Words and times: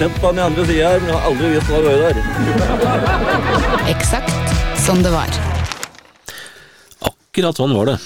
Sett 0.00 0.14
på 0.20 0.30
den 0.30 0.38
i 0.40 0.42
andre 0.46 0.64
sida 0.64 0.88
her, 0.94 1.02
men 1.02 1.10
jeg 1.10 1.18
har 1.20 1.26
aldri 1.28 1.48
visst 1.52 1.68
hva 1.68 1.78
det 1.84 1.90
var 1.90 1.98
der. 2.06 2.14
Eksakt 3.92 4.54
som 4.80 5.02
det 5.04 5.12
var. 5.12 5.34
Akkurat 7.10 7.60
sånn 7.60 7.74
var 7.76 7.90
det. 7.92 7.96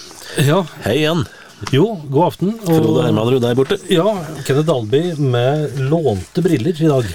Ja, 0.48 0.64
Hei 0.82 0.96
igjen. 1.04 1.22
jo, 1.70 1.84
god 2.10 2.24
aften. 2.32 2.50
og- 2.64 2.66
Frode 2.82 3.04
Hermanrud 3.06 3.40
der 3.46 3.54
borte. 3.54 3.78
Ja, 3.88 4.08
Kenneth 4.44 4.66
Dalby 4.66 5.14
med 5.22 5.78
lånte 5.78 6.42
briller 6.42 6.74
i 6.74 6.90
dag. 6.90 7.06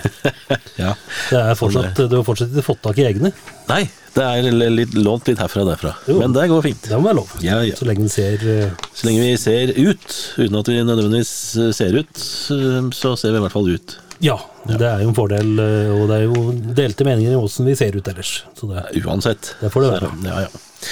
Ja. 0.79 0.93
Det 1.29 1.35
er 1.37 1.55
fortsatt, 1.59 1.97
du 2.09 2.15
har 2.15 2.23
fortsatt 2.23 2.53
ikke 2.55 2.63
fått 2.63 2.79
tak 2.81 2.97
i 2.97 3.03
egne. 3.03 3.33
Nei, 3.67 3.81
det 4.15 4.23
er 4.23 4.47
litt, 4.71 4.93
lånt 4.95 5.27
litt 5.27 5.37
herfra 5.43 5.65
og 5.65 5.73
derfra. 5.73 5.91
Jo. 6.07 6.21
Men 6.21 6.31
det 6.31 6.45
går 6.47 6.63
fint. 6.63 6.87
Det 6.87 6.95
må 6.95 7.09
være 7.09 7.17
lov. 7.19 7.33
Ja, 7.43 7.57
ja. 7.67 7.75
Så 7.75 7.83
lenge 7.85 8.05
vi 8.07 8.13
ser 8.13 8.39
eh, 8.47 8.69
Så 8.95 9.09
lenge 9.09 9.25
vi 9.27 9.33
ser 9.37 9.73
ut, 9.75 10.07
uten 10.39 10.55
at 10.61 10.71
vi 10.71 10.77
nødvendigvis 10.87 11.33
eh, 11.59 11.73
ser 11.75 11.99
ut, 11.99 12.15
så 12.15 12.55
så 12.95 13.11
ser 13.19 13.35
vi 13.35 13.41
i 13.41 13.43
hvert 13.43 13.51
fall 13.57 13.67
ut. 13.75 13.97
Ja, 14.19 14.35
det 14.67 14.83
er 14.83 15.03
jo 15.03 15.13
en 15.13 15.15
fordel, 15.15 15.53
eh, 15.63 15.91
og 15.95 16.09
det 16.11 16.17
er 16.17 16.25
jo 16.27 16.51
delte 16.75 17.05
meninger 17.07 17.35
i 17.35 17.39
åssen 17.39 17.67
vi 17.69 17.77
ser 17.79 17.95
ut 17.95 18.07
ellers. 18.11 18.41
Så 18.59 18.67
det, 18.67 18.83
Uansett. 19.05 19.53
Det 19.61 19.71
får 19.71 19.85
det 19.85 19.91
være. 19.95 20.11
Ja, 20.27 20.41
ja. 20.43 20.89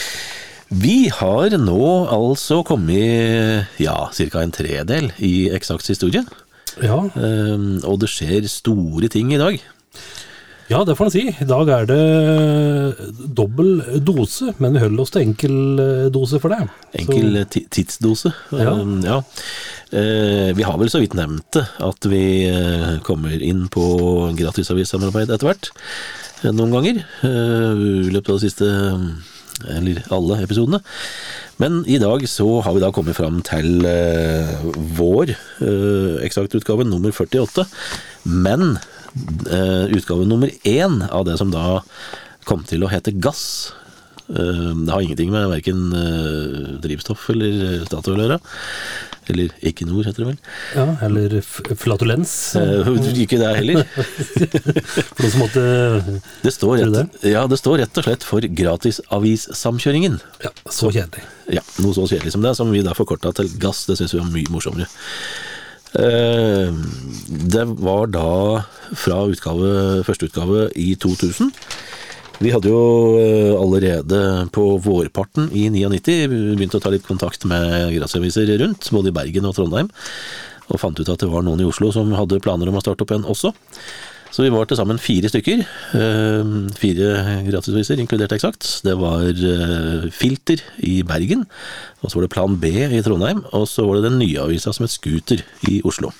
Vi 0.67 1.07
har 1.15 1.53
nå 1.59 1.83
altså 2.11 2.59
kommet 2.67 3.79
ja, 3.79 3.95
ca. 4.11 4.41
en 4.43 4.51
tredel 4.51 5.11
i 5.23 5.49
Eksakts 5.55 5.93
historie. 5.93 6.23
ja, 6.83 6.99
Um, 7.15 7.79
og 7.87 8.01
det 8.03 8.09
skjer 8.11 8.47
store 8.51 9.07
ting 9.09 9.31
i 9.33 9.39
dag. 9.39 9.59
ja, 10.69 10.83
det 10.83 10.97
får 10.97 11.07
en 11.07 11.13
si. 11.15 11.23
I 11.31 11.47
dag 11.47 11.69
er 11.71 11.87
det 11.87 13.31
dobbel 13.33 13.81
dose, 14.03 14.51
men 14.59 14.75
vi 14.75 14.83
holder 14.83 15.01
oss 15.01 15.13
til 15.15 15.23
enkel 15.23 15.79
eh, 15.79 16.09
dose 16.11 16.39
for 16.43 16.51
det. 16.51 16.67
Enkel 16.99 17.45
tidsdose. 17.47 18.33
Ja. 18.51 18.75
Um, 18.75 18.99
ja. 19.07 19.21
Eh, 19.91 20.51
vi 20.57 20.65
har 20.67 20.77
vel 20.79 20.89
så 20.91 20.99
vidt 20.99 21.15
nevnt 21.15 21.47
det, 21.55 21.63
at 21.83 22.07
vi 22.11 22.23
eh, 22.49 22.97
kommer 23.07 23.35
inn 23.39 23.67
på 23.71 23.85
gratisavissamarbeid 24.35 25.31
etter 25.31 25.47
hvert. 25.47 25.69
eh, 26.43 26.51
Noen 26.51 26.75
ganger. 26.75 27.01
eh, 27.23 27.85
I 28.07 28.11
løpet 28.11 28.29
av 28.33 28.39
de 28.39 28.45
siste 28.49 28.67
eller 29.73 30.03
alle 30.13 30.43
episodene. 30.43 30.81
Men 31.57 31.79
i 31.89 31.97
dag 31.97 32.21
så 32.29 32.59
har 32.61 32.75
vi 32.75 32.83
da 32.83 32.91
kommet 32.93 33.17
fram 33.17 33.39
til 33.41 33.87
eh, 33.89 34.51
vår 34.99 35.31
uh, 35.63 36.19
eksaktutgave 36.21 36.85
nummer 36.85 37.09
48. 37.15 37.65
Men 38.29 38.77
eh, 39.49 39.89
utgave 39.97 40.27
nummer 40.29 40.51
én 40.67 40.99
av 41.09 41.25
det 41.25 41.39
som 41.41 41.49
da 41.49 41.79
kom 42.45 42.61
til 42.69 42.85
å 42.85 42.91
hete 42.91 43.15
Gass 43.17 43.73
eh, 43.73 43.86
Det 44.27 44.91
har 44.91 45.01
ingenting 45.05 45.29
med 45.31 45.47
verken 45.49 45.85
eh, 45.95 46.73
drivstoff 46.83 47.29
eller 47.31 47.85
Statoil 47.87 48.19
å 48.19 48.25
gjøre. 48.25 48.39
Eller 49.27 49.51
Equinor, 49.67 50.05
heter 50.07 50.23
det 50.23 50.27
vel. 50.29 50.37
Ja, 50.75 50.85
eller 51.03 51.33
flatulens, 51.75 52.33
Eh, 52.55 52.87
ikke 53.23 53.39
det 53.41 53.49
heller. 53.57 53.81
for 55.15 55.23
noen 55.23 55.33
som 55.33 55.41
måtte 55.41 55.63
Det 56.45 56.53
står, 56.55 56.77
rett, 56.85 57.17
ja, 57.27 57.43
det 57.51 57.59
står 57.59 57.81
rett 57.83 57.99
og 57.99 58.07
slett 58.07 58.23
for 58.27 58.47
Gratisavissamkjøringen. 58.61 60.19
Ja, 60.43 60.51
så 60.71 60.91
kjedelig. 60.95 61.25
Ja, 61.57 61.63
noe 61.83 61.95
så 61.95 62.07
kjedelig 62.07 62.35
som 62.35 62.43
det, 62.45 62.55
som 62.59 62.71
vi 62.71 62.83
da 62.87 62.95
forkorta 62.97 63.33
til 63.35 63.51
gass. 63.63 63.85
Det 63.89 63.97
syns 63.99 64.15
vi 64.15 64.21
var 64.23 64.31
mye 64.31 64.51
morsommere. 64.53 64.87
Eh, 65.99 66.71
Det 67.47 67.65
var 67.83 68.07
da 68.11 68.27
fra 68.95 69.21
utgave, 69.27 70.03
første 70.07 70.27
utgave 70.31 70.67
i 70.79 70.93
2000. 70.95 71.51
Vi 72.37 72.51
hadde 72.53 72.69
jo 72.69 72.81
eh, 73.17 73.53
allerede 73.57 74.19
på 74.53 74.65
vårparten 74.85 75.49
i 75.57 75.67
99 75.73 76.27
begynt 76.29 76.75
å 76.77 76.81
ta 76.83 76.91
litt 76.93 77.07
kontakt 77.07 77.47
med 77.49 77.95
gressaviser 77.95 78.51
rundt, 78.61 78.91
både 78.93 79.09
i 79.09 79.15
Bergen 79.15 79.47
og 79.49 79.55
Trondheim, 79.57 79.89
og 80.67 80.81
fant 80.81 80.99
ut 80.99 81.09
at 81.09 81.23
det 81.23 81.31
var 81.31 81.45
noen 81.47 81.63
i 81.63 81.69
Oslo 81.69 81.89
som 81.95 82.13
hadde 82.13 82.41
planer 82.43 82.69
om 82.69 82.77
å 82.77 82.83
starte 82.83 83.01
opp 83.05 83.13
igjen 83.15 83.25
også. 83.25 83.53
Så 84.29 84.43
vi 84.43 84.51
var 84.53 84.67
til 84.69 84.77
sammen 84.77 84.99
fire 85.01 85.31
stykker. 85.31 85.63
eh, 85.97 86.53
Fire 86.77 87.09
gratisaviser, 87.47 87.97
inkludert 88.03 88.35
Eksakt. 88.35 88.69
Det 88.85 88.93
var 88.99 89.25
eh, 89.31 90.05
Filter 90.13 90.61
i 90.85 90.99
Bergen, 91.07 91.47
og 92.03 92.11
så 92.11 92.19
var 92.19 92.27
det 92.27 92.33
Plan 92.35 92.59
B 92.61 92.69
i 92.85 93.01
Trondheim, 93.01 93.41
og 93.49 93.65
så 93.71 93.87
var 93.87 93.97
det 93.97 94.11
den 94.11 94.21
nye 94.21 94.45
avisa 94.45 94.75
som 94.75 94.85
het 94.85 94.93
Scooter 94.93 95.41
i 95.71 95.79
Oslo. 95.87 96.13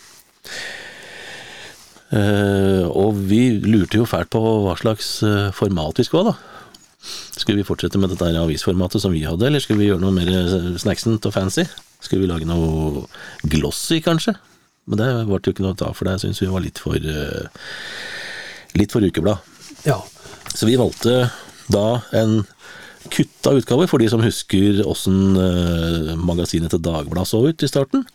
Eh, 2.08 2.86
og 2.88 3.18
vi 3.28 3.58
lurte 3.64 4.00
jo 4.00 4.08
fælt 4.08 4.32
på 4.32 4.40
hva 4.40 4.78
slags 4.80 5.18
eh, 5.28 5.50
format 5.56 6.00
vi 6.00 6.06
skulle 6.08 6.30
ha, 6.30 6.36
da. 6.36 6.54
Skulle 7.38 7.60
vi 7.60 7.68
fortsette 7.68 8.00
med 8.00 8.12
dette 8.14 8.30
avisformatet 8.40 9.04
som 9.04 9.14
vi 9.14 9.26
hadde, 9.28 9.48
eller 9.48 9.64
skulle 9.64 9.84
vi 9.84 9.90
gjøre 9.92 10.04
noe 10.04 10.16
mer 10.16 10.32
eh, 10.32 10.70
snacksent 10.80 11.28
og 11.28 11.36
fancy? 11.36 11.68
Skulle 12.00 12.24
vi 12.24 12.32
lage 12.32 12.48
noe 12.48 13.06
glossy, 13.50 14.00
kanskje? 14.06 14.38
Men 14.88 15.02
det 15.02 15.10
ble 15.28 15.42
jo 15.44 15.56
ikke 15.56 15.66
noe 15.66 15.76
av, 15.84 15.96
for 15.98 16.08
det 16.08 16.20
syns 16.24 16.40
vi 16.40 16.52
var 16.52 16.64
litt 16.64 16.80
for 16.80 16.96
litt 18.78 18.94
for 18.94 19.04
ukeblad. 19.04 19.44
Ja. 19.88 19.98
Så 20.54 20.70
vi 20.70 20.78
valgte 20.80 21.28
da 21.74 21.88
en 22.16 22.40
kutta 23.12 23.54
utgaver, 23.58 23.88
for 23.90 24.02
de 24.02 24.08
som 24.12 24.22
husker 24.24 24.80
åssen 24.88 25.38
eh, 25.42 26.14
magasinet 26.20 26.72
til 26.74 26.82
Dagbladet 26.84 27.30
så 27.30 27.42
ut 27.48 27.64
i 27.66 27.70
starten. 27.70 28.06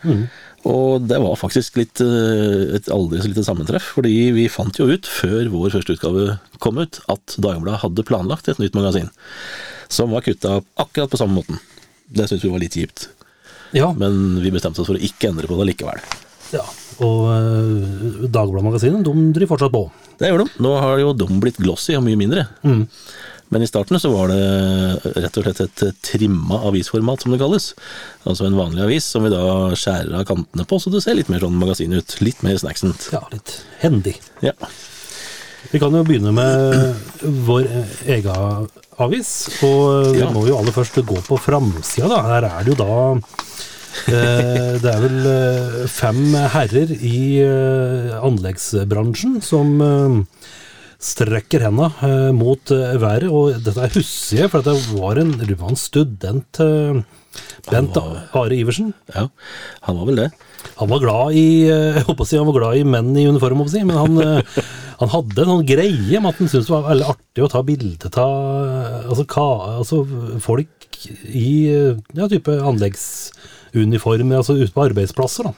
Og 0.69 1.07
det 1.09 1.19
var 1.23 1.39
faktisk 1.41 1.79
litt, 1.81 2.03
eh, 2.05 2.77
et 2.79 2.91
aldri 2.93 3.23
så 3.23 3.31
lite 3.31 3.45
sammentreff, 3.47 3.93
fordi 3.99 4.31
vi 4.37 4.49
fant 4.53 4.79
jo 4.79 4.89
ut, 4.91 5.09
før 5.09 5.51
vår 5.53 5.75
første 5.77 5.97
utgave 5.97 6.39
kom 6.63 6.79
ut, 6.83 7.01
at 7.13 7.37
Dagbladet 7.39 7.83
hadde 7.83 8.07
planlagt 8.09 8.51
et 8.53 8.63
nytt 8.63 8.77
magasin. 8.79 9.11
Som 9.93 10.15
var 10.15 10.25
kutta 10.27 10.61
akkurat 10.81 11.11
på 11.13 11.21
samme 11.21 11.37
måten. 11.41 11.59
Det 12.13 12.29
syntes 12.29 12.45
vi 12.45 12.53
var 12.53 12.63
litt 12.63 12.77
kjipt. 12.77 13.09
ja. 13.73 13.93
Men 13.97 14.41
vi 14.43 14.53
bestemte 14.53 14.83
oss 14.83 14.91
for 14.91 14.99
å 14.99 15.03
ikke 15.03 15.31
endre 15.33 15.49
på 15.49 15.57
det 15.61 15.73
likevel. 15.73 16.01
Ja, 16.53 16.63
og 17.01 17.29
uh, 17.33 18.25
Dagbladet-magasinet, 18.29 19.01
de 19.07 19.29
driver 19.33 19.55
fortsatt 19.55 19.73
på. 19.73 19.87
Det 20.21 20.29
gjør 20.29 20.43
de. 20.45 20.51
Nå 20.61 20.73
har 20.77 20.99
jo 21.01 21.15
de 21.17 21.29
blitt 21.41 21.57
glossy 21.63 21.97
og 21.97 22.05
mye 22.05 22.19
mindre. 22.21 22.45
Men 23.53 23.63
i 23.65 23.69
starten 23.69 24.01
så 24.01 24.09
var 24.15 24.31
det 24.33 25.17
rett 25.21 25.37
og 25.37 25.45
slett 25.45 25.61
et 25.67 25.83
trimma 26.09 26.63
avisformat, 26.71 27.21
som 27.27 27.35
det 27.35 27.41
kalles. 27.43 27.73
Altså 28.25 28.47
en 28.49 28.57
vanlig 28.57 28.81
avis 28.87 29.05
som 29.13 29.27
vi 29.27 29.33
da 29.35 29.43
skjærer 29.77 30.15
av 30.23 30.25
kantene 30.31 30.65
på, 30.69 30.79
så 30.81 30.93
det 30.95 31.03
ser 31.05 31.19
litt 31.19 31.29
mer 31.33 31.45
sånn 31.45 31.59
magasin 31.61 31.93
ut. 31.99 32.17
Litt 32.25 32.41
mer 32.47 32.57
snacksent. 32.63 33.11
Ja, 33.13 33.21
litt 33.35 33.59
hendig. 33.83 34.17
Ja. 34.45 34.55
Vi 35.73 35.79
kan 35.81 35.95
jo 35.95 36.01
begynne 36.05 36.33
med 36.35 37.29
vår 37.47 37.69
eh, 37.69 37.93
egen 38.17 38.67
avis, 39.01 39.35
og 39.65 40.11
vi 40.17 40.21
Ja. 40.25 40.31
må 40.35 40.47
jo 40.49 40.57
aller 40.59 40.75
først 40.75 40.99
gå 41.07 41.21
på 41.29 41.39
framsida, 41.41 42.09
da. 42.11 42.23
Her 42.33 42.49
er 42.49 42.65
det 42.67 42.73
jo 42.75 42.81
da 42.81 42.97
eh, 44.09 44.73
Det 44.83 44.91
er 44.91 45.05
vel 45.05 45.29
eh, 45.31 45.79
fem 45.93 46.25
herrer 46.57 46.93
i 46.99 47.21
eh, 47.45 48.17
anleggsbransjen 48.25 49.39
som 49.45 49.73
eh, 49.87 50.19
strekker 51.03 51.65
henda 51.67 51.89
eh, 52.07 52.31
mot 52.35 52.71
eh, 52.75 52.95
været, 53.01 53.27
og 53.31 53.59
dette 53.65 53.83
er 53.83 53.97
hussige, 53.97 54.49
for 54.53 54.65
det 54.65 54.75
var 54.93 55.19
en, 55.23 55.35
var 55.41 55.73
en 55.73 55.79
student, 55.79 56.61
eh, 56.63 57.03
Bent 57.71 57.99
Are 57.99 58.55
Iversen. 58.55 58.93
ja. 59.15 59.27
Han 59.89 59.99
var 59.99 60.09
vel 60.11 60.21
det. 60.21 60.31
Han 60.79 60.91
var 60.93 61.01
glad 61.03 61.35
i 61.35 61.47
jeg 61.67 62.05
håper 62.07 62.23
å 62.23 62.29
si, 62.29 62.39
han 62.39 62.47
var 62.47 62.59
glad 62.59 62.79
i 62.79 62.85
menn 62.87 63.11
i 63.19 63.27
uniform, 63.27 63.65
jeg 63.73 63.87
men 63.89 63.99
han, 63.99 64.43
han 65.01 65.13
hadde 65.15 65.43
en 65.43 65.51
sånn 65.57 65.67
greie 65.67 66.21
med 66.21 66.29
at 66.31 66.39
han 66.39 66.51
syntes 66.53 66.69
det 66.69 66.75
var 66.77 66.91
veldig 66.91 67.09
artig 67.15 67.47
å 67.47 67.51
ta 67.51 67.65
bilde 67.67 68.13
av 68.23 69.09
altså, 69.11 69.27
altså, 69.81 70.03
folk 70.45 71.01
i 71.27 71.51
ja, 71.73 72.29
type 72.31 72.55
anleggsuniformer, 72.63 74.39
altså 74.39 74.61
ute 74.61 74.71
på 74.77 74.87
arbeidsplasser. 74.87 75.51
da. 75.51 75.57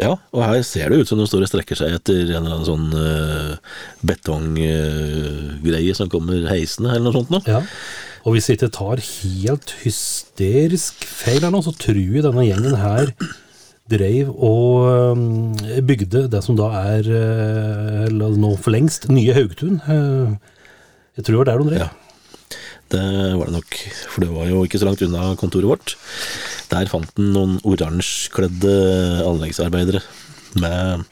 Ja, 0.00 0.14
og 0.32 0.44
her 0.46 0.62
ser 0.64 0.90
det 0.90 1.02
ut 1.02 1.10
som 1.10 1.20
de 1.20 1.26
står 1.28 1.44
og 1.44 1.50
strekker 1.50 1.78
seg 1.78 1.96
etter 1.98 2.22
en 2.22 2.40
eller 2.40 2.54
annen 2.56 2.68
sånn 2.68 2.88
uh, 2.94 3.74
betonggreie 4.06 5.96
som 5.96 6.10
kommer 6.12 6.46
heisende, 6.48 6.94
eller 6.94 7.10
noe 7.10 7.18
sånt 7.18 7.34
noe. 7.34 7.44
Ja. 7.48 7.60
Og 8.24 8.36
hvis 8.36 8.48
jeg 8.48 8.58
ikke 8.58 8.72
tar 8.76 9.00
helt 9.00 9.74
hysterisk 9.84 11.04
feil 11.08 11.44
her 11.44 11.52
nå, 11.52 11.62
så 11.64 11.72
tror 11.76 12.00
jeg 12.00 12.24
denne 12.26 12.46
gjengen 12.48 12.76
her 12.80 13.12
dreiv 13.90 14.28
og 14.30 15.16
um, 15.16 15.24
bygde 15.84 16.26
det 16.30 16.42
som 16.46 16.56
da 16.58 16.68
er, 16.94 17.08
uh, 17.10 18.06
nå 18.10 18.54
for 18.60 18.72
lengst, 18.76 19.08
nye 19.12 19.34
Haugtun. 19.36 19.80
Jeg 21.16 21.26
tror 21.26 21.40
det 21.40 21.42
var 21.42 21.50
der 21.50 21.64
de 21.64 21.72
drev. 21.72 21.82
Ja. 21.88 21.99
Det 22.90 23.02
var 23.38 23.46
det 23.50 23.54
nok, 23.54 23.76
for 24.10 24.24
det 24.24 24.30
var 24.34 24.48
jo 24.50 24.64
ikke 24.66 24.80
så 24.82 24.88
langt 24.88 25.02
unna 25.06 25.28
kontoret 25.38 25.68
vårt. 25.70 25.94
Der 26.72 26.88
fant 26.90 27.10
han 27.16 27.30
noen 27.34 27.56
oransjekledde 27.66 28.72
anleggsarbeidere 29.26 30.00
med 30.58 31.04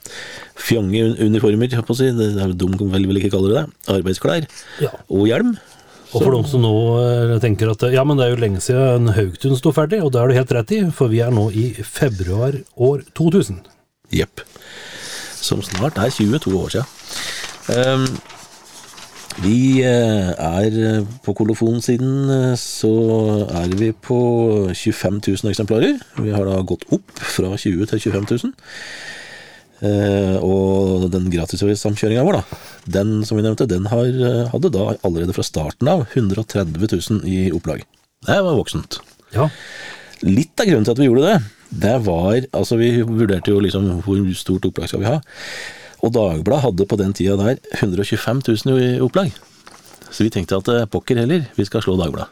fjonge 0.58 1.04
uniformer, 1.22 1.70
holdt 1.78 1.86
på 1.86 1.94
å 1.94 1.98
si. 2.00 2.08
Det 2.18 2.32
er 2.42 2.54
dum 2.58 2.74
vel 2.90 3.06
vil 3.06 3.20
ikke 3.20 3.30
kalle 3.36 3.52
det 3.52 3.60
det. 3.62 3.66
Arbeidsklær 3.94 4.48
Ja. 4.82 4.90
og 5.08 5.28
hjelm. 5.30 5.56
Og 6.08 6.22
for 6.24 6.32
de 6.32 6.40
som 6.48 6.62
nå 6.64 6.72
eh, 7.04 7.34
tenker 7.42 7.68
at 7.70 7.82
ja, 7.92 8.02
men 8.08 8.16
det 8.16 8.24
er 8.26 8.30
jo 8.32 8.40
lenge 8.40 8.62
siden 8.64 9.10
Haugtun 9.12 9.58
sto 9.60 9.74
ferdig, 9.76 10.00
og 10.02 10.10
det 10.14 10.22
har 10.22 10.30
du 10.30 10.38
helt 10.38 10.54
rett 10.56 10.72
i, 10.72 10.78
for 10.90 11.12
vi 11.12 11.20
er 11.20 11.30
nå 11.34 11.50
i 11.52 11.66
februar 11.84 12.56
år 12.80 13.02
2000. 13.18 13.60
Jepp. 14.16 14.40
Som 15.38 15.60
snart 15.62 16.00
er 16.00 16.08
22 16.10 16.54
år 16.56 16.72
siden. 16.72 16.88
Ehm, 17.76 18.06
vi 19.42 19.82
eh, 19.86 20.30
er 20.34 20.78
eh, 20.82 21.04
på 21.24 21.34
kolofonsiden, 21.36 22.30
eh, 22.32 22.54
så 22.58 22.90
er 23.60 23.74
vi 23.78 23.92
på 23.92 24.18
25 24.72 25.20
000 25.22 25.52
eksemplarer. 25.52 26.00
Vi 26.18 26.32
har 26.34 26.48
da 26.48 26.58
gått 26.66 26.86
opp 26.94 27.22
fra 27.36 27.52
20 27.54 27.86
til 27.92 28.02
25 28.08 28.26
000. 28.32 28.54
Eh, 29.88 30.36
og 30.42 31.06
den 31.14 31.28
gratissamkjøringa 31.30 32.24
vår, 32.26 32.40
da, 32.40 32.62
den 32.98 33.20
som 33.28 33.38
vi 33.38 33.46
nevnte, 33.46 33.68
den 33.70 33.86
har, 33.92 34.10
hadde 34.54 34.72
da 34.74 34.90
allerede 35.06 35.36
fra 35.36 35.46
starten 35.46 35.90
av 35.92 36.08
130 36.08 36.74
000 36.74 37.22
i 37.30 37.52
opplag. 37.54 37.86
Det 38.26 38.40
var 38.42 38.58
voksent. 38.58 38.98
Ja, 39.36 39.46
Litt 40.26 40.58
av 40.58 40.66
grunnen 40.66 40.82
til 40.82 40.96
at 40.96 40.98
vi 40.98 41.06
gjorde 41.06 41.26
det, 41.28 41.34
det 41.78 41.96
var 42.02 42.40
Altså, 42.56 42.78
vi 42.80 42.88
vurderte 43.06 43.52
jo 43.52 43.60
liksom 43.62 44.00
hvor 44.02 44.18
stort 44.34 44.66
opplag 44.66 44.90
skal 44.90 45.04
vi 45.04 45.12
ha. 45.12 45.20
Og 46.02 46.12
Dagbladet 46.14 46.64
hadde 46.64 46.86
på 46.88 46.98
den 47.00 47.12
tida 47.16 47.36
der 47.40 47.58
125 47.80 48.42
000 48.66 48.82
i 48.82 48.90
opplag. 49.02 49.32
Så 50.10 50.24
vi 50.24 50.30
tenkte 50.32 50.60
at 50.60 50.68
eh, 50.72 50.84
pokker 50.90 51.18
heller, 51.20 51.46
vi 51.58 51.66
skal 51.68 51.82
slå 51.84 51.96
Dagbladet. 52.00 52.30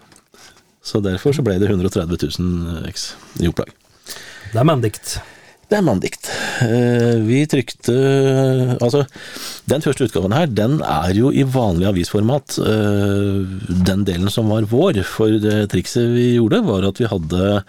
Så 0.87 1.01
derfor 1.03 1.35
så 1.35 1.43
ble 1.43 1.57
det 1.59 1.67
130 1.69 2.15
000 2.39 2.87
x 2.93 3.09
i 3.43 3.49
opplag. 3.51 3.73
det 4.53 4.61
er 4.63 4.69
mandikt. 4.69 5.17
Det 5.67 5.75
er 5.81 5.83
manndikt. 5.83 6.29
Eh, 6.63 7.17
Vi 7.27 7.41
trykte 7.51 7.95
Altså, 8.79 9.01
den 9.67 9.83
første 9.83 10.07
utgaven 10.07 10.31
her, 10.37 10.47
den 10.47 10.77
er 10.87 11.11
jo 11.19 11.33
i 11.35 11.43
vanlig 11.43 11.89
avisformat. 11.91 12.55
eh, 12.63 13.43
Den 13.89 14.05
delen 14.07 14.31
som 14.31 14.47
var 14.49 14.63
vår. 14.71 15.03
For 15.03 15.27
det 15.43 15.65
trikset 15.75 16.07
vi 16.15 16.37
gjorde, 16.37 16.63
var 16.69 16.87
at 16.87 17.01
vi 17.03 17.11
hadde 17.11 17.43
eh, 17.57 17.67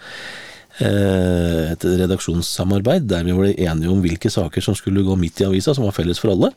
et 0.78 1.82
redaksjonssamarbeid 1.82 3.08
der 3.10 3.24
vi 3.26 3.34
var 3.34 3.48
enige 3.50 3.90
om 3.90 4.02
hvilke 4.04 4.30
saker 4.30 4.62
som 4.62 4.76
skulle 4.78 5.02
gå 5.06 5.16
midt 5.18 5.42
i 5.42 5.48
avisa, 5.48 5.74
som 5.74 5.86
var 5.88 5.96
felles 5.96 6.20
for 6.22 6.30
alle. 6.34 6.52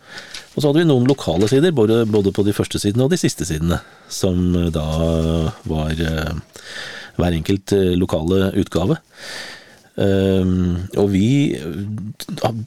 Og 0.54 0.60
så 0.60 0.68
hadde 0.68 0.84
vi 0.84 0.90
noen 0.90 1.08
lokale 1.10 1.50
sider, 1.50 1.74
både, 1.74 2.06
på 2.06 2.46
de 2.46 2.54
første 2.54 2.82
sidene 2.82 3.08
og 3.08 3.14
de 3.14 3.22
siste 3.22 3.48
sidene, 3.50 3.82
som 4.12 4.54
da 4.74 4.86
var 5.70 5.98
eh, 5.98 6.36
hver 7.18 7.40
enkelt 7.40 7.74
eh, 7.78 7.96
lokale 7.98 8.52
utgave. 8.62 9.00
Um, 9.92 10.88
og 10.96 11.10
vi 11.12 11.52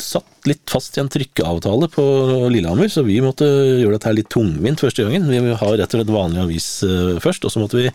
satt 0.05 0.47
litt 0.47 0.69
fast 0.69 0.99
i 0.99 1.01
en 1.01 1.09
trykkeavtale 1.11 1.89
på 1.91 2.05
Lillehammer, 2.53 2.91
så 2.93 3.03
vi 3.07 3.17
måtte 3.25 3.49
gjøre 3.81 3.97
dette 3.97 4.13
litt 4.13 4.29
tungvint 4.33 4.83
første 4.85 5.07
gangen. 5.07 5.31
Vi 5.33 5.57
har 5.57 5.79
rett 5.81 5.89
og 5.89 6.03
slett 6.03 6.13
vanlig 6.13 6.43
avis 6.45 6.69
eh, 6.87 7.15
først, 7.25 7.47
og 7.47 7.55
så 7.55 7.63
måtte 7.63 7.81
vi 7.81 7.89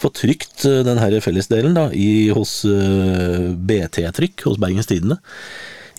få 0.00 0.10
trykt 0.16 0.64
eh, 0.68 0.80
den 0.86 1.00
her 1.00 1.16
fellesdelen 1.24 1.76
da, 1.76 1.88
i, 1.92 2.30
hos 2.34 2.60
eh, 2.68 3.50
BT-trykk, 3.54 4.46
hos 4.48 4.60
Bergens 4.62 4.88
Tidende 4.90 5.20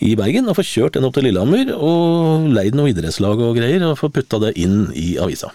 i 0.01 0.15
Bergen, 0.17 0.49
og 0.49 0.57
få 0.57 0.65
kjørt 0.65 0.97
den 0.97 1.05
opp 1.05 1.13
til 1.13 1.27
Lillehammer 1.27 1.75
og 1.77 2.47
leid 2.55 2.73
noe 2.77 2.89
idrettslag 2.89 3.41
og 3.45 3.53
greier, 3.59 3.83
og 3.85 3.99
få 3.99 4.09
putta 4.13 4.39
det 4.41 4.55
inn 4.57 4.87
i 4.97 5.13
avisa. 5.21 5.51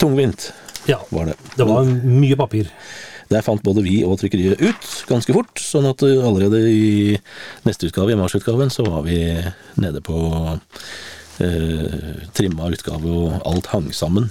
Tungvint 0.00 0.50
Ja, 0.88 1.02
var 1.12 1.28
det. 1.28 1.36
det 1.58 1.66
var 1.68 1.84
mye 1.84 2.38
papir. 2.40 2.70
Der 3.28 3.44
fant 3.44 3.60
både 3.60 3.82
vi 3.84 3.98
og 4.08 4.16
trykkeriet 4.22 4.62
ut 4.62 4.86
ganske 5.10 5.34
fort, 5.36 5.60
sånn 5.60 5.84
at 5.90 6.00
uh, 6.00 6.24
allerede 6.24 6.62
i 6.72 7.18
neste 7.68 7.90
utgave, 7.90 8.14
i 8.14 8.16
marsutgaven, 8.16 8.72
så 8.72 8.86
var 8.88 9.04
vi 9.04 9.18
nede 9.76 10.00
på 10.00 10.16
eh, 11.44 12.22
trimma 12.32 12.70
utgave, 12.72 13.12
og 13.12 13.42
alt 13.44 13.68
hang 13.74 13.90
sammen. 13.92 14.30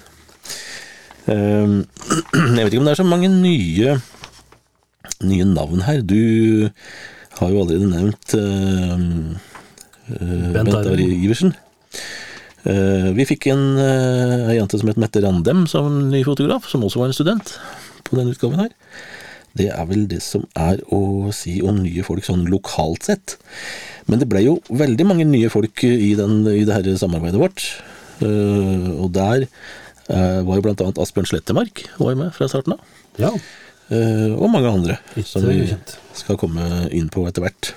Um, 1.28 1.84
jeg 2.56 2.64
vet 2.64 2.72
ikke 2.72 2.80
om 2.82 2.88
det 2.88 2.94
er 2.94 3.02
så 3.02 3.08
mange 3.08 3.30
nye, 3.32 3.98
nye 5.28 5.48
navn 5.50 5.84
her. 5.84 6.00
Du 6.08 6.70
har 7.40 7.52
jo 7.52 7.64
allerede 7.64 7.90
nevnt 7.92 8.36
uh, 8.40 8.96
Bent 10.56 10.78
Ari 10.80 11.10
Iversen. 11.18 11.52
Uh, 12.68 13.12
vi 13.16 13.28
fikk 13.28 13.50
en 13.52 13.66
uh, 13.80 14.56
jente 14.56 14.80
som 14.80 14.90
het 14.92 15.00
Mette 15.00 15.22
Randem 15.24 15.66
som 15.72 16.08
ny 16.12 16.24
fotograf, 16.28 16.68
som 16.72 16.84
også 16.88 17.04
var 17.04 17.12
en 17.12 17.18
student 17.18 17.54
på 18.08 18.18
denne 18.18 18.32
utgaven 18.32 18.64
her. 18.64 18.72
Det 19.58 19.68
er 19.74 19.88
vel 19.90 20.06
det 20.10 20.22
som 20.24 20.46
er 20.56 20.80
å 20.94 21.32
si 21.36 21.58
om 21.66 21.80
nye 21.82 22.06
folk 22.06 22.24
sånn 22.26 22.46
lokalt 22.52 23.08
sett. 23.10 23.36
Men 24.08 24.22
det 24.22 24.30
ble 24.32 24.44
jo 24.46 24.58
veldig 24.70 25.08
mange 25.10 25.26
nye 25.28 25.50
folk 25.52 25.84
i, 25.84 26.14
den, 26.16 26.40
i 26.48 26.64
det 26.68 26.76
her 26.78 26.90
samarbeidet 27.00 27.42
vårt. 27.42 27.66
Uh, 28.22 28.96
og 29.04 29.12
der 29.18 29.48
var 30.08 30.60
jo 30.60 30.64
annet 30.72 31.00
Asbjørn 31.04 31.28
Slettemark 31.28 31.82
var 32.00 32.14
jo 32.14 32.20
med 32.22 32.36
fra 32.36 32.48
starten 32.48 32.78
av. 32.78 32.92
Ja, 33.20 33.34
Eh, 33.88 34.34
og 34.36 34.50
mange 34.52 34.68
andre 34.68 34.98
Litt 35.16 35.30
som 35.30 35.46
vi 35.48 35.64
skal 36.18 36.40
komme 36.40 36.88
inn 36.96 37.08
på 37.12 37.24
etter 37.30 37.46
hvert. 37.46 37.72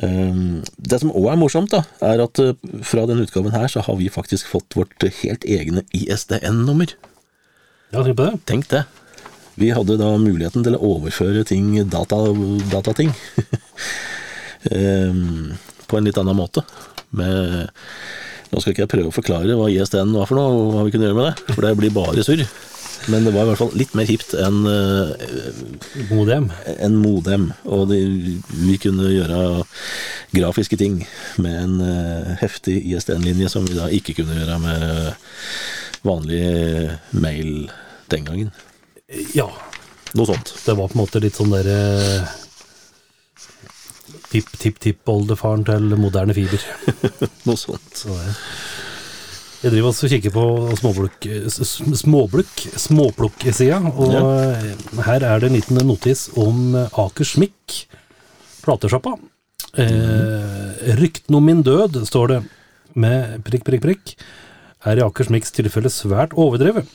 Um, 0.00 0.62
det 0.80 1.02
som 1.02 1.12
òg 1.12 1.26
er 1.34 1.36
morsomt, 1.36 1.74
da, 1.74 1.82
er 2.00 2.22
at 2.24 2.40
fra 2.88 3.04
denne 3.10 3.26
utgaven 3.26 3.52
her 3.52 3.68
så 3.68 3.82
har 3.84 3.98
vi 3.98 4.08
faktisk 4.12 4.48
fått 4.48 4.72
vårt 4.78 5.04
helt 5.20 5.44
egne 5.44 5.84
ISDN-nummer. 5.92 6.94
ja 7.92 8.00
tenk 8.00 8.16
på 8.16 8.24
det. 8.24 8.40
Tenk 8.48 8.70
det. 8.72 8.86
Vi 9.60 9.68
hadde 9.76 9.98
da 10.00 10.14
muligheten 10.16 10.64
til 10.64 10.78
å 10.78 10.94
overføre 10.94 11.44
ting, 11.44 11.74
data, 11.92 12.22
datating, 12.72 13.12
data 13.12 14.72
på 15.92 15.98
en 15.98 16.08
litt 16.08 16.16
annen 16.22 16.40
måte. 16.40 16.64
Med, 17.12 17.68
nå 18.52 18.60
skal 18.60 18.74
ikke 18.74 18.84
jeg 18.84 18.92
prøve 18.92 19.08
å 19.10 19.14
forklare 19.16 19.56
hva 19.56 19.70
ISDN 19.72 20.12
var 20.12 20.28
for 20.28 20.38
noe, 20.38 20.52
og 20.52 20.74
hva 20.74 20.84
vi 20.86 20.92
kunne 20.92 21.08
gjøre 21.08 21.18
med 21.18 21.28
det, 21.30 21.54
for 21.54 21.64
det 21.64 21.72
blir 21.78 21.94
bare 21.94 22.24
surr. 22.26 22.44
Men 23.10 23.24
det 23.26 23.32
var 23.34 23.46
i 23.46 23.50
hvert 23.50 23.58
fall 23.58 23.72
litt 23.74 23.94
mer 23.98 24.06
hipt 24.06 24.34
enn 24.38 24.60
uh, 24.68 25.10
Modem. 26.12 26.50
en 26.76 26.98
modem, 27.00 27.48
og 27.66 27.88
det, 27.90 27.98
vi 28.52 28.76
kunne 28.82 29.10
gjøre 29.10 29.64
grafiske 30.36 30.78
ting 30.78 31.00
med 31.42 31.56
en 31.64 31.74
uh, 31.82 32.34
heftig 32.42 32.76
ISDN-linje 32.92 33.50
som 33.50 33.66
vi 33.66 33.78
da 33.78 33.88
ikke 33.90 34.14
kunne 34.20 34.36
gjøre 34.38 34.60
med 34.62 34.86
vanlig 36.06 36.44
mail 37.10 37.72
den 38.12 38.28
gangen. 38.28 38.54
Ja, 39.34 39.48
Noe 40.12 40.28
sånt. 40.28 40.52
det 40.66 40.76
var 40.76 40.90
på 40.92 40.98
en 40.98 41.02
måte 41.02 41.20
litt 41.24 41.38
sånn 41.38 41.52
derre 41.54 41.78
Tipp-tipp-tipp-oldefaren 44.32 45.66
til 45.68 45.92
moderne 46.00 46.34
fiber. 46.36 46.62
Noe 47.48 47.60
sånt. 47.60 47.92
Så 47.98 48.16
ja. 48.16 48.32
Jeg 49.62 49.76
driver 49.76 49.92
også 49.92 50.08
og 50.08 50.10
kikker 50.10 50.32
på 50.34 50.44
småblukk, 50.80 51.26
småblukk, 52.00 52.62
småplukk-sida, 52.82 53.76
og 53.94 55.04
her 55.06 55.22
er 55.22 55.38
det 55.38 55.50
en 55.52 55.54
liten 55.54 55.78
notis 55.86 56.24
om 56.34 56.74
Aker 56.74 57.28
Smikk, 57.28 57.76
platesjappa. 58.64 59.12
Eh, 59.78 60.96
Rykten 60.98 61.38
om 61.38 61.46
min 61.46 61.62
død, 61.62 62.00
står 62.10 62.32
det, 62.32 62.40
med 62.98 63.38
prikk, 63.46 63.62
prikk, 63.68 63.84
prikk, 63.86 64.16
er 64.82 64.98
i 64.98 65.06
Aker 65.06 65.30
Smikks 65.30 65.54
tilfelle 65.54 65.94
svært 65.94 66.34
overdrevet. 66.34 66.90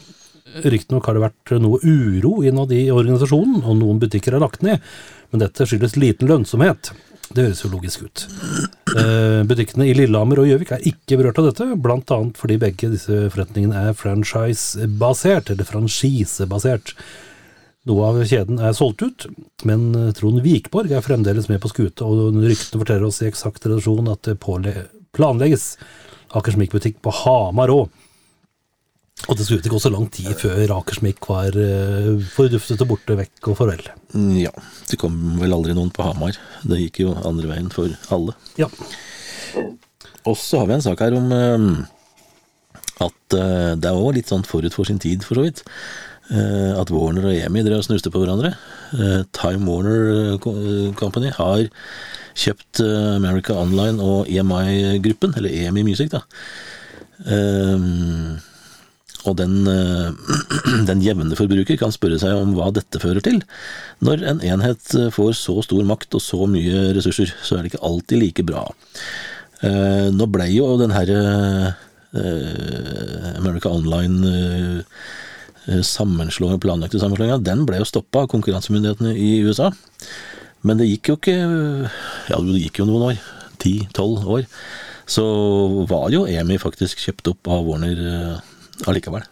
Riktignok 0.67 1.08
har 1.08 1.15
det 1.15 1.24
vært 1.24 1.56
noe 1.63 1.79
uro 1.88 2.41
innad 2.44 2.75
i 2.75 2.89
organisasjonen, 2.91 3.62
og 3.63 3.79
noen 3.79 4.03
butikker 4.03 4.36
er 4.36 4.44
lagt 4.44 4.63
ned, 4.65 4.84
men 5.32 5.44
dette 5.44 5.63
skyldes 5.67 5.96
liten 5.96 6.27
lønnsomhet. 6.27 6.91
Det 7.27 7.43
høres 7.43 7.62
jo 7.63 7.72
logisk 7.74 8.05
ut. 8.07 8.24
Eh, 8.96 9.41
Butikkene 9.48 9.89
i 9.89 9.96
Lillehammer 9.98 10.41
og 10.41 10.48
Gjøvik 10.48 10.72
er 10.75 10.86
ikke 10.88 11.19
berørt 11.19 11.41
av 11.41 11.50
dette, 11.50 11.67
annet 11.67 12.39
fordi 12.39 12.60
begge 12.62 12.91
disse 12.93 13.27
forretningene 13.34 13.89
er 13.89 13.98
franchise-basert, 13.98 15.51
eller 15.51 15.67
franchisebasert. 15.67 16.93
Noe 17.88 18.07
av 18.10 18.17
kjeden 18.27 18.60
er 18.60 18.75
solgt 18.75 19.03
ut, 19.03 19.27
men 19.67 19.91
Trond 20.15 20.41
Vikborg 20.43 20.91
er 20.91 21.03
fremdeles 21.05 21.48
med 21.51 21.62
på 21.63 21.72
skuta, 21.72 22.07
og 22.07 22.36
ryktene 22.36 22.81
forteller 22.84 23.07
oss 23.07 23.22
i 23.22 23.29
eksakt 23.29 23.67
redaksjon 23.67 24.12
at 24.12 24.27
det 24.27 24.39
planlegges 24.41 25.69
Akersmik-butikk 26.36 27.00
på 27.03 27.13
Hamar 27.24 27.72
òg. 27.72 27.88
Og 29.25 29.33
det 29.33 29.47
skulle 29.47 29.59
ikke 29.63 29.74
gå 29.74 29.81
så 29.81 29.89
lang 29.91 30.05
tid 30.13 30.29
før 30.38 30.75
Akersmik 30.77 31.25
var 31.25 31.55
uh, 31.57 32.13
forduftet 32.36 32.83
og 32.86 32.91
borte 32.93 33.17
vekk 33.17 33.50
og 33.50 33.57
farvel. 33.57 33.89
Ja, 34.38 34.53
det 34.88 35.00
kom 35.01 35.17
vel 35.41 35.55
aldri 35.57 35.74
noen 35.75 35.89
på 35.91 36.05
Hamar. 36.05 36.38
Det 36.63 36.79
gikk 36.83 37.01
jo 37.03 37.15
andre 37.25 37.50
veien 37.50 37.74
for 37.74 37.91
alle. 38.13 38.38
Ja. 38.62 38.69
Og 40.27 40.38
så 40.38 40.62
har 40.62 40.69
vi 40.69 40.77
en 40.77 40.86
sak 40.86 41.01
her 41.01 41.15
om 41.17 41.31
eh, 41.33 41.65
at 43.05 43.38
eh, 43.38 43.74
det 43.79 43.89
er 43.89 43.95
òg 43.97 44.17
litt 44.17 44.31
sånn 44.31 44.45
forut 44.47 44.75
for 44.75 44.88
sin 44.88 45.01
tid, 45.01 45.24
for 45.25 45.39
så 45.39 45.47
vidt. 45.47 45.63
Eh, 46.27 46.74
at 46.75 46.91
Warner 46.91 47.29
og 47.29 47.38
EMI 47.38 47.63
drev 47.63 47.79
og 47.79 47.88
snuste 47.88 48.12
på 48.12 48.21
hverandre. 48.24 48.53
Eh, 48.97 49.21
Time 49.36 49.67
Warner 49.67 50.38
Company 51.00 51.31
har 51.38 51.67
kjøpt 52.38 52.81
eh, 52.83 53.15
America 53.15 53.55
Online 53.55 54.03
og 54.03 54.31
EMI-gruppen, 54.31 55.38
eller 55.39 55.55
EMI 55.63 55.86
Music, 55.88 56.12
da. 56.13 56.25
Og 59.25 59.38
den, 59.39 59.65
eh, 59.67 60.12
den 60.89 61.01
jevne 61.03 61.38
forbruker 61.38 61.79
kan 61.79 61.93
spørre 61.93 62.19
seg 62.21 62.38
om 62.38 62.53
hva 62.57 62.69
dette 62.75 63.01
fører 63.01 63.24
til. 63.25 63.41
Når 64.05 64.25
en 64.33 64.43
enhet 64.45 64.93
eh, 64.95 65.09
får 65.13 65.33
så 65.39 65.57
stor 65.65 65.83
makt 65.88 66.19
og 66.19 66.24
så 66.24 66.47
mye 66.50 66.91
ressurser, 66.97 67.33
så 67.41 67.57
er 67.57 67.65
det 67.65 67.74
ikke 67.74 67.86
alltid 67.88 68.21
like 68.24 68.47
bra. 68.47 68.67
Eh, 69.65 70.07
Nå 70.13 70.29
ble 70.31 70.50
jo 70.53 70.75
den 70.81 70.95
herre 70.95 71.75
America 73.38 73.69
Online 73.69 74.31
sammenslåing, 75.86 76.55
planlagte 76.63 77.01
sammenslåinga, 77.01 77.36
den 77.43 77.65
ble 77.67 77.81
jo 77.81 77.86
stoppa 77.86 78.24
av 78.24 78.29
konkurransemyndighetene 78.31 79.12
i 79.19 79.43
USA. 79.45 79.67
Men 80.65 80.79
det 80.79 80.88
gikk 80.88 81.12
jo 81.12 81.17
ikke 81.19 81.36
Ja, 82.31 82.39
det 82.39 82.62
gikk 82.63 82.79
jo 82.79 82.88
noen 82.88 83.09
år. 83.12 83.19
Ti-tolv 83.62 84.24
år. 84.38 84.47
Så 85.05 85.25
var 85.91 86.07
jo 86.15 86.24
EMI 86.31 86.57
faktisk 86.63 87.03
kjøpt 87.03 87.33
opp 87.36 87.51
av 87.51 87.67
Warner 87.67 88.01
allikevel. 88.86 89.25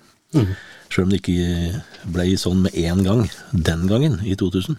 Sjøl 0.89 1.05
om 1.05 1.11
det 1.13 1.21
ikke 1.21 1.81
ble 2.13 2.25
sånn 2.39 2.63
med 2.65 2.75
én 2.77 3.03
gang 3.05 3.25
den 3.51 3.85
gangen, 3.91 4.19
i 4.25 4.35
2000. 4.39 4.77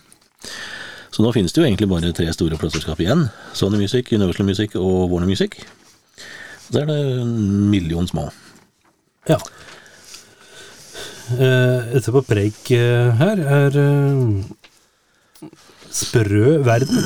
Så 1.15 1.25
nå 1.25 1.31
finnes 1.33 1.55
det 1.55 1.63
jo 1.63 1.67
egentlig 1.67 1.89
bare 1.89 2.13
tre 2.13 2.29
store 2.35 2.59
plateselskap 2.61 3.01
igjen. 3.01 3.29
Sony 3.57 3.79
Music, 3.81 4.11
Universal 4.13 4.49
Music 4.49 4.75
og 4.77 5.11
Warner 5.13 5.31
Music. 5.31 5.57
Så 6.67 6.83
er 6.83 6.91
det 6.91 6.97
en 7.23 7.71
million 7.71 8.09
små. 8.11 8.27
Ja. 9.31 9.39
Eh, 11.37 11.97
Etterpå 11.99 12.23
preik 12.27 12.69
eh, 12.75 13.17
her 13.19 13.41
er 13.41 13.79
eh, 13.81 15.49
sprø 15.97 16.59
verden. 16.67 17.01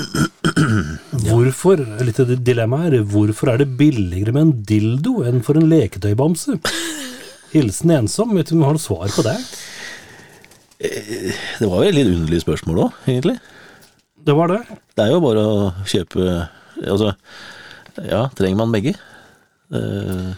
Hvorfor, 1.29 1.81
litt 2.05 2.21
av 2.21 2.35
dilemmaet 2.45 2.97
her, 2.97 3.07
hvorfor 3.15 3.53
er 3.53 3.63
det 3.63 3.71
billigere 3.79 4.35
med 4.35 4.43
en 4.43 4.53
dildo 4.67 5.21
enn 5.29 5.41
for 5.47 5.61
en 5.61 5.71
leketøybamse? 5.71 6.59
Hilsen 7.53 7.91
ensom, 7.97 8.35
vet 8.37 8.49
du 8.51 8.55
om 8.57 8.61
du 8.63 8.67
har 8.69 8.77
noe 8.77 8.83
svar 8.83 9.11
på 9.15 9.25
det? 9.27 9.37
Det 10.81 11.67
var 11.69 11.83
jo 11.83 11.89
et 11.91 11.97
litt 11.97 12.09
underlig 12.15 12.41
spørsmål 12.45 12.85
òg, 12.87 13.01
egentlig. 13.11 13.37
Det 14.25 14.37
var 14.37 14.53
det. 14.53 14.61
Det 14.97 15.05
er 15.07 15.13
jo 15.15 15.23
bare 15.25 15.43
å 15.49 15.59
kjøpe 15.89 16.27
Altså, 16.81 17.11
ja, 18.09 18.23
trenger 18.39 18.57
man 18.63 18.71
begge? 18.73 18.95
Eh, 19.75 20.31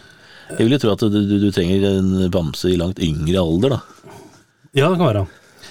Jeg 0.57 0.65
vil 0.65 0.73
jo 0.75 0.79
tro 0.83 0.91
at 0.97 1.03
du, 1.07 1.15
du, 1.23 1.37
du 1.39 1.47
trenger 1.55 1.85
en 1.87 2.09
bamse 2.33 2.67
i 2.67 2.75
langt 2.79 2.99
yngre 2.99 3.39
alder, 3.39 3.77
da. 3.77 4.09
Ja, 4.75 4.89
det 4.89 4.97
kan 4.99 5.07
være. 5.07 5.23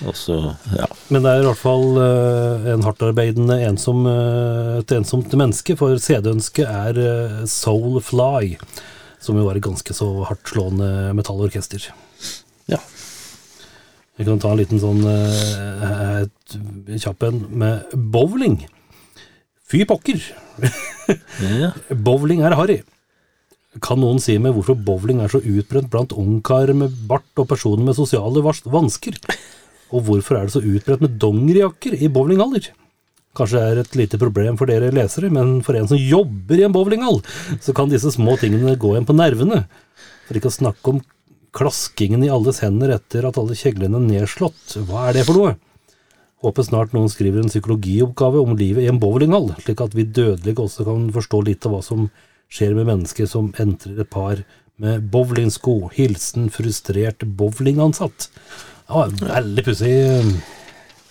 Også, 0.09 0.39
ja. 0.79 0.87
Men 1.13 1.27
det 1.27 1.35
er 1.35 1.43
i 1.43 1.47
hvert 1.51 1.61
fall 1.61 1.85
eh, 2.01 2.71
en 2.73 2.87
hardtarbeidende 2.87 3.59
ensom, 3.69 4.07
eh, 4.09 4.79
et 4.81 4.95
ensomt 4.97 5.37
menneske, 5.37 5.77
for 5.77 6.01
CD-ønsket 6.01 6.65
er 6.73 7.45
Soulfly, 7.51 8.55
som 9.23 9.39
jo 9.39 9.47
var 9.47 9.59
et 9.59 9.65
ganske 9.65 9.95
så 9.97 10.09
hardtslående 10.29 11.13
metallorkester. 11.19 11.91
ja. 12.71 12.83
Jeg 14.21 14.29
kan 14.29 14.41
ta 14.43 14.51
en 14.53 14.61
liten 14.61 14.79
sånn 14.79 15.01
eh, 15.09 16.99
kjapp 17.01 17.25
en 17.27 17.39
med 17.63 17.95
bowling. 18.13 18.59
Fy 19.65 19.87
pokker! 19.89 20.21
ja. 21.41 21.71
Bowling 22.07 22.43
er 22.45 22.59
harry. 22.59 22.83
Kan 23.81 24.03
noen 24.03 24.21
si 24.21 24.37
meg 24.37 24.53
hvorfor 24.53 24.77
bowling 24.77 25.23
er 25.25 25.33
så 25.33 25.41
utbredt 25.41 25.89
blant 25.93 26.13
ungkarer 26.13 26.77
med 26.77 26.93
bart 27.09 27.41
og 27.41 27.49
personer 27.55 27.87
med 27.87 27.97
sosiale 27.97 28.45
vansker? 28.45 29.17
Og 29.97 30.05
hvorfor 30.05 30.37
er 30.37 30.49
det 30.49 30.55
så 30.59 30.61
utbredt 30.61 31.05
med 31.05 31.17
dongerijakker 31.23 31.97
i 31.97 32.13
bowlinghaller? 32.13 32.69
Kanskje 33.39 33.61
det 33.61 33.69
er 33.71 33.81
et 33.81 33.97
lite 33.97 34.21
problem 34.21 34.59
for 34.61 34.69
dere 34.69 34.93
lesere, 34.93 35.31
men 35.33 35.61
for 35.65 35.79
en 35.79 35.89
som 35.89 36.01
jobber 36.01 36.61
i 36.61 36.67
en 36.67 36.75
bowlinghall, 36.75 37.23
så 37.65 37.73
kan 37.77 37.89
disse 37.89 38.13
små 38.13 38.37
tingene 38.41 38.77
gå 38.77 38.93
en 38.99 39.09
på 39.09 39.17
nervene. 39.17 39.65
For 40.29 40.37
ikke 40.37 40.51
å 40.53 40.59
snakke 40.59 40.93
om 40.93 41.01
klaskingen 41.57 42.25
i 42.25 42.33
alles 42.33 42.61
hender 42.65 42.95
etter 42.97 43.27
at 43.29 43.39
alle 43.41 43.57
kjeglene 43.57 44.01
er 44.01 44.09
nedslått. 44.09 44.77
Hva 44.89 45.09
er 45.09 45.19
det 45.19 45.27
for 45.29 45.41
noe? 45.41 45.57
Håper 46.43 46.67
snart 46.67 46.95
noen 46.97 47.11
skriver 47.13 47.41
en 47.41 47.53
psykologioppgave 47.53 48.41
om 48.43 48.57
livet 48.59 48.85
i 48.85 48.91
en 48.91 49.01
bowlinghall, 49.01 49.53
slik 49.63 49.81
at 49.85 49.95
vi 49.95 50.09
dødelige 50.09 50.65
også 50.65 50.87
kan 50.89 51.07
forstå 51.15 51.43
litt 51.47 51.69
av 51.69 51.77
hva 51.77 51.83
som 51.87 52.09
skjer 52.53 52.75
med 52.77 52.89
mennesker 52.89 53.29
som 53.31 53.53
entrer 53.63 54.01
et 54.03 54.11
par 54.13 54.43
med 54.83 55.07
bowlingsko. 55.13 55.93
Hilsen 55.95 56.51
frustrert 56.53 57.25
bowlingansatt. 57.39 58.29
Ja, 58.91 59.07
veldig 59.23 59.65
pussig. 59.65 59.95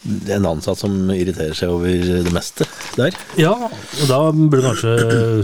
En 0.01 0.47
ansatt 0.49 0.79
som 0.81 0.93
irriterer 1.13 1.53
seg 1.53 1.69
over 1.69 2.23
det 2.25 2.31
meste 2.33 2.65
der. 2.97 3.13
Ja, 3.37 3.53
og 3.53 4.05
da 4.09 4.19
burde 4.33 4.61
du 4.63 4.65
kanskje 4.65 4.93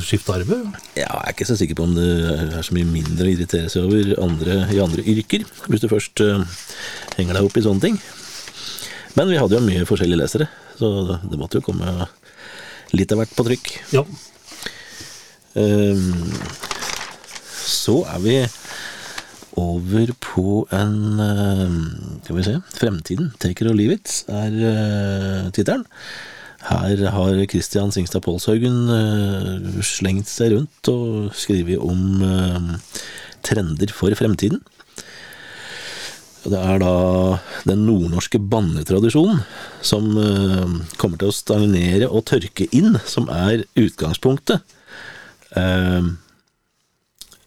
skifte 0.01 0.33
arbeid. 0.33 0.79
Ja, 0.97 1.11
jeg 1.11 1.27
er 1.27 1.35
ikke 1.35 1.45
så 1.45 1.57
sikker 1.59 1.77
på 1.77 1.85
om 1.85 1.93
det 1.93 2.07
er 2.47 2.65
så 2.65 2.73
mye 2.73 2.89
mindre 2.89 3.27
å 3.27 3.33
irritere 3.35 3.69
seg 3.69 3.85
over 3.85 4.15
andre, 4.23 4.63
i 4.73 4.81
andre 4.81 5.05
yrker, 5.13 5.45
hvis 5.69 5.83
du 5.83 5.91
først 5.91 6.23
eh, 6.25 6.41
henger 7.19 7.37
deg 7.37 7.49
opp 7.49 7.59
i 7.59 7.65
sånne 7.67 7.85
ting. 7.85 7.99
Men 9.17 9.29
vi 9.29 9.37
hadde 9.37 9.59
jo 9.59 9.65
mye 9.65 9.85
forskjellige 9.89 10.23
lesere, 10.23 10.49
så 10.77 10.89
det, 11.05 11.19
det 11.29 11.41
måtte 11.41 11.61
jo 11.61 11.67
komme 11.69 12.09
litt 12.97 13.13
av 13.13 13.21
hvert 13.21 13.37
på 13.37 13.45
trykk. 13.47 13.71
Ja. 13.93 14.03
Ehm, 15.57 16.33
så 17.67 18.01
er 18.09 18.21
vi 18.23 18.37
over 19.57 20.13
på 20.21 20.63
en 20.75 21.19
ehm, 21.23 21.77
Skal 22.23 22.37
vi 22.37 22.47
se 22.47 22.55
Fremtiden. 22.77 23.31
'Take 23.39 23.65
it 23.65 23.69
or 23.71 23.77
leave 23.77 23.97
it' 23.97 24.23
er 24.29 24.53
uh, 24.53 25.51
tittelen. 25.51 25.85
Her 26.67 26.99
har 27.13 27.37
Christian 27.47 27.93
Singstad 27.93 28.25
Pålshaugen 28.25 28.89
eh, 28.91 29.83
slengt 29.85 30.27
seg 30.27 30.55
rundt 30.55 30.89
og 30.91 31.29
skrevet 31.37 31.79
om 31.79 32.23
eh, 32.25 32.97
trender 33.45 33.93
for 33.95 34.11
fremtiden. 34.17 34.59
Det 36.47 36.59
er 36.59 36.79
da 36.81 36.95
den 37.67 37.85
nordnorske 37.87 38.39
bannetradisjonen 38.51 39.43
som 39.85 40.09
eh, 40.19 40.75
kommer 40.99 41.21
til 41.21 41.31
å 41.31 41.37
stagnere 41.37 42.09
og 42.09 42.25
tørke 42.33 42.67
inn, 42.75 42.97
som 43.07 43.29
er 43.31 43.63
utgangspunktet. 43.79 44.65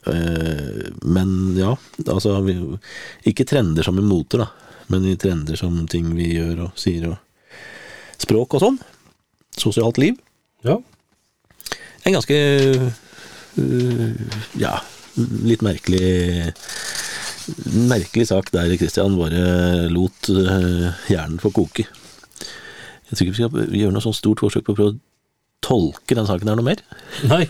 Eh, 0.07 0.15
eh, 0.15 0.87
men 1.03 1.57
ja, 1.59 1.75
altså 2.07 2.39
vi, 2.47 2.57
Ikke 3.29 3.45
trender 3.45 3.85
som 3.85 3.99
i 3.99 4.05
moter, 4.05 4.45
da, 4.45 4.49
men 4.93 5.05
i 5.09 5.17
trender 5.21 5.59
som 5.61 5.83
ting 5.91 6.15
vi 6.17 6.33
gjør 6.37 6.67
og 6.69 6.81
sier, 6.81 7.11
og 7.13 7.17
språk 8.21 8.57
og 8.57 8.65
sånn. 8.65 8.81
Sosialt 9.61 10.01
liv. 10.01 10.17
ja. 10.65 10.79
En 12.01 12.15
ganske 12.17 12.37
øh, 13.61 14.13
ja, 14.57 14.79
litt 15.45 15.61
merkelig 15.61 16.55
merkelig 17.91 18.29
sak 18.31 18.49
der 18.55 18.73
Christian 18.77 19.19
bare 19.19 19.89
lot 19.93 20.31
øh, 20.33 20.89
hjernen 21.11 21.41
få 21.43 21.51
koke. 21.53 21.85
Jeg 21.85 23.19
tror 23.19 23.27
ikke 23.27 23.35
vi 23.35 23.39
skal 23.43 23.77
gjøre 23.83 23.95
noe 23.97 24.05
sånn 24.05 24.17
stort 24.17 24.41
forsøk 24.41 24.65
på 24.65 24.73
å 24.73 24.79
prøve 24.79 24.95
å 24.95 24.99
tolke 25.65 26.17
den 26.17 26.27
saken 26.29 26.49
her 26.51 26.57
noe 26.59 26.67
mer. 26.67 26.81
Nei. 27.29 27.45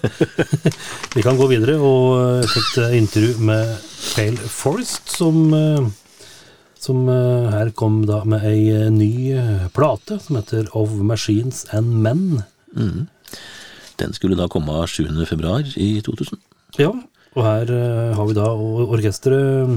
Vi 1.15 1.23
kan 1.25 1.39
gå 1.39 1.47
videre 1.51 1.77
og 1.79 2.45
fikk 2.51 2.81
et 2.85 2.97
intervju 2.99 3.37
med 3.51 3.75
Pale 4.15 4.51
Forest, 4.51 5.13
som, 5.15 5.39
eh, 5.55 5.87
som 6.81 7.05
eh, 7.13 7.51
her 7.55 7.71
kom 7.79 8.01
da 8.09 8.23
med 8.29 8.45
ei 8.51 8.65
eh, 8.75 8.89
ny 8.95 9.13
eh, 9.37 9.69
plate 9.77 10.19
som 10.25 10.41
heter 10.41 10.69
Of 10.77 10.93
Machines 11.07 11.65
and 11.77 11.95
Men. 12.03 12.43
Den 14.01 14.15
skulle 14.17 14.39
da 14.39 14.49
komme 14.51 14.83
7. 14.89 15.07
februar 15.29 15.67
i 15.77 15.93
2000. 16.05 16.39
Ja, 16.81 16.91
og 17.37 17.45
her 17.47 17.71
eh, 17.75 18.11
har 18.19 18.27
vi 18.31 18.37
da 18.39 18.49
or- 18.51 18.91
orkesteret 18.97 19.71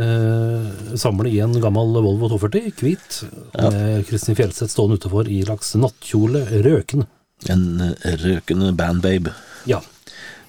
eh, 0.00 0.96
samlet 0.98 1.30
i 1.34 1.40
en 1.44 1.54
gammel 1.62 1.94
Volvo 2.02 2.30
240, 2.32 2.72
hvit, 2.80 3.22
med 3.54 4.04
Kristin 4.10 4.38
Fjelseth 4.38 4.72
stående 4.74 4.98
utenfor 4.98 5.30
i 5.30 5.42
laks 5.46 5.74
nattkjole, 5.78 6.42
røkende. 6.66 7.06
En 7.48 7.80
øh, 7.80 8.16
røkende 8.24 8.72
bandbabe. 8.76 9.32
Ja. 9.66 9.80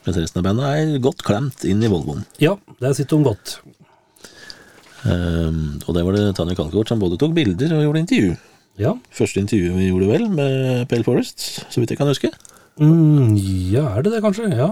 Mens 0.05 0.17
resten 0.17 0.41
av 0.41 0.48
bandet 0.50 0.65
er 0.65 1.00
godt 1.03 1.21
klemt 1.24 1.63
inn 1.63 1.83
i 1.83 1.88
Volvoen. 1.91 2.25
ja, 2.41 2.55
der 2.81 2.93
sitter 2.98 3.15
hun 3.19 3.24
godt. 3.29 3.60
Um, 5.01 5.79
og 5.88 5.95
det 5.95 6.03
var 6.05 6.13
det 6.13 6.36
Tanja 6.38 6.53
Kalkort 6.57 6.89
som 6.91 7.00
både 7.01 7.17
tok 7.17 7.33
bilder 7.33 7.71
og 7.74 7.83
gjorde 7.88 8.01
intervju. 8.03 8.33
Ja. 8.81 8.93
Første 9.13 9.41
intervju 9.41 9.71
vi 9.77 9.88
gjorde 9.89 10.10
vel 10.12 10.27
med 10.29 10.88
Pale 10.89 11.03
Forest, 11.05 11.45
så 11.74 11.81
vidt 11.81 11.89
jeg 11.93 11.98
kan 12.01 12.10
huske. 12.10 12.29
Mm, 12.81 13.33
ja, 13.74 13.88
er 13.98 14.05
det 14.05 14.13
det 14.13 14.21
kanskje? 14.25 14.50
Ja. 14.53 14.69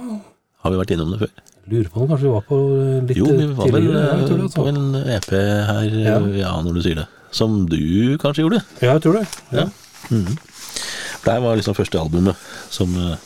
Har 0.64 0.74
vi 0.74 0.78
vært 0.82 0.94
innom 0.94 1.14
det 1.14 1.22
før? 1.24 1.34
Lurer 1.70 1.90
på 1.94 2.02
om 2.04 2.10
kanskje 2.10 2.26
vi 2.28 2.34
var 2.34 2.46
på 2.50 2.60
litt 3.06 3.10
litt 3.12 3.20
Jo, 3.20 3.26
vi 3.30 3.44
eh, 3.46 3.56
var 3.58 3.74
vel 3.74 3.84
tidligere. 3.86 4.06
Ja, 4.06 4.20
jeg 4.22 4.38
eh, 4.38 4.54
på 4.56 4.68
en 4.70 4.80
EP 5.18 5.30
her, 5.34 5.98
Ja. 6.06 6.16
ja. 6.44 6.54
når 6.66 6.78
du 6.78 6.82
sier 6.86 7.02
det. 7.02 7.08
Som 7.32 7.60
du 7.70 8.18
kanskje 8.22 8.46
gjorde? 8.46 8.62
Ja, 8.82 8.96
jeg 8.98 9.04
tror 9.06 9.20
det. 9.20 9.26
Ja. 9.54 9.68
For 10.10 11.09
det 11.26 11.36
var 11.44 11.60
liksom 11.60 11.78
første 11.78 12.00
albumet 12.00 12.36
som 12.74 12.96
eh, 12.98 13.18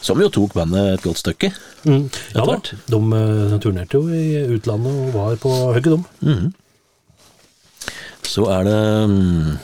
Som 0.00 0.20
jo 0.22 0.28
tok 0.30 0.54
bandet 0.54 0.92
et 0.92 1.02
godt 1.02 1.18
stykke. 1.18 1.50
Mm. 1.82 2.04
ja 2.34 2.44
da, 2.44 2.44
hvert. 2.52 2.68
de 2.86 2.98
eh, 3.18 3.56
turnerte 3.62 3.98
jo 3.98 4.06
i 4.14 4.44
utlandet 4.54 4.94
og 4.94 5.14
var 5.16 5.34
på 5.42 5.50
hugget, 5.74 5.98
de. 6.22 6.52
Så 8.28 8.44
er 8.52 8.62
det 8.68 8.78
mm, 9.10 9.56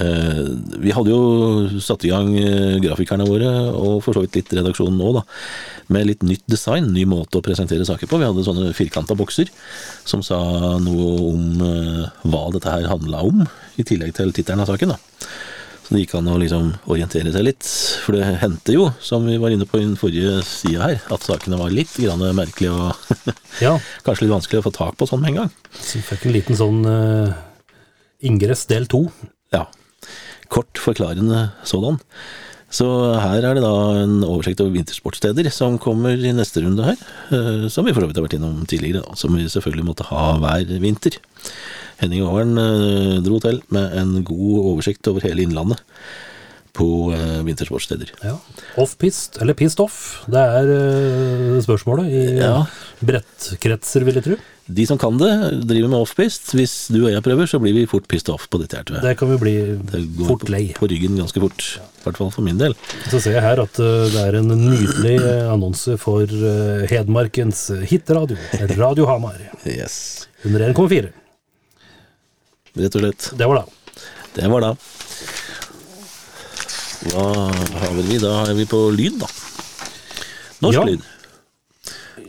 Eh, 0.00 0.44
Vi 0.80 0.92
hadde 0.94 1.12
jo 1.12 1.80
satt 1.82 2.04
i 2.06 2.12
gang 2.12 2.32
eh, 2.38 2.78
grafikerne 2.82 3.26
våre, 3.28 3.50
og 3.74 4.00
for 4.04 4.16
så 4.16 4.24
vidt 4.24 4.38
litt 4.38 4.54
redaksjonen 4.56 4.96
nå, 5.00 5.12
da, 5.18 5.24
med 5.92 6.08
litt 6.08 6.24
nytt 6.26 6.44
design, 6.50 6.92
ny 6.94 7.04
måte 7.08 7.40
å 7.40 7.44
presentere 7.44 7.86
saker 7.88 8.08
på. 8.10 8.20
Vi 8.20 8.28
hadde 8.28 8.46
sånne 8.46 8.72
firkanta 8.76 9.16
bokser 9.18 9.50
som 10.08 10.24
sa 10.26 10.38
noe 10.82 11.08
om 11.30 11.64
eh, 11.66 12.04
hva 12.24 12.44
dette 12.54 12.72
her 12.72 12.90
handla 12.90 13.24
om, 13.28 13.44
i 13.80 13.86
tillegg 13.86 14.14
til 14.16 14.32
tittelen 14.36 14.64
av 14.64 14.70
saken. 14.72 14.94
da. 14.94 15.00
Så 15.90 15.96
det 15.96 16.04
gikk 16.04 16.12
an 16.20 16.28
å 16.30 16.36
liksom 16.38 16.66
orientere 16.86 17.32
seg 17.34 17.42
litt. 17.48 17.66
For 18.04 18.14
det 18.14 18.22
hendte 18.38 18.76
jo, 18.76 18.84
som 19.02 19.24
vi 19.26 19.34
var 19.42 19.50
inne 19.50 19.66
på 19.66 19.80
i 19.80 19.82
den 19.82 19.96
forrige 19.98 20.36
sida 20.46 20.84
her, 20.86 21.00
at 21.10 21.24
sakene 21.26 21.58
var 21.58 21.72
litt 21.74 21.96
grann 21.98 22.22
merkelige 22.38 22.70
og 22.70 23.32
Ja, 23.64 23.72
kanskje 24.06 24.28
litt 24.28 24.36
vanskelig 24.36 24.60
å 24.62 24.66
få 24.68 24.72
tak 24.76 24.94
på 25.00 25.08
sånn 25.10 25.24
med 25.24 25.32
en 25.32 25.40
gang. 25.40 25.50
så 25.74 25.98
vi 25.98 26.04
fikk 26.06 26.28
en 26.28 26.36
liten 26.36 26.60
sånn 26.60 26.78
uh, 26.86 27.34
ingress 28.22 28.68
del 28.70 28.86
to. 28.86 29.08
Ja. 29.50 29.64
Kort, 30.46 30.78
forklarende 30.78 31.48
sådan. 31.66 31.98
Så 32.70 32.86
her 33.18 33.42
er 33.42 33.58
det 33.58 33.64
da 33.66 33.74
en 34.04 34.20
oversikt 34.22 34.62
over 34.62 34.76
vintersportssteder 34.78 35.50
som 35.50 35.74
kommer 35.82 36.14
i 36.14 36.30
neste 36.38 36.62
runde 36.62 36.86
her. 36.86 37.00
eh, 37.34 37.64
Som 37.66 37.88
vi 37.88 37.94
for 37.96 38.04
så 38.04 38.06
vidt 38.12 38.20
har 38.20 38.28
vært 38.28 38.36
innom 38.38 38.60
tidligere, 38.70 39.02
da, 39.02 39.16
som 39.18 39.34
vi 39.34 39.48
selvfølgelig 39.50 39.88
måtte 39.88 40.06
ha 40.06 40.36
hver 40.38 40.70
vinter. 40.78 41.18
Henning 42.00 42.24
Åren 42.26 42.56
eh, 42.58 43.18
dro 43.24 43.38
til 43.44 43.60
med 43.74 43.94
en 44.00 44.16
god 44.24 44.58
oversikt 44.74 45.06
over 45.10 45.24
hele 45.26 45.44
Innlandet 45.44 45.80
på 46.76 46.86
eh, 47.12 47.40
vintersportssteder. 47.44 48.12
Ja. 48.24 48.36
Off-pist, 48.80 49.40
eller 49.42 49.56
pissed 49.58 49.80
off, 49.82 50.22
det 50.30 50.38
er 50.40 50.70
eh, 50.76 51.58
spørsmålet 51.66 52.08
i 52.14 52.22
Ja. 52.38 52.62
brettkretser, 53.04 54.04
vil 54.06 54.20
jeg 54.20 54.26
tro. 54.28 54.38
De 54.70 54.84
som 54.86 54.96
kan 55.02 55.16
det, 55.18 55.28
driver 55.66 55.90
med 55.90 55.98
offpist. 55.98 56.52
Hvis 56.54 56.74
du 56.94 57.00
og 57.02 57.10
jeg 57.10 57.24
prøver, 57.26 57.48
så 57.50 57.58
blir 57.58 57.74
vi 57.74 57.88
fort 57.90 58.06
pissed 58.06 58.30
off 58.30 58.44
på 58.52 58.60
dette 58.62 58.78
her, 58.78 58.84
tror 58.86 59.00
jeg. 59.00 59.06
Det 59.08 59.14
kan 59.18 59.32
vi 59.32 59.38
bli 59.42 59.54
Det 59.90 60.02
går 60.20 60.28
fort 60.28 60.44
på, 60.46 60.52
lei. 60.54 60.62
på 60.78 60.86
ryggen 60.92 61.18
ganske 61.18 61.42
fort. 61.42 61.64
I 61.82 62.04
hvert 62.06 62.20
fall 62.22 62.30
for 62.36 62.46
min 62.46 62.60
del. 62.60 62.76
Så 63.10 63.18
ser 63.18 63.34
jeg 63.34 63.42
her 63.42 63.64
at 63.64 63.74
det 64.14 64.22
er 64.22 64.38
en 64.38 64.52
nydelig 64.54 65.16
annonse 65.50 65.98
for 65.98 66.22
Hedmarkens 66.86 67.66
hitradio, 67.90 68.38
Radio 68.78 69.10
Hamar, 69.10 69.42
Yes. 69.66 70.28
under 70.46 70.68
1,4. 70.70 71.10
Rett 72.78 72.94
og 72.96 73.02
slett. 73.02 73.30
Det 73.38 73.46
var 73.50 73.62
da. 73.62 73.64
Det 74.36 74.48
var 74.52 74.60
da. 74.62 74.72
Hva 77.10 77.24
har 77.80 77.94
vi? 77.96 78.18
Da 78.20 78.32
er 78.46 78.54
vi 78.58 78.66
på 78.68 78.80
lyd, 78.94 79.18
da. 79.22 79.28
Norsk 80.60 80.78
Ja. 80.78 80.84
lyd. 80.84 81.00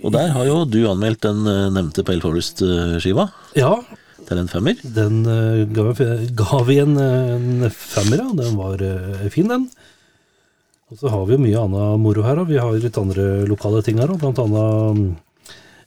Og 0.01 0.12
der 0.15 0.31
har 0.33 0.45
jo 0.48 0.65
du 0.65 0.79
anmeldt 0.89 1.21
den 1.21 1.45
eh, 1.45 1.69
nevnte 1.69 2.03
Pale 2.03 2.21
Forest-skiva 2.24 3.27
Ja, 3.55 3.75
til 4.25 4.38
en 4.39 4.48
femmer. 4.50 4.75
den 4.81 5.19
uh, 5.27 5.65
ga, 5.69 5.91
vi- 6.63 6.79
en, 6.79 6.98
en 6.98 7.69
femmer, 7.69 8.17
ja. 8.17 8.29
Den 8.33 8.55
var 8.57 8.81
uh, 8.81 9.29
fin, 9.29 9.48
den. 9.51 9.67
Og 10.89 10.98
så 10.98 11.10
har 11.12 11.25
vi 11.27 11.33
jo 11.36 11.43
mye 11.43 11.60
annet 11.60 12.00
moro 12.01 12.24
her. 12.24 12.36
da. 12.36 12.43
Vi 12.43 12.57
har 12.57 12.71
litt 12.81 12.98
andre 12.98 13.45
lokale 13.45 13.83
ting 13.83 14.00
her 14.00 14.07
òg, 14.10 14.17
blant 14.19 14.39
annet 14.39 14.98
mm, 14.98 15.15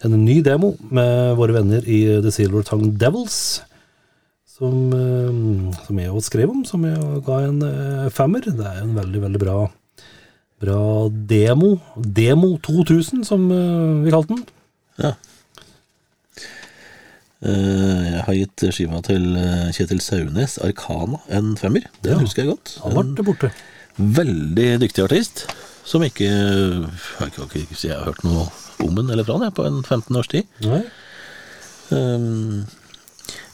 en 0.04 0.24
ny 0.24 0.42
demo 0.42 0.76
med 0.90 1.34
våre 1.36 1.52
venner 1.56 1.82
i 1.88 2.20
The 2.22 2.30
Silver 2.30 2.62
Tongue 2.62 2.92
Devils. 2.96 3.62
Som, 4.54 4.92
eh, 4.94 5.78
som 5.86 5.98
jeg 5.98 6.10
også 6.14 6.30
skrev 6.30 6.50
om, 6.52 6.60
som 6.68 6.84
jeg 6.86 7.22
ga 7.26 7.40
en 7.48 7.56
eh, 7.66 8.10
femmer. 8.14 8.44
Det 8.46 8.62
er 8.62 8.82
en 8.84 8.92
veldig, 8.94 9.22
veldig 9.24 9.40
bra, 9.42 9.56
bra 10.62 10.80
demo. 11.10 11.72
Demo 11.98 12.52
2000, 12.62 13.24
som 13.26 13.48
eh, 13.50 14.04
vi 14.04 14.12
kalte 14.14 14.36
den. 14.36 14.44
Ja. 15.02 15.14
Jeg 17.44 18.20
har 18.24 18.36
gitt 18.38 18.62
skiva 18.72 19.02
til 19.04 19.24
Kjetil 19.76 19.98
Saunes, 20.00 20.54
Arkana, 20.64 21.18
en 21.28 21.50
femmer. 21.60 21.84
Det 22.00 22.14
Ja. 22.14 22.20
husker 22.22 22.40
jeg 22.44 22.54
godt. 22.54 22.78
Han 22.80 23.10
ble 23.18 23.26
borte. 23.26 23.50
En 23.98 24.14
veldig 24.16 24.68
dyktig 24.80 25.04
artist, 25.04 25.42
som 25.84 26.00
ikke 26.06 26.24
Jeg 26.24 27.34
kan 27.34 27.44
ikke 27.52 27.76
si 27.76 27.88
jeg 27.90 27.98
har 27.98 28.06
hørt 28.06 28.24
noe 28.24 28.46
om 28.80 28.94
den 28.96 29.10
eller 29.10 29.24
fra 29.28 29.36
den 29.42 29.52
på 29.52 29.66
en 29.66 29.82
15 29.82 30.16
års 30.16 30.28
tid. 30.32 30.48
Nei. 30.64 30.80
Um, 31.90 32.64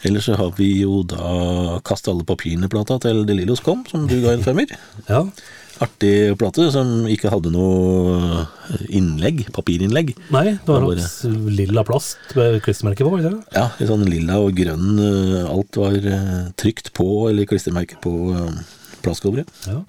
ellers 0.06 0.28
så 0.28 0.36
har 0.40 0.52
vi 0.58 0.70
jo 0.82 1.02
da 1.08 1.78
Kast 1.86 2.08
alle 2.10 2.26
papirene-plata 2.28 3.00
til 3.04 3.24
De 3.28 3.36
Lillos 3.38 3.62
kom, 3.64 3.84
som 3.90 4.06
du 4.10 4.18
ga 4.24 4.34
en 4.34 4.44
femmer. 4.44 4.72
Ja. 5.08 5.24
Artig 5.80 6.34
plate 6.36 6.66
som 6.74 7.06
ikke 7.08 7.30
hadde 7.32 7.52
noe 7.54 8.42
innlegg, 8.92 9.46
papirinnlegg. 9.56 10.12
Nei, 10.34 10.44
det 10.58 10.68
var 10.68 10.84
Det 10.84 10.90
var 10.90 10.98
bare... 10.98 11.54
lilla 11.56 11.84
plast 11.88 12.34
med 12.36 12.58
klistremerke 12.66 13.06
på, 13.06 13.14
ikke? 13.16 13.32
Ja, 13.56 13.70
i 13.80 13.88
sånn 13.88 14.04
lilla 14.08 14.36
og 14.44 14.52
grønn. 14.58 14.90
uh, 15.00 15.48
Alt 15.48 15.80
var 15.80 15.96
uh, 15.96 16.50
trykt 16.60 16.92
på, 16.96 17.08
eller 17.30 17.48
klistremerke 17.48 17.96
på 18.04 18.12
uh, 18.36 18.52
plastcoveret. 19.00 19.48
Ja. 19.70 19.80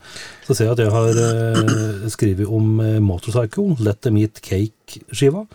Så 0.47 0.55
ser 0.55 0.69
jeg 0.69 0.77
at 0.77 0.83
jeg 0.85 0.93
har 0.93 1.19
eh, 1.25 2.05
skrevet 2.11 2.47
om 2.47 2.79
eh, 2.83 2.99
Motorcycle, 3.03 3.77
Let 3.83 4.01
Them 4.05 4.19
Eat 4.21 4.41
Cake-skiva. 4.45 5.45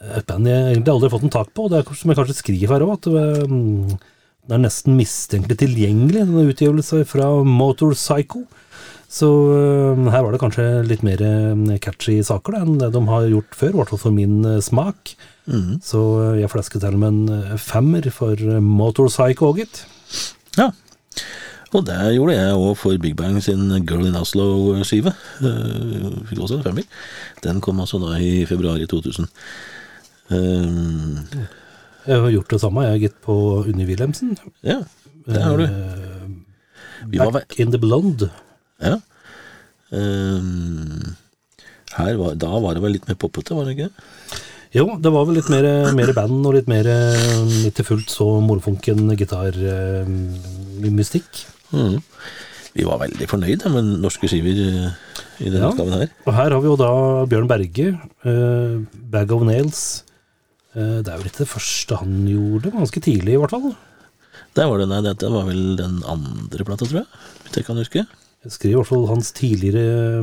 Et 0.00 0.26
band 0.26 0.48
jeg 0.48 0.70
egentlig 0.70 0.94
aldri 0.94 1.08
har 1.08 1.14
fått 1.16 1.26
en 1.28 1.34
tak 1.34 1.50
på. 1.56 1.68
Det 1.68 1.80
er 1.80 1.98
som 2.00 2.12
jeg 2.12 2.20
kanskje 2.20 2.38
skriver 2.38 2.74
her 2.76 2.86
òg, 2.86 2.94
at 2.96 3.08
det, 3.10 3.50
mm, 3.50 3.98
er 4.50 4.62
nesten 4.62 4.96
mistenkelig 4.98 5.58
tilgjengelig, 5.60 6.24
denne 6.24 6.46
utgivelsen 6.50 7.04
fra 7.08 7.28
Motorcycle. 7.46 8.46
Så 9.10 9.28
eh, 9.56 10.08
her 10.14 10.22
var 10.22 10.32
det 10.32 10.40
kanskje 10.40 10.64
litt 10.86 11.02
mer 11.06 11.20
eh, 11.26 11.76
catchy 11.82 12.20
saker 12.24 12.54
da, 12.54 12.62
enn 12.62 12.78
det 12.80 12.92
de 12.94 13.02
har 13.08 13.26
gjort 13.26 13.58
før, 13.58 13.72
i 13.74 13.80
hvert 13.80 13.92
fall 13.92 14.04
for 14.06 14.14
min 14.14 14.40
smak. 14.62 15.14
smak. 15.16 15.30
Så 15.84 16.00
eh, 16.22 16.40
jeg 16.42 16.52
flasket 16.52 16.84
til 16.84 16.98
med 17.00 17.10
en 17.10 17.34
eh, 17.34 17.58
femmer 17.58 18.06
for 18.14 18.38
Motorcycle, 18.62 19.52
gitt. 19.58 19.82
Ja. 20.58 20.70
Og 21.70 21.84
det 21.86 21.98
gjorde 22.16 22.34
jeg 22.34 22.54
òg 22.58 22.72
for 22.78 23.02
Big 23.02 23.14
Bang 23.18 23.36
sin 23.42 23.68
Girl 23.86 24.08
in 24.08 24.18
Oslo-skive. 24.18 25.12
Uh, 25.38 26.16
fikk 26.26 26.40
også 26.42 26.56
en 26.58 26.64
femmer. 26.64 26.88
Den 27.44 27.60
kom 27.62 27.78
altså 27.78 28.00
da 28.02 28.16
i 28.18 28.42
februar 28.48 28.80
i 28.82 28.88
2000. 28.90 29.28
Um, 30.30 31.18
Jeg 32.06 32.16
har 32.22 32.30
gjort 32.32 32.50
det 32.54 32.60
samme, 32.62 32.84
jeg 32.86 33.00
gitt 33.04 33.18
på 33.24 33.34
Unni 33.66 33.84
Wilhelmsen. 33.88 34.30
ja, 34.64 34.78
det 35.26 35.42
har 35.42 35.56
du. 35.58 35.66
Vi 37.10 37.18
var 37.18 37.32
Back 37.32 37.58
in 37.60 37.70
the 37.72 37.78
Blonde. 37.82 38.28
Ja. 38.82 38.94
Um, 39.90 41.16
her 41.96 42.14
var, 42.20 42.34
da 42.38 42.48
var 42.62 42.74
det 42.76 42.82
vel 42.84 42.92
litt 42.96 43.08
mer 43.10 43.18
poppete, 43.20 43.54
var 43.56 43.64
det 43.66 43.74
ikke? 43.76 43.90
Jo, 44.76 44.84
det 45.02 45.10
var 45.10 45.24
vel 45.26 45.34
litt 45.40 45.50
mer, 45.50 45.66
mer 45.98 46.12
band 46.14 46.46
og 46.46 46.54
litt 46.54 46.68
mer 46.70 46.86
ikke 47.66 47.84
fullt 47.88 48.10
så 48.12 48.26
morfunken 48.44 49.00
gitarmystikk. 49.18 51.30
Mm. 51.74 51.98
Vi 52.76 52.82
var 52.86 53.00
veldig 53.02 53.26
fornøyde 53.30 53.66
med 53.74 53.84
norske 54.04 54.26
skiver 54.30 54.56
eh, 54.62 54.90
i 55.42 55.44
denne 55.50 55.64
Ja. 55.64 55.68
oppgaven 55.72 55.96
her. 55.98 56.08
Og 56.26 56.32
her 56.36 56.50
har 56.54 56.60
vi 56.62 56.68
jo 56.70 56.76
da 56.78 56.90
Bjørn 57.26 57.48
Berge, 57.50 57.86
uh, 58.24 58.74
Bag 59.10 59.32
of 59.34 59.42
Nails. 59.48 59.80
Eh, 60.76 60.98
det 61.02 61.10
er 61.10 61.18
vel 61.18 61.30
ikke 61.30 61.44
det 61.44 61.52
første 61.52 62.00
han 62.00 62.18
gjorde, 62.28 62.74
ganske 62.74 63.02
tidlig 63.02 63.36
i 63.36 63.40
hvert 63.40 63.54
fall. 63.54 63.70
Der 64.58 64.68
var 64.70 64.80
det, 64.80 64.88
nei, 64.90 65.00
dette 65.04 65.30
var 65.30 65.46
vel 65.46 65.76
den 65.78 66.00
andre 66.10 66.66
plata, 66.66 66.86
tror 66.86 67.02
jeg. 67.02 67.22
Hvis 67.44 67.58
jeg 67.58 67.66
kan 67.66 67.80
huske. 67.80 68.04
Jeg 68.40 68.54
skriver 68.54 68.72
i 68.72 68.78
hvert 68.78 68.88
fall 68.88 69.02
hans 69.10 69.34
tidligere 69.36 70.22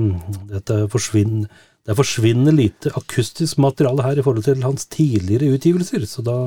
Dette 0.49 0.77
forsvinn, 0.89 1.43
Det 1.85 1.93
er 1.93 1.99
forsvinnende 1.99 2.55
lite 2.55 2.91
akustisk 2.97 3.59
materiale 3.61 4.03
her 4.03 4.17
i 4.17 4.23
forhold 4.25 4.43
til 4.43 4.63
hans 4.65 4.87
tidligere 4.91 5.53
utgivelser, 5.53 6.03
så 6.09 6.23
da 6.25 6.37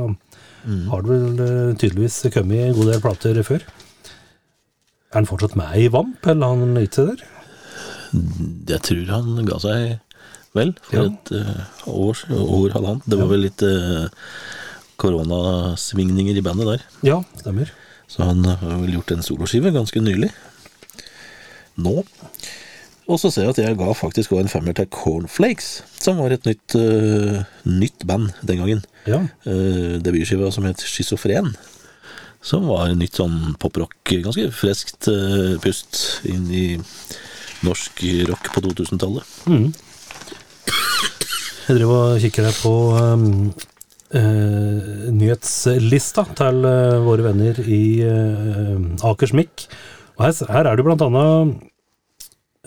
har 0.90 1.04
det 1.04 1.08
vel 1.08 1.40
eh, 1.40 1.76
tydeligvis 1.80 2.18
kommet 2.34 2.66
en 2.66 2.76
god 2.76 2.90
del 2.90 3.00
plater 3.00 3.42
før. 3.46 3.62
Er 5.10 5.16
han 5.22 5.28
fortsatt 5.30 5.56
med 5.56 5.78
i 5.78 5.88
Vamp, 5.88 6.26
eller 6.28 6.52
han 6.52 6.76
seg 6.92 7.08
der? 7.08 7.22
Jeg 8.68 8.82
tror 8.84 9.14
han 9.14 9.46
ga 9.48 9.56
seg 9.62 9.98
vel 10.56 10.72
for 10.82 10.96
Ja. 10.98 11.04
et 11.10 11.32
uh, 11.36 11.84
år, 11.86 12.20
år 12.34 12.74
halvannet. 12.74 13.06
Det 13.06 13.18
var 13.20 13.30
vel 13.30 13.44
litt 13.46 13.62
uh, 13.62 14.08
koronasvingninger 15.00 16.36
i 16.38 16.44
bandet 16.44 16.66
der. 16.74 16.86
Ja, 17.06 17.20
stemmer. 17.40 17.70
Så 18.10 18.24
han 18.26 18.44
har 18.44 18.80
vel 18.82 18.96
gjort 18.96 19.12
en 19.14 19.22
soloskive 19.22 19.70
ganske 19.74 20.00
nylig. 20.02 20.30
Nå. 21.80 22.00
Og 23.10 23.18
så 23.18 23.30
ser 23.32 23.46
jeg 23.48 23.54
at 23.54 23.60
jeg 23.62 23.78
ga 23.78 23.90
faktisk 23.96 24.34
òg 24.34 24.44
en 24.44 24.50
femmer 24.52 24.74
til 24.76 24.86
Cornflakes, 24.94 25.80
som 25.98 26.20
var 26.22 26.34
et 26.34 26.46
nytt, 26.46 26.76
uh, 26.78 27.40
nytt 27.66 28.04
band 28.06 28.30
den 28.46 28.60
gangen. 28.62 28.82
Ja. 29.10 29.22
Uh, 29.46 29.98
debutskiva 30.02 30.50
som 30.54 30.66
het 30.68 30.82
Schizofren. 30.86 31.54
Som 32.42 32.68
var 32.70 32.86
en 32.88 33.00
nytt 33.02 33.18
sånn 33.20 33.54
poprock, 33.60 33.96
ganske 34.08 34.46
friskt 34.56 35.10
uh, 35.12 35.58
pust 35.60 36.22
inn 36.30 36.46
i 36.54 36.66
norsk 37.66 38.00
rock 38.30 38.46
på 38.54 38.62
2000-tallet. 38.64 39.26
Jeg 41.70 41.76
driver 41.78 42.00
og 42.02 42.18
kikker 42.18 42.48
her 42.48 42.56
på 42.58 42.70
um, 42.98 43.26
uh, 44.18 44.78
nyhetslista 45.14 46.24
til 46.34 46.64
uh, 46.66 46.96
våre 47.04 47.22
venner 47.28 47.60
i 47.62 48.02
uh, 48.02 49.06
Akersmik. 49.06 49.68
Og 50.16 50.24
her, 50.26 50.34
her 50.50 50.66
er 50.66 50.74
det 50.74 50.84
blant 50.88 51.04
annet 51.06 51.52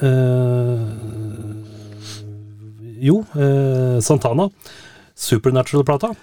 eh, 0.07 0.85
Jo, 3.03 3.19
eh, 3.35 3.99
Santana. 4.01 4.47
Supernatural-plata. 5.19 6.13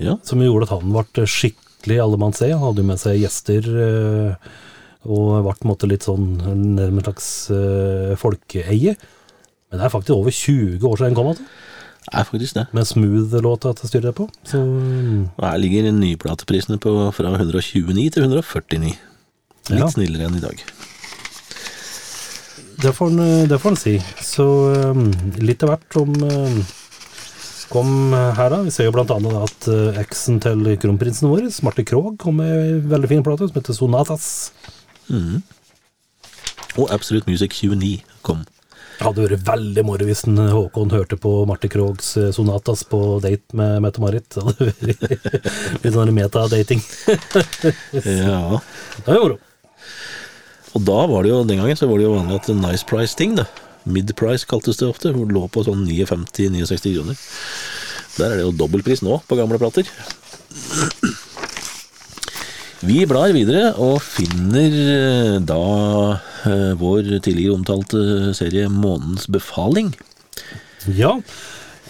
Ja. 0.00 0.16
Som 0.24 0.40
gjorde 0.40 0.70
at 0.70 0.72
han 0.78 0.88
ble 0.96 1.26
skikkelig 1.28 2.00
allemannse. 2.00 2.48
Han 2.48 2.64
hadde 2.64 2.80
jo 2.80 2.88
med 2.88 3.02
seg 3.02 3.20
gjester 3.20 3.68
eh, 3.86 4.54
Og 5.04 5.36
ble 5.36 5.52
på 5.52 5.68
en 5.68 5.74
måte 5.74 5.90
litt 5.92 6.08
sånn 6.08 6.32
nærmest 6.80 7.10
slags 7.10 7.28
eh, 7.58 8.16
folkeeie. 8.24 8.96
Men 8.96 9.76
det 9.76 9.86
er 9.86 9.92
faktisk 9.92 10.16
over 10.16 10.32
20 10.32 10.88
år 10.88 10.96
siden 10.96 11.12
den 11.12 11.20
kom, 11.20 11.30
altså. 11.36 11.68
Er 12.10 12.26
faktisk 12.26 12.56
det. 12.58 12.66
Med 12.74 12.88
Smooth-låta 12.88 13.72
til 13.78 14.02
jeg 14.02 14.14
på. 14.18 14.26
Så 14.48 14.58
mm, 14.58 15.28
Og 15.36 15.44
her 15.46 15.58
ligger 15.62 15.92
nyplateprisene 15.94 16.78
på 16.82 16.94
fra 17.14 17.30
129 17.36 18.10
til 18.10 18.22
149. 18.26 18.96
Litt 19.70 19.78
Ja. 19.78 19.86
snillere 19.86 20.26
enn 20.26 20.36
i 20.40 20.42
dag. 20.42 20.62
det 22.82 22.90
får 22.96 23.10
en, 23.12 23.20
en 23.70 23.76
si. 23.78 23.94
Så 24.18 24.44
um, 24.90 25.12
litt 25.38 25.62
av 25.62 25.70
hvert 25.70 25.94
som 25.94 26.10
um, 26.18 26.56
kom 27.70 27.92
her, 28.12 28.50
da. 28.50 28.62
Vi 28.66 28.74
ser 28.74 28.88
jo 28.88 28.94
blant 28.96 29.12
annet 29.14 29.38
at 29.38 29.68
eksen 30.02 30.40
til 30.42 30.66
kronprinsen 30.82 31.30
vår, 31.30 31.46
Marte 31.62 31.84
Krogh, 31.86 32.16
kom 32.18 32.40
med 32.42 32.50
ei 32.50 32.80
veldig 32.90 33.08
fin 33.08 33.22
plate 33.22 33.46
som 33.48 33.60
heter 33.60 33.78
Sonatas. 33.78 34.26
Og 36.76 36.90
Absolute 36.90 37.30
Music 37.30 37.54
29 37.62 38.02
kom. 38.26 38.42
Det 39.02 39.08
hadde 39.08 39.22
vært 39.26 39.48
veldig 39.48 39.82
moro 39.82 40.04
hvis 40.06 40.20
Håkon 40.30 40.92
hørte 40.94 41.16
på 41.18 41.30
Marte 41.50 41.66
Kroghs 41.66 42.12
eh, 42.20 42.28
Sonatas 42.30 42.84
på 42.86 43.00
date 43.18 43.56
med 43.58 43.80
Mette-Marit. 43.82 44.28
Det 44.30 44.44
hadde 44.46 44.68
vært 44.68 45.16
litt 45.82 45.96
sånn 45.96 46.12
metadating. 46.14 46.84
Ja. 48.06 48.60
Det 49.02 49.16
jo 49.16 49.24
moro. 49.24 49.40
Og 50.78 50.86
da 50.86 51.00
var 51.10 51.26
det 51.26 51.32
jo, 51.32 51.40
den 51.50 51.58
gangen 51.58 51.80
så 51.80 51.90
var 51.90 51.98
det 51.98 52.06
jo 52.06 52.14
vanlig 52.14 52.38
at 52.38 52.52
nice 52.54 52.86
price-ting, 52.86 53.34
da. 53.40 53.48
Mid-price 53.90 54.46
kaltes 54.46 54.78
det 54.78 54.86
ofte. 54.86 55.10
Hvor 55.10 55.26
det 55.26 55.34
lå 55.34 55.48
på 55.50 55.66
sånn 55.66 55.82
59-69 55.82 56.94
kroner. 57.00 57.18
Der 58.20 58.28
er 58.28 58.38
det 58.38 58.46
jo 58.46 58.54
dobbeltpris 58.62 59.02
nå 59.02 59.18
på 59.26 59.40
gamle 59.40 59.58
plater. 59.58 59.90
Vi 62.82 63.04
blar 63.06 63.30
videre 63.30 63.68
og 63.78 64.00
finner 64.02 64.72
eh, 64.74 65.36
da 65.46 65.58
eh, 66.50 66.72
vår 66.80 67.12
tidligere 67.22 67.54
omtalte 67.54 68.32
serie 68.34 68.66
Månens 68.72 69.28
befaling. 69.30 69.92
Ja, 70.90 71.12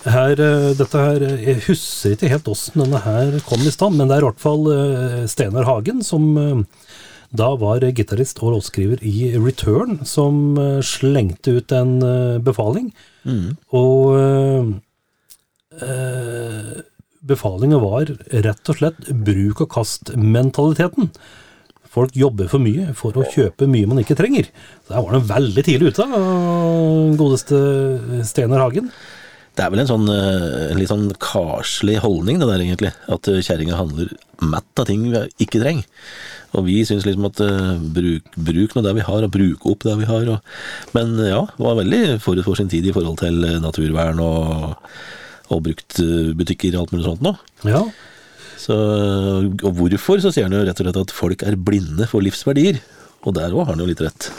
her, 0.05 0.37
eh, 0.37 0.67
dette 0.77 1.01
her 1.01 1.25
eh, 1.25 1.47
Jeg 1.47 1.63
husker 1.71 2.13
ikke 2.13 2.29
helt 2.35 2.53
åssen 2.53 2.85
denne 2.85 3.01
her 3.07 3.39
kom 3.49 3.65
i 3.65 3.73
stand, 3.73 3.97
men 3.97 4.11
det 4.11 4.19
er 4.19 4.27
i 4.27 4.29
hvert 4.29 4.45
fall 4.45 4.69
eh, 4.75 5.19
Steinar 5.33 5.65
Hagen, 5.71 6.05
som 6.05 6.29
eh, 6.37 6.61
da 7.33 7.55
var 7.57 7.89
gitarist 7.97 8.45
og 8.45 8.59
låtskriver 8.59 9.01
i 9.01 9.33
Return, 9.41 10.03
som 10.05 10.59
eh, 10.61 10.81
slengte 10.85 11.57
ut 11.57 11.73
en 11.73 11.97
eh, 12.05 12.39
befaling. 12.45 12.93
Og 13.73 14.21
eh, 14.21 14.73
eh, 15.89 16.73
befalinga 17.23 17.79
var 17.83 18.11
rett 18.45 18.71
og 18.73 18.79
slett 18.79 19.09
bruk 19.27 19.65
og 19.65 19.71
kast-mentaliteten. 19.77 21.11
Folk 21.93 22.15
jobber 22.17 22.49
for 22.49 22.63
mye 22.65 22.95
for 22.97 23.17
å 23.21 23.27
kjøpe 23.35 23.69
mye 23.69 23.89
man 23.89 24.01
ikke 24.01 24.17
trenger. 24.17 24.49
Så 24.87 24.95
Der 24.95 25.03
var 25.05 25.13
de 25.13 25.27
veldig 25.29 25.65
tidlig 25.67 25.93
ute, 25.93 26.07
godeste 27.21 27.59
Steinar 28.25 28.65
Hagen. 28.65 28.89
Det 29.53 29.61
er 29.61 29.69
vel 29.69 29.83
en 29.83 29.91
sånn 29.91 30.09
eh, 30.09 30.71
en 30.71 30.79
litt 30.81 30.89
sånn 30.89 31.11
karslig 31.21 31.99
holdning, 32.01 32.39
det 32.41 32.49
der 32.49 32.63
egentlig. 32.65 32.95
At 33.13 33.29
eh, 33.29 33.43
kjerringa 33.45 33.77
handler 33.77 34.15
mett 34.41 34.81
av 34.81 34.89
ting 34.89 35.05
vi 35.13 35.27
ikke 35.45 35.61
trenger. 35.61 35.85
Og 36.57 36.65
vi 36.65 36.79
syns 36.89 37.05
liksom 37.09 37.29
at 37.29 37.39
uh, 37.41 37.77
bruk, 37.97 38.27
bruk 38.37 38.75
nå 38.77 38.83
det 38.85 38.93
vi 38.99 39.05
har, 39.07 39.25
og 39.25 39.33
bruke 39.33 39.71
opp 39.71 39.85
det 39.89 39.95
vi 40.01 40.09
har. 40.09 40.27
Og, 40.33 40.57
men 40.97 41.15
ja, 41.25 41.45
var 41.61 41.79
veldig 41.79 42.19
forut 42.25 42.45
for 42.45 42.61
sin 42.61 42.73
tid 42.73 42.89
i 42.89 42.93
forhold 42.93 43.21
til 43.23 43.45
naturvern 43.65 44.21
og, 44.25 44.75
og 45.57 45.67
bruktbutikker 45.69 46.75
og 46.77 46.85
alt 46.85 46.95
mulig 46.95 47.07
sånt 47.07 47.25
nå. 47.25 47.37
Ja, 47.69 47.85
Så, 48.62 48.75
og 48.75 49.73
hvorfor, 49.75 50.21
så 50.23 50.31
sier 50.31 50.47
han 50.47 50.55
jo 50.55 50.62
rett 50.62 50.79
og 50.79 50.87
slett 50.87 51.01
at 51.01 51.15
folk 51.15 51.43
er 51.47 51.59
blinde 51.59 52.07
for 52.11 52.23
livsverdier. 52.23 52.79
Og 53.27 53.35
der 53.35 53.55
òg 53.55 53.67
har 53.67 53.75
han 53.75 53.83
jo 53.83 53.88
litt 53.91 54.03
rett. 54.03 54.31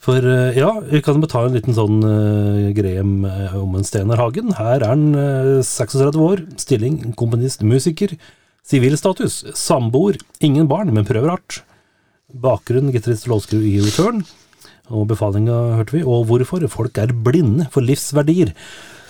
For 0.00 0.24
eh, 0.24 0.56
ja, 0.56 0.70
vi 0.88 1.02
kan 1.04 1.20
ta 1.28 1.44
en 1.44 1.56
liten 1.58 1.76
sånn 1.76 2.00
uh, 2.00 2.70
eh, 2.72 3.00
en 3.00 3.86
Steinar 3.86 4.22
Hagen. 4.22 4.54
Her 4.56 4.80
er 4.80 4.86
han 4.88 5.10
uh, 5.12 5.60
36 5.66 6.16
år, 6.24 6.44
stilling, 6.60 7.12
komponist, 7.20 7.62
musiker, 7.62 8.14
sivilstatus, 8.64 9.42
samboer, 9.58 10.16
ingen 10.40 10.70
barn, 10.70 10.94
men 10.96 11.08
prøver 11.08 11.34
hardt. 11.34 11.60
Bakgrunn, 12.32 12.92
gitarist 12.94 13.28
låtskriver 13.28 13.66
i 13.68 13.82
Return. 13.84 14.24
Og 14.90 15.04
befalinga 15.10 15.58
hørte 15.76 15.98
vi. 15.98 16.02
Og 16.06 16.24
hvorfor? 16.30 16.64
Folk 16.72 16.98
er 16.98 17.12
blinde 17.12 17.68
for 17.74 17.84
livsverdier. 17.84 18.54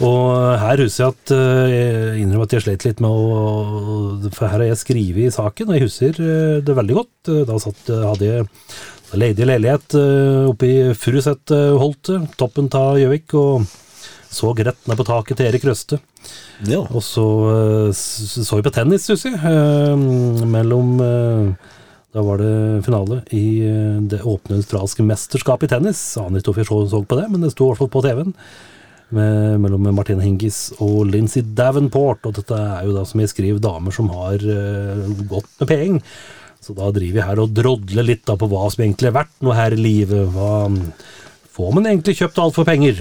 Og 0.00 0.56
her 0.60 0.80
husker 0.80 1.04
jeg 1.04 1.12
at 1.12 1.32
eh, 1.36 1.72
jeg 1.74 2.22
innrømmer 2.22 2.48
at 2.48 2.54
jeg 2.56 2.64
slet 2.64 2.86
litt 2.86 3.02
med 3.04 3.10
å 3.12 4.30
For 4.32 4.46
her 4.46 4.62
har 4.62 4.70
jeg 4.70 4.80
skrevet 4.80 5.26
i 5.26 5.34
saken, 5.34 5.68
og 5.68 5.76
jeg 5.76 5.84
husker 5.84 6.22
eh, 6.24 6.60
det 6.64 6.76
veldig 6.76 6.96
godt. 6.96 7.32
Da 7.48 7.58
satt, 7.60 7.90
hadde 7.90 8.30
jeg 8.30 8.46
ledig 9.20 9.48
leilighet 9.48 9.98
eh, 9.98 10.48
oppe 10.48 10.70
i 10.70 10.78
Furuset-holtet, 10.96 12.32
toppen 12.40 12.70
av 12.78 12.96
Gjøvik, 13.00 13.36
og 13.36 13.68
så 14.30 14.54
rett 14.54 14.86
ned 14.86 14.96
på 14.96 15.08
taket 15.08 15.40
til 15.40 15.50
Erik 15.50 15.66
Røste. 15.66 15.98
Ja. 16.68 16.84
Og 16.86 17.02
så 17.02 17.26
så 17.90 18.56
vi 18.56 18.64
på 18.64 18.72
tennis, 18.72 19.08
husker 19.10 19.34
jeg. 19.34 20.00
Mellom 20.46 20.92
Da 21.00 22.22
var 22.22 22.38
det 22.38 22.84
finale 22.86 23.24
i 23.34 23.60
det 24.10 24.20
åpne 24.22 24.60
australske 24.60 25.02
mesterskapet 25.06 25.66
i 25.66 25.74
tennis. 25.74 26.02
Aner 26.20 26.40
ikke 26.40 26.54
hvorfor 26.54 26.84
jeg 26.84 26.92
så 26.94 27.02
på 27.02 27.18
det, 27.18 27.26
men 27.32 27.42
det 27.42 27.52
sto 27.56 27.66
i 27.66 27.72
hvert 27.72 27.82
fall 27.82 27.90
på 27.90 28.04
TV-en. 28.06 28.36
Med, 29.10 29.56
mellom 29.58 29.88
Martine 29.90 30.22
Hingis 30.22 30.68
og 30.78 31.08
Lindsay 31.10 31.42
Davenport. 31.42 32.28
Og 32.28 32.36
dette 32.36 32.54
er 32.54 32.84
jo 32.86 32.94
da, 32.94 33.02
som 33.08 33.22
jeg 33.22 33.32
skriver, 33.32 33.62
damer 33.62 33.94
som 33.94 34.10
har 34.14 34.38
uh, 34.38 35.08
godt 35.30 35.50
med 35.58 35.70
penger. 35.70 36.20
Så 36.60 36.76
da 36.76 36.90
driver 36.92 37.16
vi 37.16 37.24
her 37.24 37.40
og 37.40 37.54
drodler 37.56 38.06
litt 38.06 38.26
da 38.28 38.36
på 38.38 38.46
hva 38.50 38.66
som 38.70 38.84
egentlig 38.84 39.08
er 39.08 39.16
verdt 39.16 39.38
noe 39.42 39.56
her 39.56 39.74
i 39.74 39.80
livet. 39.80 40.28
Hva 40.34 40.68
får 41.56 41.76
man 41.76 41.88
egentlig 41.88 42.18
kjøpt 42.20 42.38
alt 42.42 42.58
for 42.58 42.68
penger? 42.68 43.00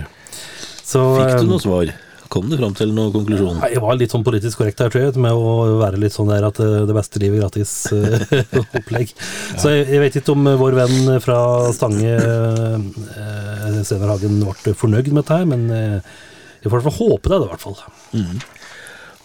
Så, 0.79 1.03
Fikk 1.19 1.33
eh, 1.35 1.41
du 1.43 1.51
noe 1.51 1.61
svar? 1.61 1.91
Kom 2.29 2.45
du 2.49 2.55
fram 2.59 2.75
til 2.77 2.91
noen 2.93 3.09
konklusjon? 3.13 3.57
Jeg 3.73 3.81
var 3.81 3.97
litt 3.97 4.13
sånn 4.13 4.25
politisk 4.25 4.61
korrekt 4.61 4.81
her, 4.83 4.91
tror 4.93 5.07
jeg, 5.07 5.15
med 5.21 5.33
å 5.33 5.79
være 5.79 5.97
litt 6.01 6.13
sånn 6.13 6.29
der 6.29 6.45
at 6.45 6.59
eh, 6.61 6.83
det 6.85 6.93
beste 6.93 7.21
livet 7.23 7.41
gratis 7.41 7.71
eh, 7.95 8.43
opplegg. 8.79 9.15
Så 9.57 9.73
jeg, 9.73 9.87
jeg 9.95 10.03
vet 10.03 10.19
ikke 10.21 10.35
om 10.35 10.45
eh, 10.51 10.59
vår 10.59 10.77
venn 10.77 11.13
fra 11.25 11.39
Stange, 11.73 12.13
eh, 12.13 13.81
Steinar 13.81 14.21
ble 14.21 14.75
fornøyd 14.77 15.09
med 15.09 15.23
dette 15.23 15.39
her, 15.41 15.49
men 15.49 15.65
eh, 15.73 16.13
jeg 16.61 16.69
får 16.69 16.75
i 16.75 16.85
hvert 16.85 16.89
fall 16.91 16.99
håpe 16.99 17.33
det, 17.33 17.41
i 17.41 17.49
hvert 17.49 17.65
fall. 17.65 17.77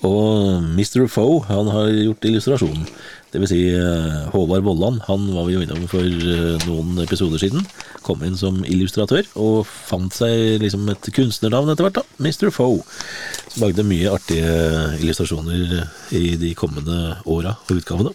Og 0.05 0.65
Mr. 0.77 1.07
Foe, 1.09 1.43
han 1.49 1.71
har 1.73 1.89
gjort 1.93 2.27
illustrasjonen. 2.29 2.85
Det 3.35 3.41
vil 3.43 3.51
si 3.51 3.61
eh, 3.75 4.19
Håvard 4.31 4.63
Vollan, 4.63 5.01
han 5.09 5.25
var 5.35 5.49
vi 5.49 5.57
jo 5.57 5.63
innom 5.65 5.89
for 5.91 6.05
eh, 6.07 6.67
noen 6.69 7.01
episoder 7.03 7.41
siden. 7.43 7.65
Kom 8.07 8.23
inn 8.23 8.37
som 8.39 8.61
illustratør, 8.63 9.27
og 9.41 9.65
fant 9.67 10.15
seg 10.15 10.61
liksom 10.63 10.87
et 10.93 11.09
kunstnernavn 11.17 11.73
etter 11.73 11.89
hvert, 11.89 11.99
da. 11.99 12.05
Mr. 12.23 12.53
Foe. 12.55 12.85
Som 13.49 13.65
lagde 13.65 13.87
mye 13.89 14.13
artige 14.13 14.55
illustrasjoner 15.01 15.81
i 16.15 16.37
de 16.39 16.53
kommende 16.59 17.17
åra 17.25 17.57
og 17.65 17.81
utgavene. 17.81 18.15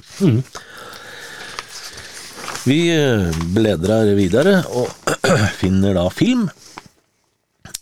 Vi 2.69 2.79
eh, 2.93 3.43
bledrer 3.55 4.13
videre, 4.15 4.59
og 4.71 4.87
finner 5.61 5.97
da 5.97 6.07
film. 6.13 6.47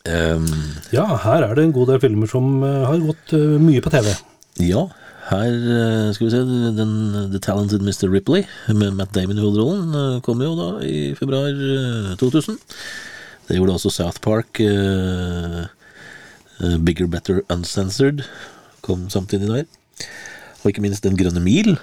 Ehm, 0.08 0.48
Ja, 0.94 1.06
her 1.24 1.44
er 1.44 1.56
det 1.58 1.66
en 1.68 1.76
god 1.76 1.92
del 1.92 2.00
filmer 2.04 2.30
som 2.32 2.64
eh, 2.64 2.86
har 2.88 3.04
gått 3.04 3.34
eh, 3.36 3.58
mye 3.62 3.84
på 3.84 3.92
TV. 3.92 4.14
Ja, 4.64 4.86
her 5.28 5.52
eh, 5.52 6.14
skal 6.16 6.28
vi 6.28 6.34
se 6.34 6.44
den, 6.78 6.94
The 7.34 7.42
Talented 7.44 7.84
Mr. 7.84 8.08
Ripley 8.14 8.46
med 8.72 8.96
Matt 8.96 9.14
Damon 9.16 9.40
i 9.40 9.44
hovedrollen 9.44 10.22
kom 10.24 10.42
jo 10.44 10.54
da 10.56 10.70
i 10.88 11.12
februar 11.20 11.52
eh, 11.52 12.14
2000. 12.20 12.60
Det 13.48 13.60
gjorde 13.60 13.76
også 13.78 13.92
South 13.96 14.20
Park. 14.20 14.60
Uh, 14.60 15.68
Bigger, 16.84 17.08
Better, 17.08 17.38
Uncensored 17.54 18.26
kom 18.84 19.06
samtidig 19.14 19.48
der. 19.48 20.10
Og 20.64 20.72
ikke 20.72 20.84
minst 20.84 21.06
Den 21.06 21.16
grønne 21.16 21.40
mil 21.40 21.78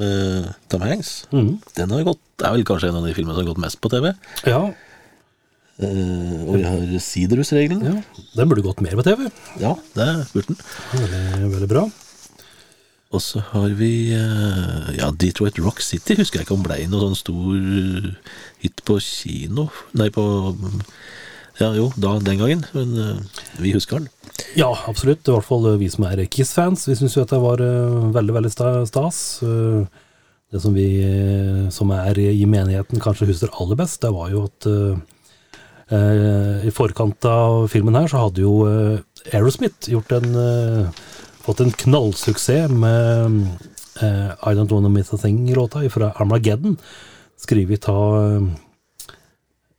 med 0.00 0.48
Tom 0.72 0.80
Hanks. 0.86 1.26
Mm. 1.34 1.58
Den 1.76 1.92
har 1.92 2.06
gått, 2.06 2.22
er 2.40 2.54
vel 2.54 2.64
kanskje 2.66 2.88
en 2.88 2.98
av 3.02 3.04
de 3.06 3.12
filmene 3.14 3.34
som 3.36 3.44
har 3.44 3.50
gått 3.52 3.62
mest 3.62 3.80
på 3.84 3.90
TV. 3.92 4.14
Ja, 4.48 4.62
Eh, 5.82 6.40
og 6.46 6.54
vi 6.54 6.62
har 6.62 6.98
Siderus-regelen. 7.02 7.82
ja, 7.82 8.24
den 8.36 8.50
burde 8.50 8.62
gått 8.62 8.82
mer 8.84 8.94
på 8.94 9.02
TV. 9.06 9.26
Ja, 9.58 9.74
det 9.96 10.08
burde 10.32 10.54
den. 10.54 10.60
Veldig, 10.94 11.50
veldig 11.56 11.70
bra. 11.70 11.84
Og 13.14 13.22
så 13.22 13.42
har 13.52 13.74
vi 13.78 14.10
uh, 14.14 14.90
ja, 14.94 15.10
Detroit 15.10 15.58
Rock 15.62 15.82
City. 15.82 16.16
Husker 16.18 16.40
jeg 16.40 16.48
ikke 16.48 16.56
om 16.56 16.64
ble 16.66 16.80
noe 16.90 17.02
sånn 17.08 17.18
stor 17.18 17.58
eh, 17.58 18.08
hit 18.62 18.82
på 18.86 18.98
kino. 19.02 19.68
Nei, 19.94 20.10
på 20.14 20.24
Ja, 21.60 21.70
jo, 21.76 21.92
da 21.94 22.16
den 22.18 22.40
gangen. 22.42 22.64
Men 22.74 22.94
uh, 22.98 23.42
vi 23.62 23.74
husker 23.74 24.02
den. 24.02 24.10
Ja, 24.58 24.72
absolutt. 24.90 25.26
I 25.26 25.36
hvert 25.36 25.46
fall 25.46 25.68
vi 25.78 25.90
som 25.90 26.06
er 26.08 26.24
Kiss-fans. 26.26 26.88
Vi 26.90 26.98
syns 26.98 27.14
jo 27.14 27.22
at 27.22 27.34
det 27.34 27.42
var 27.42 27.62
veldig, 28.14 28.34
veldig 28.34 28.54
stas. 28.90 29.20
Det 30.54 30.62
som 30.62 30.74
vi 30.74 30.88
som 31.74 31.90
er 31.94 32.18
i 32.18 32.46
menigheten 32.46 33.02
kanskje 33.02 33.30
husker 33.30 33.54
aller 33.62 33.78
best, 33.78 34.02
det 34.02 34.10
var 34.14 34.30
jo 34.34 34.46
at 34.46 34.66
i 36.64 36.72
forkant 36.74 37.26
av 37.28 37.68
filmen 37.72 37.96
her 37.98 38.08
så 38.10 38.24
hadde 38.26 38.44
jo 38.44 38.64
eh, 38.68 38.98
Aerosmith 39.32 39.90
gjort 39.92 40.12
en 40.16 40.36
eh, 40.40 41.00
fått 41.44 41.60
en 41.64 41.72
knallsuksess 41.84 42.72
med 42.72 43.40
eh, 44.02 44.30
I 44.32 44.54
Don't 44.56 44.72
Wanna 44.72 44.92
Miss 44.92 45.12
A 45.14 45.20
Thing-låta 45.20 45.84
fra 45.92 46.12
Armageddon. 46.16 46.78
skrevet 47.40 47.88
av 47.90 48.14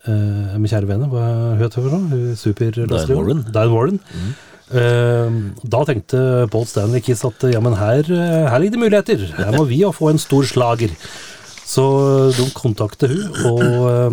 uh, 0.06 0.58
min 0.60 0.70
kjære 0.70 0.86
venner, 0.86 1.10
hva 1.10 1.56
het 1.58 1.78
hun 1.80 1.88
for 1.88 1.96
noe? 1.96 2.36
Superlastløven? 2.38 2.92
Diane 2.92 3.16
Warren. 3.18 3.46
Diane 3.50 3.74
Warren. 3.74 4.00
Eh, 4.74 5.34
da 5.62 5.84
tenkte 5.86 6.20
Paul 6.50 6.66
Stanley 6.66 7.04
Kiss 7.06 7.22
at 7.28 7.44
ja, 7.52 7.62
men 7.62 7.78
her, 7.78 8.02
eh, 8.10 8.48
her 8.50 8.60
ligger 8.60 8.78
det 8.78 8.82
muligheter. 8.82 9.26
Her 9.38 9.54
må 9.58 9.66
vi 9.70 9.84
jo 9.84 9.92
få 9.94 10.10
en 10.10 10.22
stor 10.22 10.48
slager. 10.50 10.94
Så 11.66 11.84
de 12.38 12.46
kontaktet 12.54 13.10
hun 13.10 13.40
og 13.50 13.62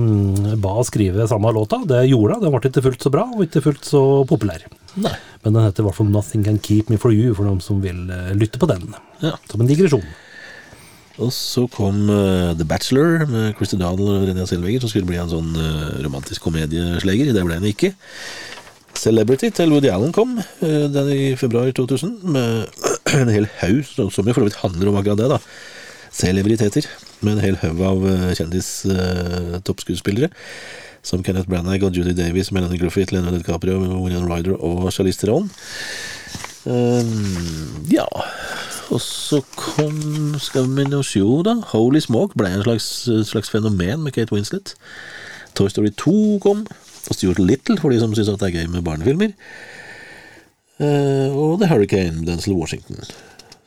um, 0.01 0.55
ba 0.63 0.79
skrive 0.89 1.27
samme 1.29 1.53
låta. 1.53 1.83
Det 1.89 2.07
gjorde 2.09 2.39
hun. 2.39 2.47
Den 2.47 2.55
ble 2.55 2.71
ikke 2.71 2.85
fullt 2.89 3.05
så 3.05 3.13
bra 3.13 3.27
og 3.29 3.45
ikke 3.45 3.65
fullt 3.67 3.89
så 3.89 4.03
populær. 4.29 4.65
Nei. 4.97 5.13
Men 5.45 5.57
den 5.57 5.67
heter 5.67 5.85
i 5.85 5.87
hvert 5.87 5.99
fall 5.99 6.09
'Nothing 6.09 6.47
Can 6.47 6.61
Keep 6.63 6.89
Me 6.89 6.99
For 7.01 7.13
You', 7.13 7.35
for 7.37 7.45
dem 7.45 7.61
som 7.61 7.83
vil 7.85 8.09
uh, 8.09 8.33
lytte 8.33 8.61
på 8.63 8.69
den. 8.71 8.95
Ja. 9.21 9.37
Som 9.51 9.61
en 9.61 9.69
digresjon. 9.69 10.07
Og 11.21 11.33
så 11.37 11.67
kom 11.69 12.09
uh, 12.09 12.57
The 12.57 12.65
Bachelor 12.65 13.27
med 13.29 13.53
Christer 13.59 13.81
Dahl 13.83 14.01
og 14.01 14.25
Renia 14.29 14.49
Selveger, 14.49 14.81
som 14.81 14.89
skulle 14.89 15.09
bli 15.09 15.21
en 15.21 15.31
sånn 15.31 15.53
uh, 15.53 16.01
romantisk 16.07 16.49
komediesleger. 16.49 17.35
Det 17.37 17.45
ble 17.45 17.61
den 17.61 17.69
ikke. 17.69 17.93
Celebrity 18.97 19.51
til 19.53 19.73
Woody 19.75 19.91
Allen 19.93 20.13
kom 20.17 20.39
uh, 20.41 20.87
den 20.95 21.13
i 21.13 21.23
februar 21.37 21.69
2000, 21.77 22.17
med 22.33 22.83
en 23.21 23.33
hel 23.33 23.49
haug, 23.61 23.85
som 23.93 24.09
som 24.09 24.25
jo 24.25 24.33
for 24.33 24.47
så 24.47 24.49
vidt 24.49 24.61
handler 24.65 24.89
om 24.93 25.01
akkurat 25.03 25.21
det, 25.21 25.33
da. 25.37 25.41
Celebriteter. 26.13 26.89
Med 27.23 27.37
en 27.37 27.45
hel 27.45 27.59
haug 27.63 27.83
av 27.87 28.07
eh, 28.11 28.33
kjendis-toppskuespillere. 28.39 30.33
som 31.03 31.23
Kenneth 31.23 31.49
Branagh 31.51 31.83
og 31.83 31.97
Judy 31.97 32.13
Davies, 32.15 32.53
Melanie 32.55 32.79
Griffith, 32.79 33.13
Leonardo 33.13 33.39
DiCaprio, 33.39 33.81
William 33.99 34.29
Ryder 34.31 34.55
og 34.55 34.93
Charlize 34.93 35.19
Theron. 35.19 35.51
Um, 36.63 37.83
ja 37.91 38.05
Og 38.95 39.01
så 39.03 39.41
kom 39.59 40.37
Skal 40.39 40.69
vi 40.77 40.85
nå 40.87 41.01
se, 41.03 41.19
da. 41.43 41.57
Holy 41.73 41.99
Smoke 41.99 42.39
ble 42.39 42.53
en 42.53 42.63
slags, 42.63 42.87
slags 43.27 43.51
fenomen 43.51 44.05
med 44.05 44.15
Kate 44.15 44.31
Winslet. 44.31 44.77
Toy 45.59 45.69
Story 45.69 45.91
2 45.91 46.39
kom. 46.45 46.67
Og 47.11 47.15
Stuart 47.17 47.43
Little, 47.43 47.79
for 47.81 47.91
de 47.91 47.99
som 47.99 48.15
syns 48.15 48.31
det 48.31 48.47
er 48.53 48.61
gøy 48.61 48.71
med 48.71 48.85
barnefilmer. 48.87 49.35
Uh, 50.79 51.35
og 51.35 51.59
The 51.61 51.69
Hurricane, 51.71 52.27
Denzil 52.27 52.55
Washington. 52.55 53.03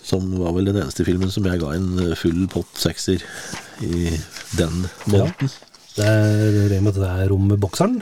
Som 0.06 0.28
var 0.38 0.54
vel 0.54 0.70
den 0.70 0.78
eneste 0.84 1.06
filmen 1.08 1.32
som 1.34 1.48
jeg 1.50 1.62
ga 1.64 1.72
en 1.74 2.16
full 2.20 2.46
pott 2.52 2.78
sekser 2.78 3.24
i 3.82 4.12
den 4.56 4.86
måneden. 5.10 5.50
Det 5.96 6.06
er 6.06 6.70
det 6.70 6.82
med 6.84 6.94
det 6.94 7.08
der 7.08 7.30
rommet 7.32 7.60
bokseren. 7.64 8.02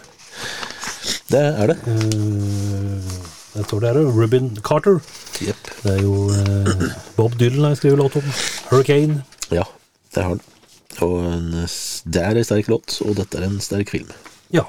Det 1.32 1.40
er 1.40 1.72
det. 1.72 1.78
Eh, 1.88 3.14
jeg 3.54 3.68
tror 3.70 3.84
det 3.84 3.92
er. 3.94 4.02
Rubin 4.18 4.50
Carter. 4.66 5.00
Yep. 5.44 5.70
Det 5.84 5.94
er 5.94 6.02
jo 6.02 6.16
eh, 6.34 6.88
Bob 7.18 7.38
Dylan 7.40 7.70
har 7.70 7.78
skrevet 7.80 8.02
låt 8.02 8.18
om. 8.20 8.28
Hurricane. 8.72 9.22
Ja, 9.54 9.64
det 10.16 10.24
har 10.24 10.36
han. 10.36 10.44
Og 11.02 11.20
en, 11.26 11.48
det 12.14 12.22
er 12.22 12.38
en 12.38 12.48
sterk 12.48 12.70
låt, 12.70 13.00
og 13.06 13.16
dette 13.18 13.40
er 13.40 13.48
en 13.48 13.62
sterk 13.64 13.94
film. 13.94 14.10
Ja. 14.54 14.66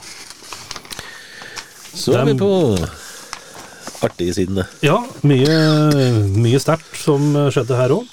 Så 1.95 2.15
er 2.19 2.25
vi 2.29 2.37
på 2.39 2.51
artige 4.07 4.37
sidene. 4.37 4.67
Ja, 4.85 4.99
mye, 5.27 5.57
mye 6.37 6.61
sterkt 6.63 6.99
som 7.01 7.33
skjedde 7.55 7.79
her 7.79 7.97
òg. 7.97 8.13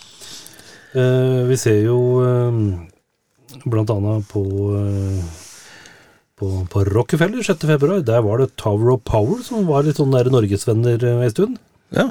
vi 1.47 1.57
ser 1.59 1.83
jo 1.85 1.99
eh, 2.25 2.61
blant 3.65 3.91
annet 3.93 4.27
på, 4.31 4.43
eh, 4.77 5.23
på, 6.39 6.49
på 6.71 6.83
Rockefeller 6.89 7.43
6. 7.43 7.65
februar. 7.73 8.01
Der 8.05 8.23
var 8.25 8.41
det 8.41 8.55
Tower 8.57 8.95
of 8.95 9.03
Power 9.07 9.41
som 9.45 9.67
var 9.69 9.85
litt 9.85 9.99
sånn 10.01 10.13
der 10.15 10.31
norgesvenner 10.33 11.01
eh, 11.01 11.23
en 11.25 11.33
stund. 11.33 11.61
Ja. 11.95 12.09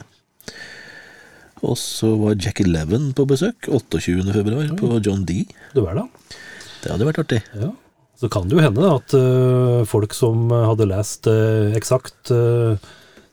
Og 1.61 1.77
så 1.77 2.15
var 2.17 2.39
Jack 2.41 2.63
Eleven 2.65 3.11
på 3.17 3.27
besøk 3.29 3.69
28. 3.69 4.33
februar 4.33 4.71
på 4.81 4.97
John 5.05 5.27
D. 5.29 5.45
Du 5.77 5.85
er 5.85 5.99
da. 5.99 6.07
Det 6.81 6.93
hadde 6.95 7.09
vært 7.11 7.23
artig. 7.25 7.43
Ja. 7.53 7.75
Så 8.21 8.29
kan 8.33 8.49
det 8.49 8.57
jo 8.57 8.63
hende 8.65 8.89
at 8.89 9.13
uh, 9.17 9.85
folk 9.89 10.13
som 10.17 10.51
hadde 10.53 10.89
lest 10.89 11.29
uh, 11.29 11.73
eksakt, 11.77 12.33
eh, 12.33 12.77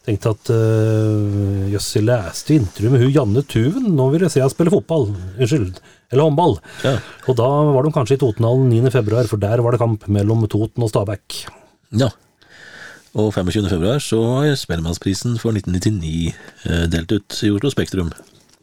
tenkte 0.07 0.33
at 0.33 0.51
uh, 0.53 1.67
jøss, 1.71 1.89
jeg 1.97 2.07
leste 2.07 2.55
intervju 2.55 2.93
med 2.93 3.03
hun 3.03 3.13
Janne 3.13 3.43
Tuven, 3.47 3.89
nå 3.97 4.09
vil 4.13 4.25
jeg 4.25 4.33
se 4.33 4.41
henne 4.43 4.53
spille 4.53 4.73
fotball. 4.73 5.09
Unnskyld. 5.35 5.81
Eller 6.13 6.23
håndball. 6.23 6.55
Ja. 6.87 6.95
Og 7.27 7.37
da 7.39 7.47
var 7.75 7.83
de 7.83 7.91
kanskje 7.95 8.15
i 8.15 8.21
Totenhallen 8.21 8.69
9. 8.71 8.93
februar, 8.93 9.27
for 9.27 9.41
der 9.41 9.63
var 9.63 9.75
det 9.75 9.81
kamp 9.81 10.07
mellom 10.11 10.47
Toten 10.51 10.87
og 10.87 10.93
Stabæk. 10.93 11.43
ja. 12.03 12.13
Og 13.17 13.31
25. 13.33 13.65
februar 13.71 14.01
så 14.03 14.19
var 14.21 14.51
Spellemannsprisen 14.59 15.39
for 15.41 15.55
1999 15.55 16.35
eh, 16.69 16.83
delt 16.91 17.09
ut 17.15 17.37
i 17.47 17.49
Oslo 17.49 17.71
Spektrum. 17.73 18.11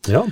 Ja. 0.07 0.22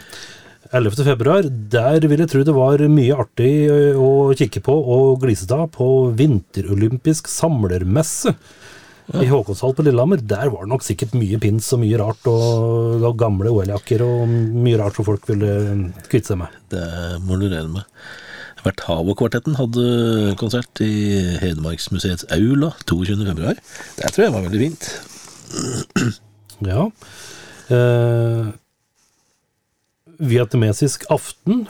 11. 0.72 1.02
februar, 1.04 1.48
der 1.48 2.06
vil 2.06 2.22
jeg 2.22 2.30
tro 2.30 2.44
det 2.46 2.54
var 2.54 2.80
mye 2.88 3.16
artig 3.18 3.50
å 3.98 4.30
kikke 4.38 4.62
på 4.64 4.72
og 4.94 5.24
glise 5.24 5.48
av 5.52 5.66
på 5.74 5.88
vinterolympisk 6.16 7.26
samlermesse 7.28 8.36
i 9.10 9.28
Håkonshall 9.28 9.74
på 9.76 9.84
Lillehammer. 9.86 10.20
Der 10.22 10.50
var 10.52 10.64
det 10.64 10.72
nok 10.72 10.84
sikkert 10.86 11.14
mye 11.18 11.38
pins 11.42 11.68
og 11.74 11.82
mye 11.82 11.98
rart, 12.00 12.26
og, 12.30 13.02
og 13.02 13.18
gamle 13.20 13.50
OL-jakker 13.52 14.04
og 14.06 14.30
mye 14.30 14.78
rart 14.80 14.98
som 14.98 15.08
folk 15.08 15.26
ville 15.30 15.52
kvitte 16.08 16.32
seg 16.32 16.42
med. 16.44 16.60
Det 16.72 16.86
må 17.26 17.38
du 17.40 17.48
regne 17.48 17.80
med. 17.80 17.88
Vertavo-kvartetten 18.62 19.56
hadde 19.58 19.84
konsert 20.38 20.82
i 20.84 20.92
Hedmarksmuseets 21.42 22.28
aula 22.30 22.70
22. 22.86 23.18
februar. 23.26 23.58
Det 23.98 24.12
tror 24.14 24.28
jeg 24.28 24.34
var 24.36 24.46
veldig 24.46 24.62
fint. 24.68 24.90
Ja. 26.62 26.84
Eh, 27.74 28.52
vietnamesisk 30.22 31.08
aften 31.10 31.64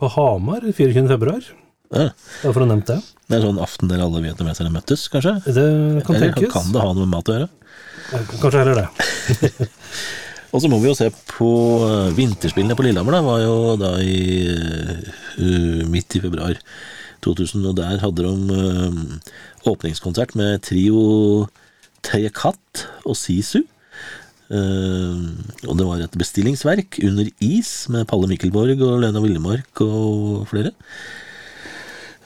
på 0.00 0.12
Hamar 0.14 0.64
24. 0.64 1.42
Ja. 1.88 2.10
Bare 2.42 2.52
for 2.52 2.62
å 2.62 2.68
nevne 2.68 2.76
nevnt 2.76 2.90
det. 2.90 2.98
Det 3.28 3.36
er 3.36 3.44
sånn 3.44 3.60
aften 3.60 3.90
der 3.90 4.02
alle 4.04 4.22
vietnamesere 4.24 4.72
møttes, 4.72 5.06
kanskje? 5.12 5.34
Det 5.46 5.64
kan 6.06 6.16
Eller 6.16 6.32
tenkes. 6.32 6.52
kan 6.52 6.72
det 6.72 6.84
ha 6.84 6.92
noe 6.92 7.04
med 7.04 7.12
mat 7.12 7.28
å 7.28 7.36
gjøre? 7.36 7.48
Kanskje 8.40 8.62
heller 8.62 8.82
det. 8.82 9.68
Og 10.56 10.62
så 10.64 10.70
må 10.72 10.78
vi 10.80 10.88
jo 10.88 10.96
se 10.96 11.10
på 11.28 11.50
eh, 11.84 12.12
vinterspillene 12.16 12.76
på 12.76 12.86
Lillehammer, 12.86 13.18
Det 13.18 13.26
Var 13.26 13.40
jo 13.42 13.56
da 13.80 13.90
i 14.00 14.20
uh, 14.48 15.82
midt 15.92 16.16
i 16.16 16.22
februar 16.24 16.56
2000, 17.24 17.66
og 17.68 17.76
der 17.76 18.00
hadde 18.00 18.24
de 18.24 18.56
eh, 18.56 19.32
åpningskonsert 19.68 20.36
med 20.38 20.62
trio 20.64 21.48
Teyekat 22.06 22.86
og 23.04 23.16
Sisu. 23.18 23.64
Uh, 24.48 25.36
og 25.68 25.74
det 25.76 25.84
var 25.84 26.00
et 26.00 26.16
bestillingsverk 26.16 27.02
under 27.04 27.28
is 27.44 27.72
med 27.92 28.08
Palle 28.08 28.30
Mikkelborg 28.30 28.80
og 28.80 29.02
Lena 29.02 29.20
Villemark 29.20 29.82
og 29.84 30.46
flere. 30.48 30.72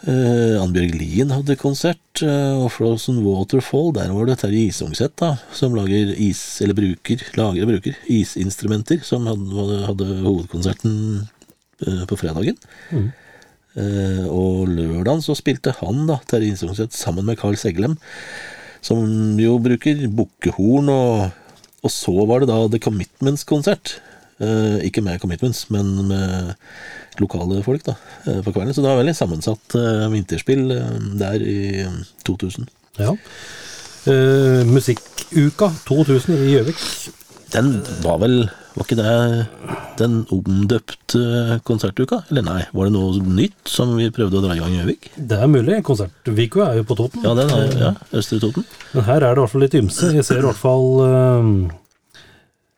Uh, 0.03 0.59
Annbjørg 0.59 0.97
Lien 0.99 1.31
hadde 1.31 1.55
konsert, 1.61 2.23
eh, 2.27 2.55
og 2.59 2.73
Frozen 2.75 3.21
Waterfall, 3.23 3.93
der 3.95 4.11
var 4.11 4.27
det 4.27 4.41
Terje 4.41 4.67
Isungset 4.73 5.15
da, 5.21 5.37
som 5.55 5.77
lager 5.79 6.11
is, 6.19 6.41
eller 6.65 6.75
bruker, 6.75 7.23
lager 7.38 7.62
og 7.62 7.71
bruker 7.71 8.01
isinstrumenter, 8.11 8.99
som 9.07 9.29
hadde, 9.31 9.79
hadde 9.87 10.09
hovedkonserten 10.25 10.97
eh, 11.87 12.03
på 12.11 12.19
fredagen. 12.19 12.59
Eh, 12.93 14.27
og 14.27 14.73
lørdagen 14.75 15.23
så 15.23 15.37
spilte 15.38 15.77
han, 15.79 16.03
da, 16.11 16.19
Terje 16.27 16.57
Isungset, 16.57 16.99
sammen 16.99 17.29
med 17.29 17.38
Carl 17.38 17.55
Seglem, 17.61 17.95
som 18.83 19.07
jo 19.38 19.55
bruker 19.62 20.03
bukkehorn, 20.11 20.91
og, 20.91 21.62
og 21.87 21.95
så 21.95 22.17
var 22.27 22.43
det 22.43 22.51
da 22.51 22.59
The 22.67 22.83
Commitments-konsert. 22.83 24.01
Eh, 24.43 24.79
ikke 24.89 25.03
med 25.07 25.21
Commitments, 25.23 25.67
men 25.71 25.93
med 26.09 26.55
lokale 27.23 27.61
folk 27.63 27.85
da, 27.87 27.95
eh, 28.27 28.41
på 28.43 28.51
kvelden. 28.55 28.75
Så 28.75 28.83
det 28.83 28.91
var 28.91 28.99
veldig 29.03 29.15
sammensatt 29.17 29.77
eh, 29.79 30.07
vinterspill 30.13 30.65
der 31.21 31.45
i 31.47 31.59
eh, 31.85 31.99
2000. 32.27 32.67
Ja. 32.99 33.15
Eh, 34.11 34.65
musikkuka 34.67 35.71
2000 35.87 36.35
i 36.35 36.57
Gjøvik. 36.57 36.83
Den 37.53 37.79
var 38.03 38.19
vel 38.23 38.49
Var 38.73 38.87
ikke 38.87 38.97
det 38.97 39.47
den 40.01 40.15
omdøpte 40.33 41.59
konsertuka? 41.69 42.23
Eller 42.31 42.41
nei, 42.47 42.63
var 42.73 42.87
det 42.89 42.95
noe 42.95 43.21
nytt 43.21 43.69
som 43.69 43.91
vi 43.99 44.07
prøvde 44.09 44.39
å 44.39 44.41
dra 44.47 44.55
i 44.57 44.63
gang 44.63 44.73
i 44.73 44.79
Gjøvik? 44.79 45.11
Det 45.29 45.37
er 45.37 45.51
mulig. 45.53 45.83
Konsertvika 45.85 46.71
er 46.71 46.79
jo 46.81 46.87
på 46.89 46.97
Toten. 46.97 47.21
Ja, 47.21 47.35
den 47.37 47.53
er, 47.53 47.67
ja, 47.77 47.91
Østre 48.17 48.41
Toten. 48.41 48.65
Men 48.95 49.05
her 49.11 49.19
er 49.21 49.35
det 49.37 49.43
i 49.43 49.45
hvert 49.45 49.53
fall 49.53 49.65
litt 49.67 49.77
ymse. 49.77 50.09
Jeg 50.17 50.25
ser 50.25 50.41
i 50.41 50.47
hvert 50.47 50.63
fall 50.63 50.89
eh, 51.05 51.51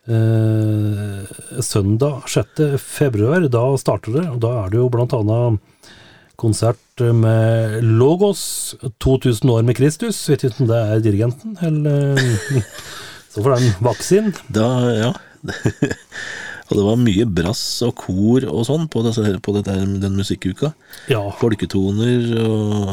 eh, 0.09 1.61
søndag 1.65 2.29
6. 2.31 2.79
februar. 2.81 3.47
Da 3.53 3.65
starter 3.81 4.19
det, 4.19 4.25
og 4.33 4.41
da 4.45 4.53
er 4.65 4.73
det 4.73 4.81
jo 4.81 4.91
blant 4.93 5.15
annet 5.17 5.61
konsert 6.41 6.81
med 6.99 7.81
Logos, 7.83 8.75
2000 9.03 9.51
år 9.51 9.65
med 9.67 9.79
Kristus. 9.79 10.19
Vet 10.29 10.45
ikke 10.47 10.65
om 10.65 10.71
det 10.71 10.81
er 10.83 11.05
dirigenten, 11.05 11.59
eller 11.63 12.19
Så 13.35 13.43
får 13.43 13.57
den 13.57 13.73
vaksin. 13.83 14.29
Da, 14.55 14.67
ja. 14.95 15.09
og 16.69 16.77
det 16.79 16.85
var 16.87 17.01
mye 17.03 17.25
brass 17.27 17.65
og 17.83 17.97
kor 17.99 18.47
og 18.47 18.63
sånn 18.69 18.87
på, 18.87 19.03
disse, 19.09 19.33
på 19.43 19.55
dette, 19.57 19.75
den 19.75 20.15
musikkuka. 20.15 20.71
Ja, 21.11 21.25
Folketoner 21.41 22.29
og 22.45 22.93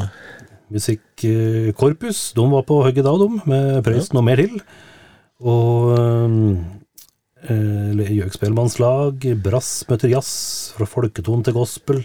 Musikkorpus, 0.72 2.32
de 2.34 2.46
var 2.56 2.66
på 2.66 2.80
hugget 2.82 3.06
da, 3.06 3.14
de, 3.22 3.30
med 3.52 3.84
Prøysen 3.86 4.18
og 4.18 4.26
mer 4.26 4.42
til. 4.42 4.58
Og 5.46 5.94
eh, 7.50 8.12
gjøkspelmannslag, 8.20 9.26
brass 9.44 9.84
møter 9.90 10.12
jazz, 10.14 10.32
fra 10.78 10.86
folketone 10.90 11.44
til 11.48 11.56
gospel. 11.58 12.04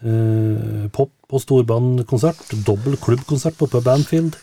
Eh, 0.00 0.86
pop- 0.94 1.16
og 1.30 1.42
storbandkonsert. 1.44 2.40
Dobbel 2.66 2.96
klubbkonsert 2.98 3.58
på 3.60 3.68
Pub 3.70 3.86
Anfield. 3.92 4.38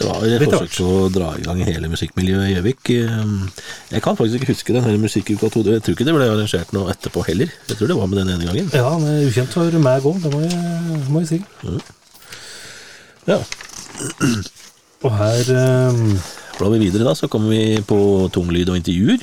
Det 0.00 0.06
var 0.08 0.22
et 0.24 0.40
forsøk 0.48 0.72
på 0.78 0.86
å 0.88 1.08
dra 1.12 1.26
i 1.36 1.42
gang 1.44 1.58
hele 1.66 1.90
musikkmiljøet 1.92 2.48
i 2.48 2.54
Gjøvik. 2.54 2.90
Eh, 2.94 3.64
Jeg 3.92 4.02
kan 4.02 4.16
faktisk 4.16 4.40
ikke 4.40 4.54
huske 4.54 4.72
den 4.72 4.84
her 4.86 4.96
musikkuka 4.96 5.50
to 5.52 5.62
Jeg 5.66 5.82
tror 5.82 5.92
ikke 5.94 6.06
det 6.08 6.14
ble 6.16 6.24
arrangert 6.30 6.72
noe 6.72 6.90
etterpå 6.94 7.26
heller. 7.26 7.52
Jeg 7.68 7.76
tror 7.76 7.88
det 7.92 7.96
var 7.98 8.06
med 8.08 8.18
den 8.22 8.30
ene 8.32 8.46
gangen. 8.48 8.70
Ja, 8.72 8.88
han 8.94 9.04
er 9.04 9.26
ukjent 9.28 9.52
for 9.52 9.70
meg 9.78 10.02
òg, 10.08 10.22
det 10.22 10.32
må 10.32 10.40
jeg, 10.40 11.04
må 11.10 11.20
jeg 11.20 11.28
si. 11.28 11.42
Ja. 13.28 13.38
Og 15.04 15.12
her 15.20 15.52
eh, 15.60 16.00
Blar 16.60 16.74
vi 16.74 16.82
videre, 16.82 17.06
da, 17.08 17.14
så 17.16 17.24
kommer 17.32 17.54
vi 17.54 17.80
på 17.88 17.96
tunglyd 18.34 18.68
og 18.68 18.76
intervjuer. 18.76 19.22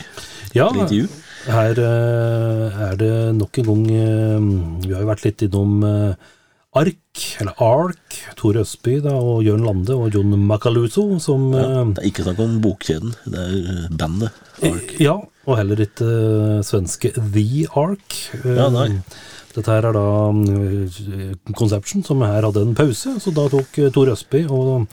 Ja, 0.58 0.72
intervju. 0.72 1.06
her 1.46 1.78
eh, 1.78 2.80
er 2.88 2.96
det 2.98 3.12
nok 3.38 3.60
en 3.62 3.68
gang 3.68 3.84
eh, 3.94 4.48
Vi 4.88 4.96
har 4.96 5.04
jo 5.04 5.10
vært 5.12 5.26
litt 5.28 5.44
innom 5.46 5.84
eh, 5.86 6.32
ARK, 6.82 7.22
eller 7.44 7.62
ARK, 7.62 8.18
Tore 8.40 8.64
Østby 8.66 8.96
da, 9.06 9.14
og 9.22 9.46
Jørn 9.46 9.68
Lande 9.68 9.94
og 9.94 10.18
Jon 10.18 10.34
Macaluso, 10.50 11.06
som 11.22 11.52
Ja, 11.54 11.86
det 11.86 12.02
er 12.02 12.10
ikke 12.10 12.26
snakk 12.26 12.42
om 12.42 12.58
bokkjeden, 12.64 13.14
det 13.30 13.46
er 13.46 13.86
bandet. 14.02 14.42
Ark. 14.66 14.98
Ja, 15.02 15.20
og 15.46 15.60
heller 15.62 15.86
ikke 15.86 16.10
svenske 16.66 17.14
The 17.20 17.68
Ark. 17.78 18.18
Ja, 18.42 18.72
nei. 18.74 18.90
Dette 19.54 19.78
her 19.78 19.92
er 19.92 19.94
da 19.94 21.54
Conception, 21.54 22.02
som 22.06 22.26
her 22.26 22.50
hadde 22.50 22.66
en 22.66 22.76
pause, 22.78 23.20
så 23.22 23.34
da 23.34 23.46
tok 23.54 23.78
Tor 23.94 24.14
Østby 24.18 24.48
og 24.50 24.90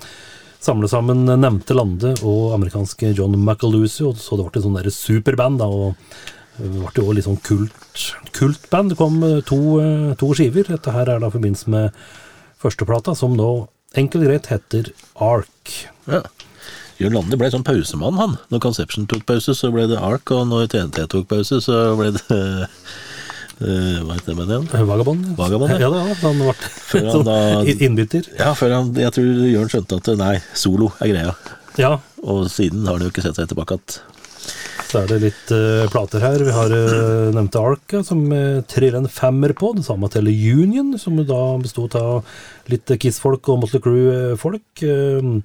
samle 0.65 0.89
sammen 0.89 1.27
nevnte 1.29 1.77
Lande 1.77 2.15
og 2.25 2.55
amerikanske 2.57 3.13
John 3.13 3.37
McAlusio, 3.37 4.15
så 4.17 4.39
det 4.39 4.47
ble 4.47 4.61
et 4.61 4.65
sånn 4.65 4.97
superband, 4.97 5.61
da, 5.61 5.69
og 5.69 5.95
det 6.59 6.71
ble 6.71 7.03
jo 7.03 7.15
litt 7.17 7.27
sånn 7.27 7.41
kult, 7.45 8.05
kultband. 8.37 8.93
Det 8.93 8.99
kom 8.99 9.19
eh, 9.27 9.41
to, 9.47 9.61
eh, 9.83 10.13
to 10.21 10.31
skiver. 10.37 10.69
Dette 10.71 10.95
her 10.95 11.11
er 11.11 11.23
da 11.23 11.31
i 11.31 11.35
forbindelse 11.35 11.73
med 11.75 12.05
førsteplata, 12.63 13.17
som 13.19 13.35
nå 13.37 13.51
enkelt 13.99 14.23
og 14.23 14.31
greit 14.31 14.51
heter 14.53 14.93
Ark. 15.23 15.75
Ja. 16.11 16.23
Jørn 17.01 17.17
Lande 17.19 17.39
ble 17.39 17.51
sånn 17.51 17.67
pausemann, 17.67 18.21
han. 18.21 18.37
Når 18.55 18.63
Conception 18.63 19.09
tok 19.11 19.25
pause, 19.27 19.57
så 19.59 19.73
ble 19.75 19.89
det 19.91 19.99
Ark, 19.99 20.31
og 20.35 20.47
når 20.53 20.71
TNT 20.71 21.03
tok 21.11 21.27
pause, 21.33 21.59
så 21.65 21.81
ble 21.99 22.13
det 22.15 22.39
Hva 23.59 24.17
heter 24.17 24.33
det 24.33 24.37
med 24.41 24.49
den? 24.51 24.65
Vagabond. 24.89 25.27
Vagabond, 25.39 25.77
ja. 25.79 25.91
da, 25.93 26.01
han 26.23 26.41
ble 26.41 26.55
Før 26.59 27.11
han 27.13 27.27
da- 27.31 27.77
innbytter. 27.87 28.27
Ja, 28.41 28.51
før 28.59 28.75
han 28.79 28.91
Jeg 28.99 29.15
tror 29.15 29.45
Jørn 29.51 29.71
skjønte 29.73 30.01
at 30.01 30.11
nei, 30.21 30.33
solo 30.59 30.91
er 30.99 31.13
greia. 31.13 31.37
Ja, 31.81 31.93
Og 32.23 32.49
siden 32.51 32.85
har 32.87 32.99
han 32.99 33.07
jo 33.07 33.13
ikke 33.13 33.23
sett 33.25 33.39
seg 33.39 33.49
tilbake 33.51 33.79
igjen. 33.79 34.03
så 34.91 35.01
er 35.03 35.09
det 35.11 35.17
litt 35.25 35.49
uh, 35.55 35.87
plater 35.91 36.23
her. 36.23 36.43
Vi 36.47 36.53
har 36.55 36.71
uh, 36.75 37.31
nevnte 37.35 37.63
Arca, 37.63 38.03
som 38.07 38.21
uh, 38.31 38.61
triller 38.71 38.99
en 39.01 39.09
femmer 39.11 39.55
på. 39.59 39.73
Det 39.79 39.87
samme 39.87 40.11
til 40.13 40.29
Union, 40.31 40.93
som 41.03 41.17
da 41.27 41.41
bestod 41.63 41.97
av 41.99 42.23
litt 42.71 42.91
Kiss-folk 43.03 43.49
og 43.51 43.65
Motley 43.65 43.83
Crew-folk. 43.83 44.85
Uh, 44.87 45.41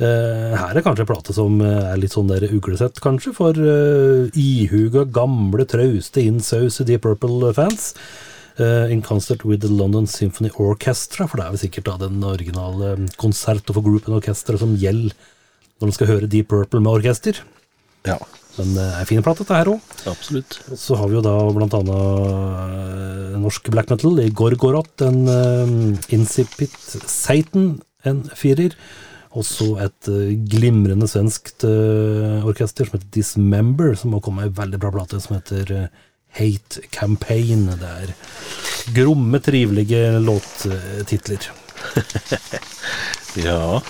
her 0.00 0.76
er 0.76 0.84
kanskje 0.84 1.04
en 1.04 1.10
plate 1.10 1.34
som 1.36 1.60
eh, 1.60 1.92
er 1.92 2.00
litt 2.00 2.14
sånn 2.14 2.30
der 2.30 2.46
uglesett, 2.48 3.00
kanskje, 3.04 3.34
for 3.36 3.58
uh, 3.58 4.28
ihuga, 4.38 5.04
gamle, 5.04 5.66
trauste, 5.68 6.24
innsause 6.24 6.86
Deep 6.88 7.04
Purple-fans. 7.04 7.92
Uh, 8.60 8.84
in 8.92 9.00
concert 9.00 9.46
with 9.48 9.62
the 9.64 9.68
London 9.68 10.06
Symphony 10.06 10.50
Orchestra, 10.60 11.24
for 11.26 11.40
det 11.40 11.46
er 11.46 11.54
vel 11.54 11.62
sikkert 11.62 11.86
da 11.88 11.94
den 12.02 12.24
originale 12.24 12.90
konserten 13.20 13.72
for 13.72 13.84
group 13.84 14.08
and 14.08 14.18
orchestra 14.18 14.58
som 14.60 14.74
gjelder 14.76 15.14
når 15.80 15.88
man 15.88 15.96
skal 15.96 16.10
høre 16.12 16.28
Deep 16.30 16.50
Purple 16.52 16.82
med 16.84 16.92
orkester. 16.92 17.40
Ja, 18.06 18.18
Men 18.58 18.74
det 18.76 18.84
er 18.84 18.98
en 19.00 19.08
fin 19.08 19.24
plate, 19.24 19.42
dette 19.42 19.56
her 19.56 19.70
òg. 19.72 19.94
absolutt. 20.10 20.58
Så 20.76 20.98
har 21.00 21.08
vi 21.08 21.16
jo 21.16 21.22
da 21.24 21.32
blant 21.56 21.74
annet 21.78 22.26
eh, 22.28 23.38
norsk 23.40 23.70
black 23.72 23.88
metal 23.90 24.20
i 24.20 24.28
Gorgoroth, 24.28 25.00
en 25.06 25.22
uh, 25.24 26.12
Incipit 26.12 26.76
Satan, 27.08 27.80
en 28.04 28.20
firer. 28.36 28.76
Også 29.38 29.72
et 29.80 30.08
eh, 30.12 30.34
glimrende 30.52 31.08
svenskt 31.08 31.64
eh, 31.64 32.44
orkester 32.44 32.88
som 32.88 32.98
heter 32.98 33.12
Dismember, 33.14 33.94
som 33.96 34.12
har 34.16 34.24
kommet 34.24 34.44
med 34.44 34.52
ei 34.52 34.58
veldig 34.60 34.80
bra 34.82 34.92
plate 34.92 35.20
som 35.24 35.38
heter 35.38 35.72
eh, 35.76 36.02
Hate 36.36 36.84
Campaign. 36.92 37.66
Det 37.80 37.92
er 38.04 38.14
gromme, 38.96 39.40
trivelige 39.40 40.04
låttitler. 40.20 41.50
Ja. 43.32 43.80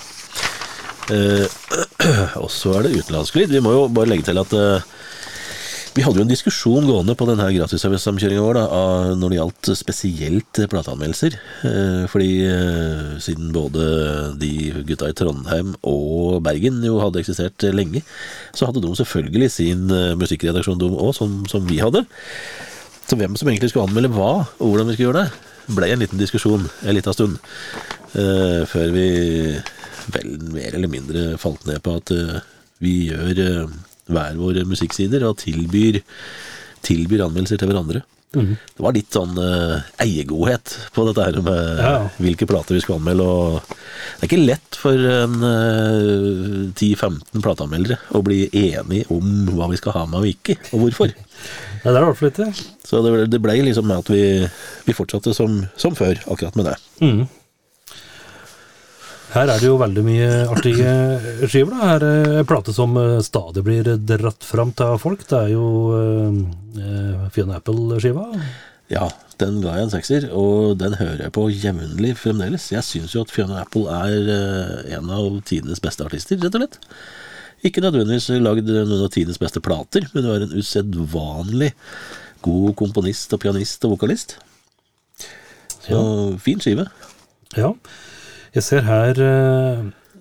Eh, 1.11 1.47
og 2.43 2.51
så 2.51 2.77
er 2.77 2.85
det 2.85 3.01
utenlandsk 3.01 3.35
lyd. 3.35 3.51
Vi 3.51 3.61
må 3.63 3.73
jo 3.75 3.87
bare 3.91 4.11
legge 4.11 4.29
til 4.29 4.39
at 4.39 4.53
eh, 4.55 4.85
vi 5.93 6.01
hadde 6.01 6.17
jo 6.17 6.23
en 6.25 6.31
diskusjon 6.31 6.87
gående 6.89 7.13
på 7.17 7.25
denne 7.29 7.45
gratisservicesamkjøringa 7.53 8.41
vår 8.41 8.57
da, 8.57 8.63
når 9.19 9.29
det 9.29 9.37
gjaldt 9.37 9.69
spesielt 9.77 10.61
plateanmeldelser. 10.71 11.35
Eh, 11.69 12.05
fordi 12.09 12.29
eh, 12.49 13.11
siden 13.21 13.51
både 13.53 13.83
de 14.41 14.49
gutta 14.87 15.11
i 15.11 15.17
Trondheim 15.17 15.75
og 15.85 16.39
Bergen 16.45 16.81
jo 16.87 16.97
hadde 17.03 17.21
eksistert 17.21 17.67
lenge, 17.77 18.01
så 18.57 18.69
hadde 18.69 18.81
de 18.81 18.95
selvfølgelig 18.97 19.51
sin 19.53 19.85
eh, 19.93 20.15
musikkredaksjon 20.17 20.81
de 20.81 20.89
òg, 20.89 21.13
som, 21.19 21.43
som 21.51 21.69
vi 21.69 21.77
hadde. 21.83 22.07
Så 23.05 23.19
hvem 23.19 23.37
som 23.37 23.51
egentlig 23.51 23.69
skulle 23.69 23.85
anmelde 23.85 24.13
hva, 24.17 24.33
og 24.57 24.65
hvordan 24.65 24.89
vi 24.89 24.97
skulle 24.97 25.11
gjøre 25.11 25.25
det, 25.27 25.53
ble 25.77 25.93
en 25.93 26.01
liten 26.01 26.19
diskusjon 26.19 26.65
en 26.65 26.97
liten 26.97 27.15
stund. 27.15 27.37
før 28.13 28.89
vi 28.93 29.05
vel 30.13 30.33
mer 30.51 30.75
eller 30.75 30.91
mindre 30.91 31.21
falt 31.39 31.63
ned 31.65 31.79
på 31.85 31.95
at 32.01 32.11
vi 32.83 32.97
gjør 33.07 33.69
hver 34.11 34.39
våre 34.39 34.65
musikksider 34.67 35.23
og 35.29 35.37
tilbyr, 35.43 36.01
tilbyr 36.83 37.23
anmeldelser 37.27 37.61
til 37.61 37.71
hverandre. 37.71 38.03
Det 38.33 38.81
var 38.81 38.95
litt 38.95 39.13
sånn 39.13 39.35
uh, 39.37 39.75
eiegodhet 40.01 40.71
på 40.95 41.03
dette 41.05 41.21
her 41.27 41.35
med 41.45 41.81
Ja. 41.83 41.91
hvilke 42.17 42.47
plater 42.49 42.73
vi 42.73 42.79
skulle 42.81 42.97
anmelde. 42.97 43.27
Og 43.29 43.61
det 43.61 44.25
er 44.25 44.29
ikke 44.31 44.39
lett 44.47 44.79
for 44.81 44.97
en 44.97 45.35
uh, 45.45 46.71
10-15 46.73 47.43
plateanmeldere 47.45 47.99
å 48.17 48.23
bli 48.25 48.47
enige 48.49 49.05
om 49.13 49.45
hva 49.53 49.69
vi 49.69 49.77
skal 49.77 49.93
ha 49.99 50.03
med 50.09 50.23
og 50.23 50.31
ikke, 50.31 50.57
og 50.73 50.87
hvorfor. 50.87 51.13
Ja, 51.83 51.91
det 51.91 51.97
er 51.99 52.03
i 52.05 52.07
hvert 52.07 52.15
fall 52.15 52.29
ikke 52.29 52.45
Så 52.87 52.99
det, 53.03 53.09
det 53.33 53.39
ble 53.43 53.57
liksom 53.67 53.89
med 53.89 53.99
at 54.05 54.07
vi, 54.13 54.21
vi 54.87 54.93
fortsatte 54.95 55.33
som, 55.35 55.57
som 55.75 55.91
før, 55.99 56.15
akkurat 56.31 56.55
med 56.55 56.69
det. 56.69 56.75
Mm. 57.03 57.25
Her 59.33 59.49
er 59.49 59.57
det 59.57 59.65
jo 59.65 59.79
veldig 59.81 60.01
mye 60.05 60.27
artige 60.53 60.91
skiver. 61.49 61.73
da. 61.73 61.87
Her 61.95 62.03
er 62.05 62.27
en 62.43 62.49
plate 62.49 62.73
som 62.75 62.93
eh, 63.01 63.17
stadig 63.25 63.63
blir 63.65 63.87
dratt 63.97 64.45
fram 64.45 64.73
til 64.77 64.99
folk. 65.01 65.23
Det 65.29 65.39
er 65.39 65.49
jo 65.55 65.65
uh, 65.89 67.23
Fiona 67.33 67.57
Apple-skiva. 67.57 68.27
Ja, 68.93 69.07
den 69.41 69.57
ga 69.63 69.73
jeg 69.79 69.87
en 69.87 69.93
sekser, 69.95 70.27
og 70.37 70.77
den 70.77 70.99
hører 70.99 71.25
jeg 71.25 71.33
på 71.33 71.47
jevnlig 71.49 72.13
fremdeles. 72.21 72.69
Jeg 72.75 72.85
syns 72.85 73.15
jo 73.15 73.23
at 73.25 73.33
Fiona 73.33 73.63
Apple 73.63 73.89
er 73.89 74.31
eh, 74.35 74.95
en 74.99 75.09
av 75.09 75.41
tidenes 75.49 75.81
beste 75.81 76.05
artister, 76.05 76.37
rett 76.37 76.53
og 76.53 76.61
slett. 76.61 76.79
Ikke 77.65 77.81
nødvendigvis 77.81 78.29
lagd 78.43 78.69
noen 78.69 79.05
av 79.07 79.11
tidenes 79.15 79.41
beste 79.41 79.63
plater, 79.65 80.05
men 80.13 80.27
hun 80.27 80.33
er 80.35 80.45
en 80.45 80.57
usedvanlig 80.59 81.73
god 82.45 82.73
komponist 82.77 83.33
og 83.33 83.41
pianist 83.41 83.85
og 83.87 83.95
vokalist. 83.95 84.37
Så 85.83 85.99
fin 86.43 86.61
skive. 86.61 86.85
Ja. 87.57 87.73
Jeg 88.53 88.65
ser 88.67 88.85
her 88.85 89.17
eh, 89.17 89.79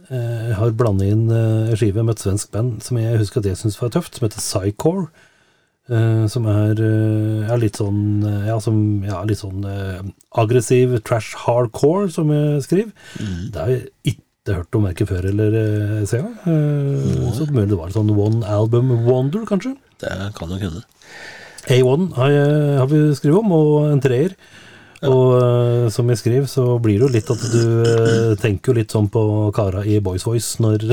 eh, 0.08 0.46
Jeg 0.48 0.56
har 0.56 0.72
blandet 0.78 1.12
inn 1.12 1.26
eh, 1.28 1.68
en 1.72 1.76
skive 1.76 2.04
med 2.04 2.16
et 2.16 2.24
svensk 2.24 2.52
band 2.54 2.80
som 2.84 2.96
jeg 3.00 3.20
husker 3.20 3.42
at 3.42 3.50
jeg 3.50 3.60
syns 3.60 3.76
var 3.80 3.92
tøft, 3.92 4.16
som 4.16 4.26
heter 4.26 4.40
Psycore. 4.40 5.10
eh, 5.92 6.24
som 6.32 6.46
er, 6.48 6.80
eh, 6.80 7.52
er 7.52 7.60
litt 7.60 7.76
sånn 7.80 8.24
eh, 8.24 8.48
Ja, 8.48 8.56
som, 8.62 8.78
ja 9.04 9.20
litt 9.28 9.42
sånn 9.42 9.66
eh, 9.68 10.00
aggressiv 10.40 10.96
trash 11.04 11.36
hardcore, 11.44 12.08
som 12.14 12.32
jeg 12.32 12.64
skriver. 12.64 12.92
Det 13.52 13.60
har 13.60 13.74
jeg 13.74 14.14
ikke 14.14 14.56
hørt 14.56 14.80
om 14.80 14.88
verken 14.88 15.06
før 15.12 15.28
eller 15.28 15.54
uh. 15.54 16.00
Uh, 16.02 17.28
så 17.36 17.46
mulig 17.52 17.68
det 17.70 17.78
var 17.78 17.92
sånn 17.94 18.10
one 18.16 18.48
album 18.48 18.90
wonder, 19.04 19.44
kanskje. 19.46 19.76
Det 20.00 20.16
kan 20.38 20.50
nok 20.50 20.64
hende. 20.64 20.82
A1 21.70 22.08
har, 22.16 22.32
jeg, 22.32 22.78
har 22.80 22.88
vi 22.90 23.04
skrevet 23.14 23.38
om, 23.44 23.52
og 23.54 23.92
en 23.92 24.02
treer. 24.02 24.34
Og 25.08 25.36
eh, 25.38 25.86
som 25.90 26.08
jeg 26.12 26.20
skriver, 26.20 26.48
så 26.50 26.78
blir 26.82 27.00
det 27.00 27.06
jo 27.06 27.12
litt 27.16 27.30
at 27.34 27.44
du 27.50 27.64
eh, 27.82 28.34
tenker 28.40 28.70
jo 28.70 28.78
litt 28.78 28.94
sånn 28.94 29.08
på 29.12 29.22
kara 29.56 29.82
i 29.82 29.98
Boys 30.04 30.26
Voice 30.28 30.62
når, 30.62 30.84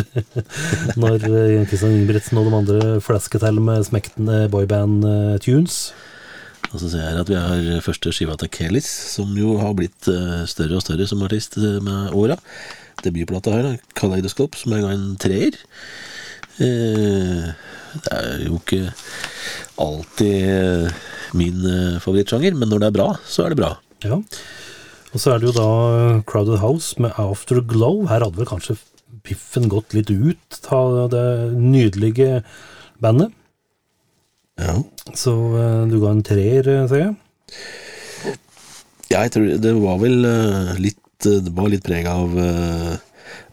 når 1.02 1.26
Kristian 1.69 1.93
Ingebrigtsen 1.93 2.41
og 2.41 2.50
de 2.50 2.56
andre 2.62 2.93
flasker 3.06 3.43
til 3.43 3.62
med 3.62 3.86
smektende 3.86 4.48
boyband-tunes. 4.54 5.82
Og 6.69 6.78
så 6.84 6.91
ser 6.91 7.06
jeg 7.08 7.22
at 7.24 7.30
vi 7.32 7.38
har 7.39 7.82
første 7.86 8.12
skiva 8.13 8.36
til 8.38 8.52
Kelis, 8.54 8.89
som 9.15 9.32
jo 9.38 9.56
har 9.62 9.74
blitt 9.78 10.10
eh, 10.12 10.43
større 10.50 10.78
og 10.78 10.86
større 10.86 11.08
som 11.10 11.24
artist 11.26 11.58
eh, 11.58 11.80
med 11.82 12.13
åra. 12.17 12.38
Debutplata 13.02 13.56
her, 13.56 13.80
Kaleidoskop, 13.98 14.58
som 14.60 14.75
ga 14.75 14.92
en 14.94 15.15
treer. 15.21 15.58
Eh, 16.62 17.50
det 17.96 18.13
er 18.13 18.46
jo 18.46 18.60
ikke 18.60 18.83
alltid 19.81 20.50
eh, 20.54 21.06
min 21.40 21.65
eh, 21.65 22.02
favorittsjanger, 22.04 22.58
men 22.60 22.69
når 22.69 22.83
det 22.83 22.92
er 22.92 22.98
bra, 23.00 23.10
så 23.25 23.48
er 23.48 23.56
det 23.56 23.62
bra. 23.63 23.73
Ja. 24.06 24.19
Og 25.10 25.17
så 25.21 25.33
er 25.33 25.41
det 25.41 25.50
jo 25.50 25.56
da 25.58 25.69
eh, 25.95 26.21
Crowded 26.29 26.62
House 26.62 27.00
med 27.02 27.17
Afterglow. 27.19 28.06
Her 28.12 28.25
hadde 28.25 28.39
vel 28.39 28.50
kanskje 28.50 28.77
piffen 29.25 29.67
gått 29.71 29.95
litt 29.97 30.12
ut 30.12 30.60
av 30.73 31.10
det 31.13 31.25
nydelige 31.58 32.43
bandet. 33.02 33.33
Ja. 34.60 34.77
Så 35.17 35.33
eh, 35.58 35.83
du 35.89 35.97
ga 36.04 36.13
en 36.13 36.25
treer, 36.25 36.67
eh, 36.67 36.87
ser 36.91 37.06
jeg. 37.08 37.13
Ja, 39.10 39.23
jeg 39.25 39.33
tror 39.33 39.54
det 39.63 39.75
var 39.81 40.02
vel 40.04 40.25
eh, 40.29 40.73
litt 40.77 41.25
eh, 41.25 41.39
Det 41.41 41.54
var 41.58 41.71
litt 41.73 41.85
preg 41.85 42.06
av 42.10 42.35
eh, 42.37 42.97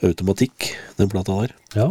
automatikk, 0.04 0.72
den 1.00 1.10
plata 1.12 1.38
der. 1.40 1.54
Ja. 1.76 1.88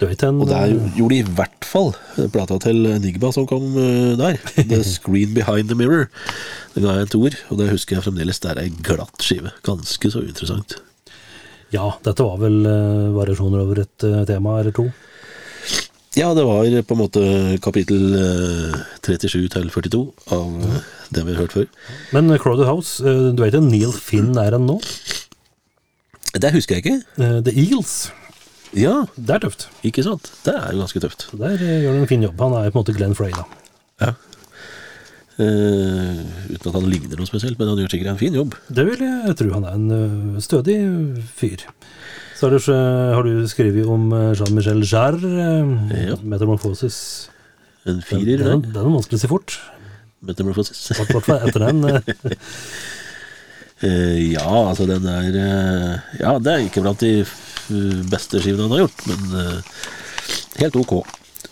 En 0.00 0.40
Og 0.40 0.48
der 0.48 0.70
gjorde 0.96 1.12
de 1.12 1.18
i 1.20 1.34
hvert 1.36 1.66
fall 1.68 1.90
plata 2.32 2.56
til 2.64 2.86
Nigba 3.02 3.28
som 3.36 3.44
kom 3.48 3.74
eh, 3.76 4.14
der. 4.16 4.38
The 4.56 4.80
Screen 4.96 5.34
Behind 5.36 5.68
the 5.68 5.76
Mirror. 5.76 6.08
Den 6.74 6.86
ga 6.86 6.94
jeg 6.96 7.08
en 7.08 7.12
toer, 7.12 7.36
og 7.50 7.60
det 7.60 7.68
husker 7.74 7.98
jeg 7.98 8.06
fremdeles. 8.06 8.40
Det 8.40 8.54
er 8.54 8.62
ei 8.62 8.70
glatt 8.86 9.20
skive. 9.20 9.52
Ganske 9.66 10.12
så 10.14 10.22
interessant. 10.24 10.78
Ja, 11.74 11.90
dette 12.02 12.24
var 12.26 12.40
vel 12.40 12.64
eh, 12.66 13.10
variasjoner 13.14 13.60
over 13.62 13.84
et 13.84 14.06
eh, 14.08 14.22
tema 14.30 14.56
eller 14.62 14.74
to. 14.74 14.88
Ja, 16.18 16.32
det 16.34 16.42
var 16.42 16.64
på 16.66 16.96
en 16.96 16.98
måte 16.98 17.20
kapittel 17.62 18.16
eh, 18.18 18.80
37 19.04 19.44
til 19.52 19.68
42 19.70 20.00
av 20.34 20.56
eh, 20.64 20.80
det 21.14 21.22
vi 21.28 21.36
har 21.36 21.44
hørt 21.44 21.54
før. 21.54 21.68
Men 22.16 22.32
eh, 22.32 22.40
Crowded 22.42 22.66
House, 22.66 22.98
eh, 23.04 23.28
du 23.36 23.44
vet 23.44 23.54
jo 23.54 23.60
Neil 23.62 23.92
Finn 23.94 24.32
er 24.40 24.56
en 24.58 24.66
nå? 24.66 24.80
Det 26.40 26.50
husker 26.56 26.78
jeg 26.80 26.86
ikke. 26.86 26.96
Eh, 27.22 27.38
The 27.46 27.54
Eagles. 27.54 27.94
Ja, 28.76 29.06
Det 29.16 29.34
er 29.34 29.40
tøft. 29.48 29.68
ikke 29.84 30.04
sant? 30.06 30.30
Det 30.44 30.54
er 30.54 30.76
ganske 30.78 31.00
tøft. 31.02 31.28
Der 31.38 31.56
eh, 31.58 31.80
gjør 31.82 31.94
han 31.96 32.02
en 32.04 32.10
fin 32.10 32.22
jobb. 32.22 32.38
Han 32.40 32.52
er 32.60 32.70
på 32.70 32.78
en 32.78 32.84
måte 32.84 32.94
Glenn 32.96 33.14
Frey, 33.18 33.32
da. 33.34 33.44
Ja. 34.00 34.12
Eh, 35.40 36.20
uten 36.52 36.68
at 36.68 36.76
han 36.76 36.86
ligner 36.90 37.16
noe 37.18 37.26
spesielt, 37.28 37.58
men 37.58 37.70
han 37.72 37.80
gjør 37.80 37.90
sikkert 37.94 38.12
en 38.12 38.20
fin 38.20 38.36
jobb. 38.36 38.54
Det 38.68 38.84
vil 38.86 39.02
jeg 39.06 39.36
tro. 39.40 39.50
Han 39.56 39.64
er 39.66 39.74
en 39.78 39.90
ø, 40.36 40.40
stødig 40.44 40.76
fyr. 41.38 41.64
Så 42.36 42.46
har 42.46 42.50
du, 42.54 42.58
så- 42.62 43.14
har 43.16 43.22
du 43.26 43.46
skrevet 43.48 43.86
om 43.88 44.12
ø, 44.12 44.34
Jean-Michel 44.34 44.84
Jarre, 44.84 45.34
Ja. 45.90 46.16
'Metamorphosis'. 46.16 47.28
En 47.86 47.94
Den, 47.96 48.02
firer 48.02 48.44
den, 48.44 48.60
der. 48.62 48.72
den 48.72 48.76
er 48.76 48.96
vanskelig 49.00 49.16
å 49.16 49.20
si 49.24 49.26
fort. 49.28 49.58
Metamorphosis. 50.22 50.90
I 50.90 50.94
hvert 51.00 51.24
fall 51.24 51.48
etter 51.48 51.66
den. 51.66 52.02
Eh, 53.82 54.32
ja, 54.34 54.44
altså 54.68 54.84
den 54.84 55.06
er 55.08 55.28
eh, 55.40 56.00
Ja, 56.20 56.34
det 56.38 56.52
er 56.52 56.64
ikke 56.66 56.82
blant 56.84 57.00
de 57.00 57.24
beste 58.10 58.40
skivene 58.42 58.66
han 58.66 58.74
har 58.76 58.84
gjort, 58.84 59.02
men 59.10 59.40
eh, 59.40 59.80
helt 60.60 60.78
ok. 60.80 60.94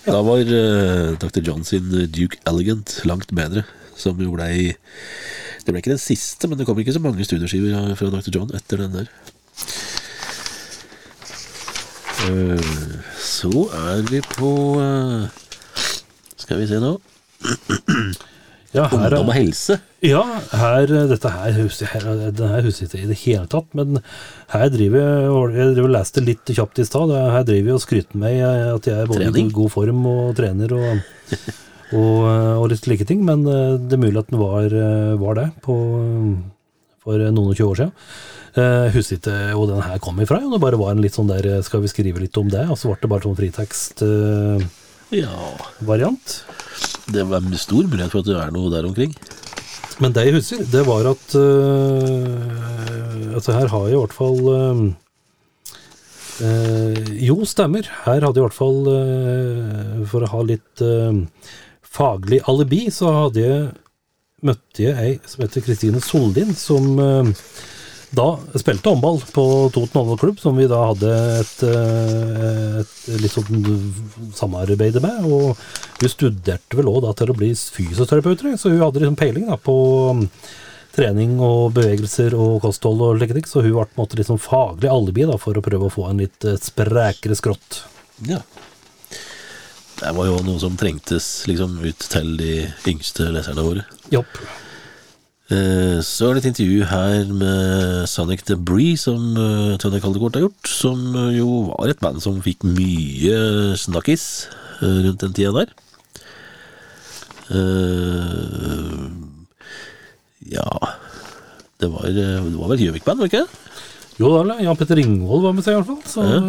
Da 0.05 0.21
var 0.25 0.41
eh, 0.41 1.17
Dr. 1.21 1.43
John 1.45 1.65
sin 1.69 1.91
Duke 2.13 2.41
Elegant 2.49 3.01
langt 3.09 3.33
bedre, 3.35 3.65
som 3.99 4.21
jo 4.23 4.31
blei 4.37 4.77
Det 5.65 5.73
ble 5.73 5.83
ikke 5.83 5.93
den 5.97 6.01
siste, 6.01 6.49
men 6.49 6.59
det 6.59 6.69
kom 6.69 6.79
ikke 6.81 6.95
så 6.97 7.03
mange 7.03 7.27
studioskiver 7.27 7.93
fra 7.99 8.13
Dr. 8.15 8.31
John 8.35 8.55
etter 8.57 8.85
den 8.85 8.95
der. 8.95 9.11
Eh, 12.29 12.73
så 13.23 13.69
er 13.83 14.03
vi 14.09 14.23
på 14.37 14.55
Skal 16.39 16.63
vi 16.63 16.71
se 16.71 16.81
nå. 16.83 16.97
Ja, 18.75 18.85
her, 18.91 18.99
Ungdom 18.99 19.31
og 19.31 19.35
helse. 19.39 19.79
ja, 20.05 20.21
her, 20.53 20.91
dette 21.09 21.31
her 21.33 21.55
jeg 21.57 21.71
her- 21.89 22.49
her 22.53 22.67
ikke 22.69 22.99
i 23.01 23.07
det 23.09 23.17
hele 23.23 23.47
tatt, 23.49 23.65
men 23.75 24.03
her 24.53 24.69
driver 24.69 24.99
jeg 25.01 25.57
Jeg 25.57 25.75
driver 25.79 25.89
leste 25.95 26.21
litt 26.21 26.45
kjapt 26.53 26.79
i 26.79 26.85
stad. 26.85 27.09
Her 27.09 27.45
driver 27.49 27.71
jeg 27.73 27.79
og 27.79 27.81
skryter 27.81 28.21
meg 28.21 28.43
at 28.45 28.85
jeg 28.91 28.99
er 29.01 29.07
både 29.09 29.31
i 29.41 29.49
god 29.57 29.71
form 29.73 30.05
og 30.07 30.37
trener 30.37 30.75
og, 30.77 31.01
og, 31.97 32.19
og 32.61 32.69
litt 32.69 32.85
slike 32.85 33.07
ting, 33.09 33.25
men 33.25 33.45
det 33.49 33.97
er 33.97 34.03
mulig 34.05 34.21
at 34.21 34.29
den 34.29 34.39
var, 34.43 34.69
var 35.17 35.35
det 35.41 35.49
på, 35.65 35.79
for 37.03 37.25
noen 37.33 37.49
og 37.49 37.57
tjue 37.57 37.71
år 37.73 37.81
siden. 37.81 37.95
Jeg 38.59 38.93
husker 38.97 39.17
ikke 39.21 39.39
hvor 39.55 39.69
den 39.71 39.83
her 39.87 39.99
kom 40.03 40.21
ifra. 40.21 40.41
Det 40.45 40.61
bare 40.61 40.77
var 40.81 40.91
en 40.93 41.01
litt 41.05 41.15
sånn 41.17 41.29
der 41.31 41.63
Skal 41.63 41.81
vi 41.85 41.89
skrive 41.89 42.21
litt 42.21 42.37
om 42.41 42.49
det? 42.53 42.65
Og 42.69 42.77
så 42.81 42.89
ble 42.91 43.01
det 43.01 43.11
bare 43.13 43.25
sånn 43.25 43.37
fritekst-variant. 43.39 44.78
Ja, 45.09 45.57
det 47.09 47.23
var 47.25 47.41
med 47.41 47.57
stor 47.57 47.87
mulighet 47.89 48.13
for 48.13 48.21
at 48.21 48.27
det 48.29 48.35
er 48.37 48.51
noe 48.53 48.69
der 48.69 48.85
omkring. 48.85 49.15
Men 50.03 50.13
det 50.13 50.27
jeg 50.27 50.35
husker, 50.37 50.59
det 50.69 50.83
var 50.87 51.07
at 51.11 51.35
uh, 51.35 53.35
Altså, 53.35 53.53
her 53.55 53.67
har 53.73 53.87
jeg 53.89 53.97
i 53.97 54.01
hvert 54.03 54.13
fall 54.15 54.39
uh, 54.53 54.77
uh, 56.45 56.95
Jo, 57.25 57.45
stemmer. 57.49 57.89
Her 58.05 58.21
hadde 58.21 58.37
jeg 58.37 58.43
i 58.43 58.47
hvert 58.47 58.59
fall 58.59 58.81
For 60.13 60.21
å 60.27 60.33
ha 60.35 60.41
litt 60.47 60.83
faglig 61.89 62.41
alibi, 62.51 62.91
så 62.95 63.07
hadde 63.17 63.41
jeg 63.43 63.69
møtte 64.47 64.83
jeg 64.85 64.95
ei 65.03 65.15
som 65.27 65.43
heter 65.43 65.65
Kristine 65.65 66.01
Soldin, 66.05 66.55
som 66.55 67.01
da 68.11 68.39
spilte 68.57 68.89
håndball 68.89 69.19
på 69.33 69.45
Toten 69.75 70.01
håndballklubb, 70.01 70.39
som 70.41 70.57
vi 70.57 70.69
da 70.71 70.79
hadde 70.91 71.11
et, 71.41 71.59
øh, 71.69 72.79
et 72.81 72.95
litt 73.21 73.35
sånn 73.35 73.67
samarbeid 74.37 74.97
med. 75.05 75.27
Og 75.29 75.59
hun 76.01 76.13
studerte 76.13 76.79
vel 76.79 76.89
òg 76.89 77.05
til 77.19 77.33
å 77.33 77.37
bli 77.37 77.51
fysioterapeut, 77.53 78.41
tror 78.41 78.57
så 78.57 78.73
hun 78.73 78.81
hadde 78.81 79.03
liksom 79.03 79.19
peiling 79.21 79.51
da, 79.51 79.59
på 79.61 79.77
um, 80.15 80.23
trening 80.97 81.37
og 81.45 81.75
bevegelser 81.77 82.37
og 82.39 82.63
kosthold 82.65 83.05
og 83.05 83.21
teknikk. 83.21 83.51
Så 83.51 83.61
hun 83.67 83.77
ble 83.77 83.87
måte 84.01 84.21
liksom 84.21 84.41
faglig 84.41 84.89
alibi 84.93 85.27
da, 85.29 85.37
for 85.41 85.59
å 85.59 85.65
prøve 85.65 85.91
å 85.91 85.93
få 85.93 86.09
en 86.09 86.25
litt 86.25 86.49
eh, 86.49 86.57
sprekere 86.63 87.37
skrått. 87.39 87.83
Ja. 88.31 88.41
Det 89.99 90.15
var 90.15 90.31
jo 90.31 90.41
noe 90.47 90.63
som 90.63 90.79
trengtes 90.79 91.43
liksom 91.51 91.77
ut 91.83 92.09
til 92.09 92.37
de 92.41 92.55
yngste 92.89 93.29
leserne 93.35 93.67
våre. 93.67 93.85
Jopp. 94.15 94.41
Eh, 95.51 96.01
Så 96.05 96.29
er 96.29 96.35
det 96.37 96.45
et 96.45 96.51
intervju 96.53 96.85
her 96.91 97.31
med 97.33 98.07
Sonic 98.11 98.43
Debris, 98.49 99.01
som 99.07 99.31
eh, 99.37 99.77
Tønne 99.81 100.01
Kaldekort 100.03 100.37
har 100.37 100.45
gjort, 100.45 100.69
som 100.69 101.01
eh, 101.17 101.39
jo 101.39 101.49
var 101.71 101.89
et 101.89 102.01
band 102.03 102.21
som 102.25 102.43
fikk 102.45 102.67
mye 102.69 103.39
snakkis 103.81 104.27
rundt 104.83 105.25
den 105.25 105.33
tida 105.35 105.51
der. 105.57 105.73
Ja 110.53 110.69
Det 111.81 111.89
var, 111.93 112.09
det 112.13 112.27
var 112.59 112.69
vel 112.73 112.83
Gjøvik-band, 112.85 113.19
var 113.23 113.29
det 113.29 113.33
ikke? 113.33 113.47
Jo 114.19 114.33
da, 114.35 114.57
Jan 114.63 114.77
Petter 114.79 114.99
Ringvold 114.99 115.45
var 115.47 115.55
med 115.55 115.65
seg 115.67 115.77
i 115.77 115.79
hvert 115.79 115.89
fall. 115.89 116.03
Så 116.11 116.25
Ja. 116.27 116.41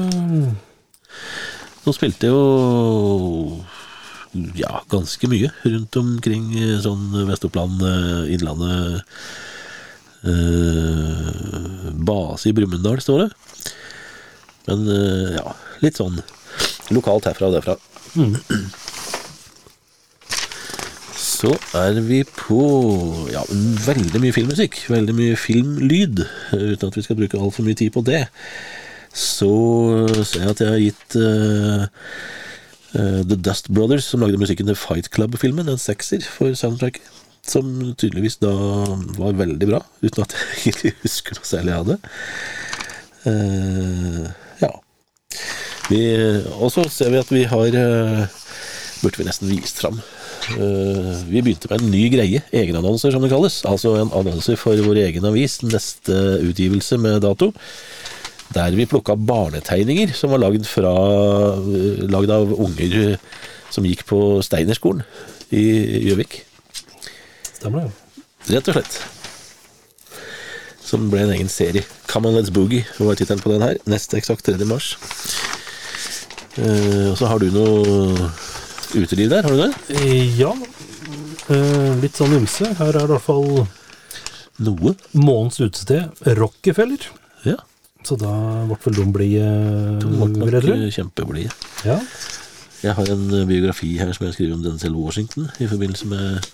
De 1.85 1.93
spilte 1.95 2.27
jo 2.29 2.39
ja, 4.55 4.81
ganske 4.91 5.29
mye 5.31 5.49
rundt 5.63 5.95
omkring 5.99 6.51
eh, 6.57 6.77
sånn 6.83 7.09
Vest-Oppland, 7.29 7.81
eh, 7.81 8.33
Innlandet 8.35 9.01
eh, 10.23 11.89
Base 12.09 12.49
i 12.49 12.53
Brumunddal, 12.55 13.01
står 13.03 13.25
det. 13.25 13.29
Men 14.69 14.85
eh, 14.93 15.39
ja, 15.39 15.55
litt 15.81 15.97
sånn 15.99 16.19
lokalt 16.93 17.29
herfra 17.29 17.49
og 17.49 17.57
derfra. 17.57 17.75
Så 21.19 21.53
er 21.77 22.01
vi 22.03 22.23
på 22.27 22.61
ja, 23.31 23.41
veldig 23.85 24.19
mye 24.21 24.35
filmmusikk. 24.35 24.81
Veldig 24.91 25.15
mye 25.15 25.37
filmlyd, 25.39 26.25
uten 26.51 26.89
at 26.89 26.97
vi 26.97 27.05
skal 27.05 27.17
bruke 27.19 27.39
altfor 27.39 27.63
mye 27.67 27.79
tid 27.79 27.93
på 27.95 28.03
det. 28.05 28.25
Så 29.15 29.49
ser 30.27 30.43
jeg 30.43 30.51
at 30.51 30.61
jeg 30.63 30.73
har 30.73 30.83
gitt 30.83 31.15
eh, 31.17 31.87
The 32.93 33.37
Dust 33.37 33.69
Brothers, 33.69 34.07
som 34.09 34.23
lagde 34.23 34.39
musikken 34.41 34.69
til 34.69 34.77
Fight 34.79 35.11
Club-filmen, 35.13 35.69
en 35.69 35.81
sekser 35.81 36.23
for 36.25 36.55
soundtracket. 36.57 37.05
Som 37.45 37.95
tydeligvis 37.97 38.37
da 38.41 38.51
var 39.17 39.37
veldig 39.39 39.69
bra, 39.69 39.79
uten 40.03 40.25
at 40.25 40.35
jeg 40.37 40.73
egentlig 40.73 40.93
husker 41.03 41.37
noe 41.37 41.49
særlig 41.49 41.75
av 41.77 41.87
det. 41.89 41.99
Uh, 43.25 44.29
ja. 44.61 44.71
Og 46.59 46.69
så 46.73 46.85
ser 46.93 47.11
vi 47.11 47.19
at 47.19 47.31
vi 47.33 47.43
har 47.49 47.75
uh, 47.75 48.37
Burde 48.99 49.19
vi 49.19 49.25
nesten 49.27 49.51
vist 49.51 49.79
fram. 49.79 49.99
Uh, 50.59 51.15
vi 51.29 51.41
begynte 51.41 51.69
med 51.71 51.81
en 51.81 51.91
ny 51.93 52.03
greie, 52.11 52.41
egenannonser 52.51 53.13
som 53.15 53.23
det 53.23 53.31
kalles. 53.31 53.61
Altså 53.69 53.95
en 53.99 54.11
annonse 54.15 54.57
for 54.59 54.79
vår 54.85 55.03
egen 55.05 55.27
avis, 55.29 55.61
neste 55.63 56.15
utgivelse 56.43 56.99
med 56.99 57.21
dato. 57.23 57.53
Der 58.55 58.73
vi 58.73 58.87
plukka 58.89 59.15
barnetegninger 59.15 60.13
som 60.17 60.33
var 60.33 60.41
lagd, 60.41 60.65
fra, 60.65 60.93
eh, 61.59 62.05
lagd 62.09 62.33
av 62.33 62.53
unger 62.53 63.19
som 63.69 63.85
gikk 63.85 64.05
på 64.09 64.41
Steinerskolen 64.45 65.03
i 65.53 65.63
Gjøvik. 66.09 66.43
stemmer 67.59 67.85
det. 67.85 67.91
Rett 68.55 68.69
og 68.69 68.77
slett. 68.79 68.99
Som 70.81 71.09
ble 71.11 71.21
en 71.21 71.35
egen 71.35 71.49
serie. 71.49 71.85
Come 72.07 72.29
on, 72.29 72.35
let's 72.35 72.49
boogie 72.49 72.85
var 72.97 73.15
tittelen 73.15 73.43
på 73.43 73.51
den 73.51 73.61
her. 73.61 73.77
Neste 73.85 74.17
eksakt 74.17 74.45
3. 74.45 74.65
mars. 74.65 74.95
Uh, 76.57 77.11
og 77.11 77.17
så 77.17 77.27
har 77.29 77.39
du 77.39 77.51
noe 77.53 78.31
uteliv 78.97 79.29
der, 79.29 79.43
har 79.45 79.53
du 79.53 79.61
det? 79.61 80.33
Ja, 80.39 80.55
Uh, 81.49 81.97
litt 81.97 82.13
sånn 82.19 82.35
ymse. 82.37 82.67
Her 82.77 82.91
er 82.91 82.99
det 82.99 83.07
i 83.07 83.11
hvert 83.15 83.25
fall 83.25 83.47
Noe? 84.61 84.91
månedens 85.17 85.57
utested, 85.63 86.19
Rockefeller. 86.37 87.07
Så 88.09 88.15
da 88.17 88.29
ble 88.65 88.75
vel 88.81 88.95
de 88.97 89.03
blide, 89.13 89.49
De 90.01 90.07
ble 90.09 90.61
nok 90.73 90.93
kjempeblide. 90.95 91.51
Ja. 91.85 91.99
Jeg 92.81 92.95
har 92.97 93.11
en 93.13 93.25
eh, 93.37 93.45
biografi 93.45 93.91
her 93.99 94.09
som 94.15 94.25
jeg 94.25 94.33
skriver 94.33 94.55
om 94.55 94.63
Denzel 94.63 94.95
Washington 94.97 95.49
i 95.61 95.67
forbindelse 95.69 96.07
med 96.09 96.47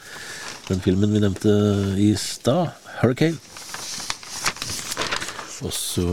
den 0.68 0.82
filmen 0.84 1.14
vi 1.14 1.22
nevnte 1.24 1.54
i 2.02 2.10
stad, 2.20 2.74
'Hurricane'. 2.98 3.40
Og 5.64 5.72
så 5.72 6.04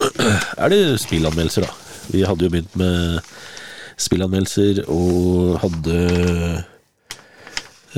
er 0.62 0.68
det 0.68 1.00
spillanmeldelser, 1.00 1.64
da. 1.64 1.72
Vi 2.12 2.26
hadde 2.28 2.44
jo 2.44 2.52
begynt 2.52 2.76
med 2.76 3.24
spillanmeldelser 3.96 4.84
og 4.84 5.60
hadde 5.64 5.98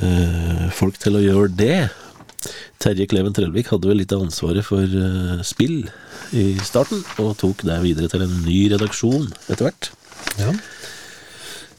øh, 0.02 0.70
folk 0.70 1.00
til 1.02 1.18
å 1.18 1.24
gjøre 1.24 1.50
det 1.58 1.88
Terje 2.82 3.06
Kleven 3.08 3.34
Trellvik 3.36 3.70
hadde 3.72 3.88
vel 3.88 4.00
litt 4.02 4.12
av 4.12 4.26
ansvaret 4.26 4.64
for 4.66 4.84
uh, 4.84 5.40
spill 5.46 5.86
i 6.36 6.46
starten, 6.64 7.02
og 7.22 7.36
tok 7.40 7.64
det 7.66 7.78
videre 7.84 8.10
til 8.12 8.24
en 8.26 8.34
ny 8.44 8.66
redaksjon 8.72 9.30
etter 9.48 9.68
hvert. 9.68 9.90
Ja. 10.40 10.52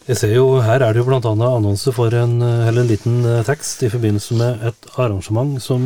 Jeg 0.07 0.19
ser 0.21 0.31
jo, 0.37 0.45
Her 0.63 0.85
er 0.85 0.95
det 0.95 1.01
jo 1.01 1.07
bl.a. 1.09 1.19
annonse 1.19 1.91
for 1.91 2.13
en, 2.15 2.37
eh, 2.39 2.69
eller 2.69 2.85
en 2.85 2.87
liten 2.87 3.17
eh, 3.27 3.41
tekst 3.43 3.81
i 3.83 3.89
forbindelse 3.91 4.37
med 4.39 4.63
et 4.69 4.87
arrangement 4.95 5.57
som 5.59 5.83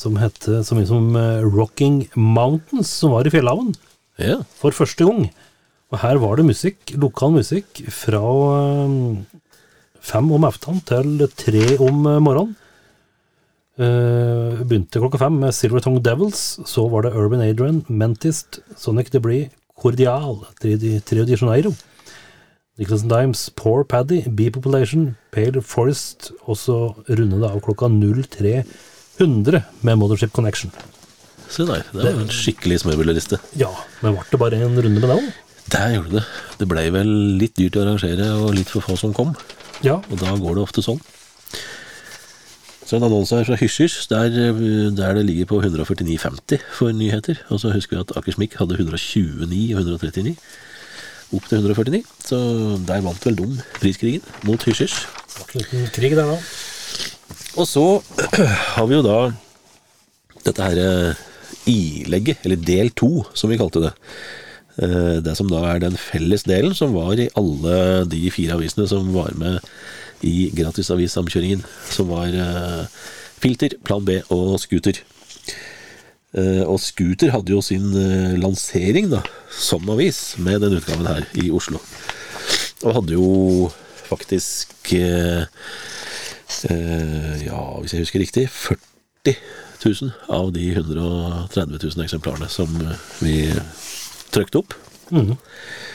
som 0.00 0.16
heter 0.16 0.64
så 0.64 0.74
mye 0.74 0.88
som 0.88 1.12
Rocking 1.44 2.06
Mountains, 2.16 2.88
som 2.88 3.12
var 3.12 3.28
i 3.28 3.30
Fjellhaven 3.30 3.74
Ja, 4.18 4.38
for 4.56 4.72
første 4.74 5.04
gang. 5.04 5.28
Og 5.92 6.00
her 6.00 6.18
var 6.22 6.40
det 6.40 6.48
musikk, 6.48 6.94
lokal 6.96 7.34
musikk 7.36 7.82
fra 7.92 8.22
fem 10.00 10.32
om 10.32 10.48
eftan 10.48 10.80
til 10.88 11.28
tre 11.36 11.76
om 11.76 12.08
morgenen. 12.24 12.56
Eh, 13.78 14.60
begynte 14.66 15.00
klokka 15.00 15.18
fem 15.18 15.38
med 15.40 15.54
Silver 15.54 15.80
Tongue 15.80 16.02
Devils. 16.02 16.58
Så 16.66 16.88
var 16.90 17.02
det 17.06 17.14
Urban 17.14 17.40
Adrian, 17.44 17.84
Mentist, 17.88 18.60
Sonic 18.76 19.10
Debris, 19.10 19.48
Cordial, 19.80 20.42
Trio 20.60 21.24
de 21.24 21.36
Janeiro. 21.36 21.72
Nicholson 22.80 23.08
Dimes, 23.08 23.50
Poor 23.56 23.84
Paddy, 23.84 24.22
Bee 24.28 24.50
Population, 24.50 25.16
Pale 25.32 25.60
Forest, 25.60 26.30
og 26.48 26.56
så 26.56 26.76
runde 27.08 27.36
det 27.40 27.50
av 27.50 27.60
klokka 27.60 27.90
0300 27.92 29.64
med 29.82 29.98
Mothership 30.00 30.32
Connection. 30.32 30.72
se 31.50 31.66
der. 31.66 31.82
Det 31.92 32.04
var 32.04 32.20
en 32.22 32.28
skikkelig 32.30 32.80
smørbrødliste. 32.80 33.38
Ja, 33.58 33.68
men 34.02 34.14
ble 34.14 34.24
det 34.30 34.38
bare 34.38 34.60
en 34.62 34.78
runde 34.78 35.00
med 35.00 35.08
det 35.10 35.16
òg? 35.18 35.30
Der 35.70 35.94
gjorde 35.96 36.12
det. 36.20 36.24
Det 36.58 36.68
blei 36.70 36.90
vel 36.94 37.10
litt 37.40 37.56
dyrt 37.58 37.76
å 37.76 37.82
arrangere, 37.84 38.30
og 38.38 38.54
litt 38.54 38.70
for 38.70 38.80
få 38.80 38.96
som 38.96 39.12
kom. 39.12 39.34
Ja. 39.82 39.98
Og 40.10 40.16
da 40.22 40.30
går 40.38 40.56
det 40.56 40.62
ofte 40.62 40.82
sånn. 40.82 41.00
Så 42.90 42.98
en 42.98 43.04
annonse 43.06 43.36
her 43.38 43.46
fra 43.46 43.54
Hysjers, 43.54 44.08
der, 44.10 44.34
eh, 44.34 44.88
der 44.90 45.14
det 45.14 45.22
ligger 45.28 45.46
på 45.46 45.60
149,50 45.62 46.58
for 46.74 46.90
nyheter. 46.90 47.38
Og 47.48 47.60
så 47.62 47.70
husker 47.70 47.96
vi 47.96 48.00
at 48.02 48.16
Akersmik 48.18 48.56
hadde 48.58 48.74
129 48.74 49.76
og 49.76 49.84
139. 49.84 50.34
Opp 51.30 51.46
til 51.46 51.60
149. 51.60 52.02
Så 52.26 52.40
der 52.88 53.04
vant 53.04 53.26
vel 53.26 53.38
de 53.38 53.46
priskrigen 53.78 54.26
mot 54.42 54.64
Hysjers. 54.66 55.06
En 55.54 55.86
krig 55.94 56.16
der 56.18 56.32
da. 56.32 56.40
Og 57.54 57.68
så 57.70 58.02
har 58.74 58.90
vi 58.90 58.98
jo 58.98 59.06
da 59.06 59.20
dette 60.48 60.66
her 60.66 60.82
eh, 60.82 61.22
ilegget, 61.70 62.42
eller 62.42 62.56
del 62.58 62.90
to, 62.90 63.22
som 63.34 63.54
vi 63.54 63.60
kalte 63.60 63.84
det. 63.86 63.94
Eh, 64.82 65.20
Det 65.22 65.36
som 65.38 65.46
da 65.46 65.62
er 65.70 65.78
den 65.78 65.94
felles 65.94 66.42
delen 66.42 66.74
som 66.74 66.98
var 66.98 67.14
i 67.14 67.30
alle 67.38 68.04
de 68.10 68.30
fire 68.34 68.58
avisene 68.58 68.90
som 68.90 69.14
var 69.14 69.30
med 69.38 69.62
i 70.26 70.50
gratisavissamkjøringen. 70.56 71.64
Som 71.90 72.10
var 72.12 72.28
eh, 72.34 72.84
Filter, 73.40 73.76
Plan 73.84 74.04
B 74.04 74.20
og 74.28 74.58
Scooter. 74.62 75.00
Eh, 76.36 76.62
Og 76.68 76.78
Scooter 76.78 77.32
hadde 77.34 77.50
jo 77.56 77.62
sin 77.64 77.88
eh, 77.98 78.36
lansering 78.38 79.08
da, 79.10 79.22
som 79.50 79.88
avis 79.90 80.36
med 80.38 80.60
den 80.62 80.76
utgaven 80.78 81.08
her 81.10 81.24
i 81.40 81.48
Oslo. 81.50 81.80
Og 82.84 82.94
hadde 83.00 83.16
jo 83.16 83.70
faktisk 84.06 84.92
eh, 84.96 85.42
eh, 86.70 87.42
ja, 87.46 87.58
hvis 87.80 87.94
jeg 87.96 88.04
husker 88.06 88.22
riktig, 88.22 88.46
40 88.50 89.36
000 89.84 90.12
av 90.28 90.52
de 90.54 90.68
130 90.76 91.78
000 91.82 92.04
eksemplarene 92.06 92.48
som 92.52 92.70
vi 93.24 93.48
trykte 94.34 94.62
opp. 94.62 94.76
Mhm. 95.10 95.34
Eh, 95.34 95.89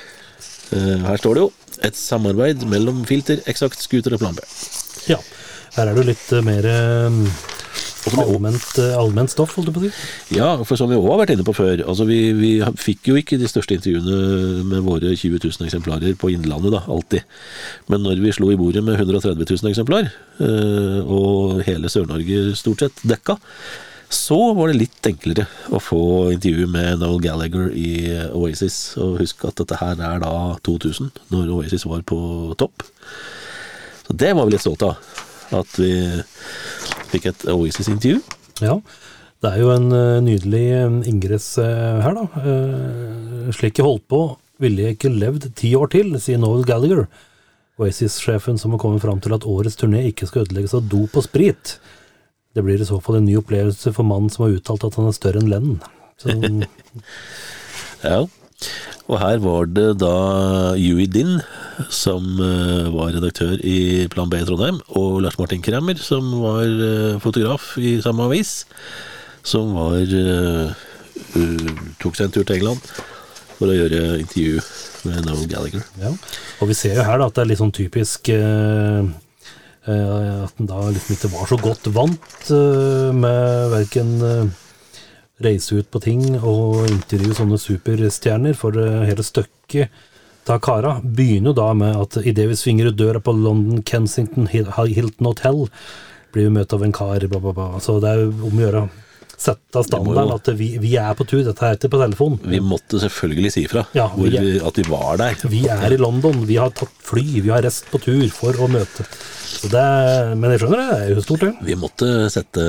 her 0.71 1.19
står 1.21 1.37
det 1.37 1.43
jo 1.45 1.51
et 1.85 1.97
samarbeid 1.99 2.63
mellom 2.71 3.03
Filter, 3.07 3.41
Eksakt, 3.49 3.81
Scooter 3.83 4.15
og 4.15 4.23
Plan 4.23 4.37
B. 4.37 4.45
Ja. 5.11 5.19
Her 5.75 5.89
er 5.89 5.93
det 5.93 6.03
jo 6.03 6.07
litt 6.07 6.31
eh, 6.31 6.45
mer 6.45 6.65
eh, 6.69 7.17
allment, 8.13 8.67
eh, 8.79 8.93
allment 8.95 9.31
stoff, 9.31 9.55
holdt 9.57 9.69
jeg 9.69 9.75
på 9.75 9.81
å 9.81 9.85
si. 9.85 10.37
Ja, 10.37 10.49
for 10.67 10.79
som 10.79 10.91
vi 10.91 10.97
òg 10.97 11.07
har 11.09 11.21
vært 11.23 11.33
inne 11.35 11.45
på 11.47 11.55
før, 11.57 11.83
altså 11.83 12.07
vi, 12.07 12.19
vi 12.37 12.51
fikk 12.79 13.09
jo 13.11 13.17
ikke 13.19 13.39
de 13.41 13.49
største 13.49 13.77
intervjuene 13.77 14.63
med 14.69 14.85
våre 14.85 15.11
20 15.11 15.41
000 15.41 15.67
eksemplarer 15.67 16.15
på 16.19 16.31
Innlandet, 16.33 16.75
da, 16.77 16.83
alltid. 16.91 17.25
Men 17.91 18.05
når 18.05 18.21
vi 18.23 18.35
slo 18.35 18.51
i 18.53 18.59
bordet 18.59 18.85
med 18.85 18.99
130 18.99 19.41
000 19.41 19.73
eksemplar, 19.73 20.07
eh, 20.39 21.01
og 21.03 21.65
hele 21.67 21.91
Sør-Norge 21.91 22.55
stort 22.59 22.85
sett 22.85 23.03
dekka, 23.03 23.39
så 24.13 24.37
var 24.53 24.69
det 24.69 24.79
litt 24.79 25.07
enklere 25.09 25.47
å 25.73 25.79
få 25.81 26.01
intervju 26.35 26.67
med 26.71 27.01
Noel 27.01 27.21
Gallagher 27.23 27.71
i 27.73 28.11
Oasis. 28.35 28.95
Og 29.01 29.19
husk 29.23 29.45
at 29.47 29.57
dette 29.61 29.79
her 29.81 29.97
er 29.97 30.21
da 30.23 30.33
2000, 30.65 31.09
når 31.33 31.53
Oasis 31.57 31.87
var 31.89 32.05
på 32.07 32.19
topp. 32.59 32.85
Så 34.05 34.13
det 34.13 34.35
var 34.37 34.45
vi 34.45 34.53
litt 34.53 34.63
stolte 34.65 34.91
av, 34.91 35.19
at 35.61 35.79
vi 35.81 35.91
fikk 37.11 37.29
et 37.31 37.47
Oasis-intervju. 37.51 38.21
Ja. 38.63 38.79
Det 39.43 39.51
er 39.51 39.61
jo 39.61 39.71
en 39.73 39.91
eh, 39.93 40.23
nydelig 40.25 40.65
eh, 40.73 40.97
ingress 41.11 41.51
eh, 41.61 42.01
her, 42.01 42.17
da. 42.17 43.51
Slik 43.53 43.77
jeg 43.77 43.85
holdt 43.85 44.07
på, 44.09 44.21
ville 44.61 44.87
jeg 44.87 44.97
ikke 44.97 45.11
levd 45.13 45.49
ti 45.59 45.73
år 45.77 45.91
til, 45.93 46.15
sier 46.21 46.39
Noel 46.41 46.65
Gallagher. 46.67 47.05
Oasis-sjefen 47.81 48.57
som 48.57 48.73
har 48.73 48.81
kommet 48.81 49.03
fram 49.03 49.19
til 49.21 49.35
at 49.35 49.45
årets 49.49 49.77
turné 49.77 50.05
ikke 50.09 50.29
skal 50.29 50.45
ødelegges 50.45 50.77
av 50.77 50.87
dop 50.89 51.17
og 51.19 51.25
sprit. 51.25 51.75
Det 52.55 52.63
blir 52.63 52.79
i 52.81 52.87
så 52.87 53.01
fall 53.03 53.19
en 53.19 53.27
ny 53.27 53.35
opplevelse 53.39 53.91
for 53.95 54.07
mannen 54.07 54.31
som 54.31 54.45
har 54.45 54.55
uttalt 54.55 54.85
at 54.87 54.95
han 54.99 55.09
er 55.09 55.17
større 55.17 55.43
enn 55.43 55.51
Lennon. 55.51 55.79
Ja. 58.05 58.19
Og 59.09 59.17
her 59.17 59.39
var 59.41 59.65
det 59.69 59.87
da 60.01 60.11
Yui 60.77 61.07
Din, 61.09 61.39
som 61.93 62.37
eh, 62.41 62.85
var 62.93 63.15
redaktør 63.15 63.57
i 63.65 64.05
Plan 64.13 64.29
B 64.29 64.37
i 64.39 64.45
Trondheim, 64.45 64.77
og 64.97 65.19
Lars 65.25 65.39
Martin 65.41 65.63
Kremmer, 65.65 65.97
som 65.97 66.29
var 66.43 66.63
eh, 66.69 67.17
fotograf 67.23 67.73
i 67.81 67.95
samme 68.05 68.29
avis, 68.29 68.53
som 69.45 69.73
var 69.75 70.05
eh, 70.05 70.85
tok 72.01 72.15
seg 72.17 72.27
en 72.27 72.35
tur 72.37 72.45
til 72.45 72.59
England 72.59 72.81
for 73.55 73.71
å 73.71 73.75
gjøre 73.75 74.19
intervju 74.21 74.63
med 75.09 75.27
Noel 75.27 75.45
Gallagher. 75.51 75.85
ja. 76.01 76.13
Og 76.61 76.69
vi 76.71 76.77
ser 76.77 76.95
jo 76.97 77.05
her 77.05 77.19
da, 77.19 77.27
at 77.27 77.35
det 77.35 77.43
er 77.43 77.51
litt 77.51 77.61
sånn 77.61 77.75
typisk 77.75 78.29
eh, 78.33 79.05
at 79.91 80.57
den 80.57 80.69
da 80.69 80.81
liksom 80.89 81.15
ikke 81.15 81.31
var 81.35 81.49
så 81.49 81.57
godt 81.61 81.89
vant 81.93 82.49
eh, 82.53 83.11
med 83.13 83.69
verken 83.73 84.15
eh, 84.25 84.55
reise 85.45 85.77
ut 85.77 85.91
på 85.91 86.01
ting 86.03 86.23
og 86.39 86.85
intervjue 86.89 87.37
sånne 87.37 87.59
superstjerner, 87.61 88.57
for 88.57 88.77
eh, 88.81 89.05
hele 89.09 89.25
stykket 89.25 90.49
av 90.49 90.59
kara 90.61 90.97
begynner 91.01 91.51
jo 91.51 91.57
da 91.57 91.71
med 91.77 91.95
at 91.97 92.19
idet 92.21 92.49
vi 92.51 92.57
svinger 92.59 92.91
ut 92.91 92.99
døra 92.99 93.21
på 93.21 93.33
London 93.33 93.81
Kensington 93.85 94.49
Hilton 94.51 95.29
Hotel, 95.29 95.65
blir 96.33 96.49
vi 96.49 96.57
møtt 96.59 96.75
av 96.75 96.83
en 96.85 96.93
kar, 96.93 97.25
bla, 97.29 97.41
bla, 97.41 97.53
bla. 97.55 97.81
Så 97.81 97.97
det 98.03 98.11
er 98.11 98.25
jo 98.25 98.31
om 98.49 98.59
å 98.59 98.65
gjøre 98.65 98.85
sette 99.35 99.81
standarden 99.83 100.31
at 100.35 100.49
vi, 100.55 100.69
vi 100.81 100.93
er 100.99 101.15
på 101.17 101.25
tur, 101.27 101.41
dette 101.45 101.65
er 101.65 101.77
ikke 101.77 101.91
på 101.95 102.01
telefon. 102.01 102.37
Vi 102.43 102.61
måtte 102.63 102.99
selvfølgelig 103.03 103.51
si 103.55 103.65
fra 103.71 103.85
Ja, 103.97 104.07
at 104.07 104.79
vi 104.79 104.85
var 104.87 105.19
der. 105.21 105.39
Vi 105.51 105.65
er 105.71 105.95
i 105.95 105.99
London, 105.99 106.45
vi 106.47 106.59
har 106.61 106.71
tatt 106.75 106.93
fly, 107.05 107.25
vi 107.41 107.51
har 107.51 107.65
reist 107.65 107.89
på 107.91 108.01
tur 108.03 108.25
for 108.33 108.55
å 108.63 108.69
møte. 108.71 109.07
Så 109.55 109.69
det, 109.71 109.85
men 110.35 110.51
jeg 110.51 110.61
skjønner 110.61 110.81
det, 110.81 110.87
det 110.91 110.97
er 111.05 111.11
jo 111.13 111.23
stort, 111.23 111.45
det. 111.45 111.53
Vi 111.65 111.77
måtte 111.79 112.09
sette, 112.33 112.65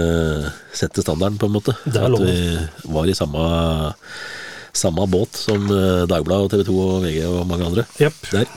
sette 0.76 1.02
standarden, 1.02 1.38
på 1.40 1.48
en 1.48 1.56
måte. 1.56 1.74
Det 1.84 2.02
At 2.02 2.16
vi 2.22 2.92
var 2.94 3.10
i 3.10 3.16
samme, 3.16 3.42
samme 4.76 5.06
båt 5.10 5.38
som 5.40 5.66
eh, 5.72 6.06
Dagbladet 6.08 6.46
og 6.46 6.52
TV 6.54 6.64
2 6.68 6.78
og 6.84 7.04
VG 7.06 7.20
og 7.28 7.42
mange 7.50 7.68
andre. 7.70 7.86
Yep. 7.98 8.20
Der. 8.32 8.52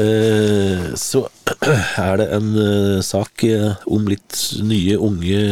Eh, 0.00 0.86
Så 1.00 1.24
er 2.06 2.22
det 2.22 2.28
en 2.38 2.52
eh, 2.62 3.00
sak 3.02 3.44
om 3.90 4.06
litt 4.10 4.38
nye, 4.62 5.00
unge 5.00 5.42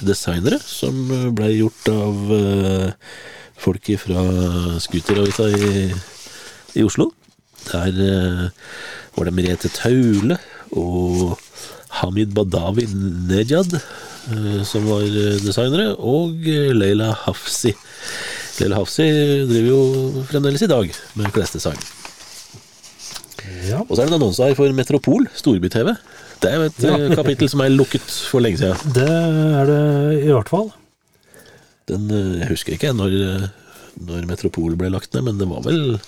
designere 0.00 0.62
som 0.64 1.04
ble 1.36 1.52
gjort 1.52 1.92
av 1.92 2.32
folk 3.60 3.92
fra 4.00 4.24
Scooteravisa 4.80 5.52
i, 5.52 5.86
i 6.80 6.84
Oslo. 6.86 7.10
Der 7.72 7.98
eh, 8.06 8.48
var 9.16 9.26
det 9.26 9.34
Merete 9.34 9.70
Taule 9.72 10.38
og 10.76 11.36
Hamid 12.00 12.34
Badawi 12.36 12.86
Nejad 12.86 13.74
eh, 13.78 14.62
som 14.66 14.86
var 14.86 15.02
eh, 15.06 15.38
designere, 15.42 15.94
og 15.98 16.46
Leila 16.46 17.12
Hafsi. 17.24 17.74
Leila 18.60 18.80
Hafsi 18.82 19.08
driver 19.50 19.70
jo 19.72 20.24
fremdeles 20.30 20.66
i 20.66 20.70
dag 20.70 20.94
med 21.18 21.34
klesdesign. 21.34 21.80
Ja. 23.66 23.82
Og 23.82 23.94
så 23.94 24.02
er 24.02 24.06
det 24.06 24.12
en 24.12 24.20
annonse 24.20 24.46
her 24.46 24.56
for 24.58 24.70
Metropol, 24.74 25.26
storby-TV. 25.34 25.92
Det 26.42 26.50
er 26.50 26.58
jo 26.60 26.70
et 26.70 26.82
ja. 26.84 26.96
kapittel 27.18 27.50
som 27.50 27.62
er 27.64 27.74
lukket 27.74 28.06
for 28.30 28.44
lenge 28.44 28.60
siden. 28.60 28.78
Det 28.98 29.06
er 29.10 29.70
det 29.70 29.82
i 30.22 30.32
hvert 30.32 30.50
fall. 30.50 30.70
Den, 31.86 32.10
jeg 32.10 32.50
husker 32.50 32.74
ikke 32.74 32.90
når, 32.94 33.14
når 34.02 34.26
Metropol 34.30 34.74
ble 34.78 34.90
lagt 34.90 35.14
ned, 35.14 35.26
men 35.28 35.38
det 35.38 35.46
var 35.50 35.62
vel 35.66 35.98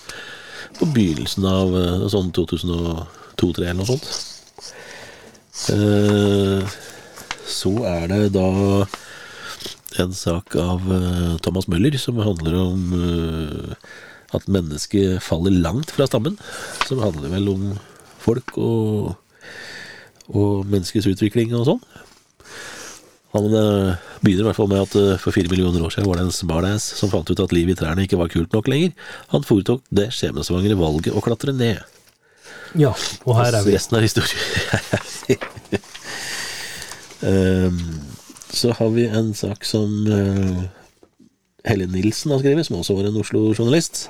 på 0.77 0.89
begynnelsen 0.95 1.47
av 1.49 1.75
eh, 1.79 2.07
sånn 2.13 2.31
2002-2003 2.37 3.65
eller 3.65 3.79
noe 3.81 3.89
sånt. 3.89 4.09
Eh, 5.75 6.77
Så 7.49 7.73
er 7.89 8.05
det 8.11 8.25
da 8.37 8.49
en 9.99 10.13
sak 10.15 10.55
av 10.61 10.85
eh, 10.93 11.37
Thomas 11.43 11.69
Møller 11.73 11.97
som 11.99 12.21
handler 12.23 12.59
om 12.61 12.83
at 14.37 14.45
mennesket 14.53 15.23
faller 15.25 15.55
langt 15.57 15.91
fra 15.95 16.07
stammen. 16.07 16.37
Som 16.85 17.01
handler 17.01 17.33
vel 17.33 17.49
om 17.49 17.65
folk 18.21 18.53
og, 18.61 19.15
og 20.29 20.69
menneskets 20.69 21.09
utvikling 21.09 21.55
og 21.57 21.65
sånn. 21.71 21.83
Han 23.37 23.45
eh, 23.53 23.97
begynner 24.25 24.47
i 24.47 24.49
hvert 24.49 24.57
fall 24.57 24.71
med 24.71 24.87
at 24.87 24.95
eh, 24.97 25.19
for 25.21 25.37
fire 25.37 25.51
millioner 25.53 25.85
år 25.85 25.93
siden 25.93 26.09
var 26.09 26.17
det 26.17 26.29
en 26.29 26.35
smartass 26.35 26.87
som 26.97 27.11
fant 27.13 27.29
ut 27.29 27.43
at 27.45 27.53
livet 27.53 27.77
i 27.77 27.81
trærne 27.83 28.07
ikke 28.07 28.21
var 28.21 28.33
kult 28.33 28.55
nok 28.57 28.71
lenger. 28.73 28.95
Han 29.35 29.45
foretok 29.45 29.85
det 29.93 30.09
skjebnesvangre 30.17 30.79
valget 30.81 31.17
å 31.17 31.25
klatre 31.25 31.53
ned. 31.57 31.83
Ja, 32.77 32.95
og 33.25 33.37
her 33.37 33.53
er 33.59 33.67
vi. 33.67 33.75
Resten 33.77 33.99
er 33.99 34.05
historien. 34.05 34.41
um, 37.29 37.79
så 38.53 38.73
har 38.77 38.91
vi 38.97 39.07
en 39.21 39.31
sak 39.37 39.65
som 39.69 39.93
uh, 40.09 40.65
Helle 41.69 41.89
Nilsen 41.89 42.33
har 42.33 42.41
skrevet, 42.43 42.69
som 42.69 42.81
også 42.81 42.97
var 42.97 43.09
en 43.09 43.21
Oslo-journalist. 43.21 44.07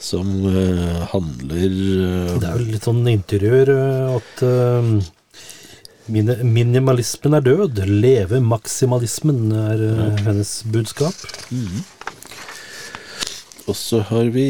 Som 0.00 0.28
uh, 0.44 1.04
handler 1.12 1.68
uh, 1.72 2.36
Det 2.40 2.48
er 2.48 2.56
jo 2.56 2.72
litt 2.72 2.88
sånn 2.88 3.04
interiør 3.08 3.72
at 4.16 4.44
mine, 4.44 5.15
minimalismen 6.08 7.36
er 7.38 7.46
død. 7.46 7.80
Leve 7.88 8.40
maksimalismen 8.44 9.48
er 9.52 9.82
ja. 9.86 10.10
hennes 10.26 10.58
budskap. 10.72 11.14
Og 13.66 13.74
så 13.74 14.02
har 14.10 14.30
vi 14.34 14.46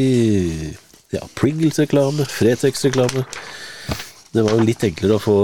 ja, 1.14 1.22
Pringles-reklame, 1.38 2.26
Fretex-reklame. 2.28 3.24
Det 4.36 4.42
var 4.44 4.52
jo 4.58 4.66
litt 4.68 4.84
enklere 4.84 5.16
å 5.16 5.22
få 5.22 5.36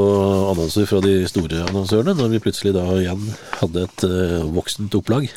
annonser 0.51 0.85
fra 0.91 1.01
de 1.05 1.23
store 1.31 1.63
annonsørene, 1.71 2.13
når 2.19 2.35
vi 2.35 2.43
plutselig 2.45 2.75
da 2.77 2.85
igjen 2.99 3.23
hadde 3.63 3.87
et 3.87 4.05
uh, 4.05 4.43
voksent 4.53 4.93
opplag. 4.99 5.31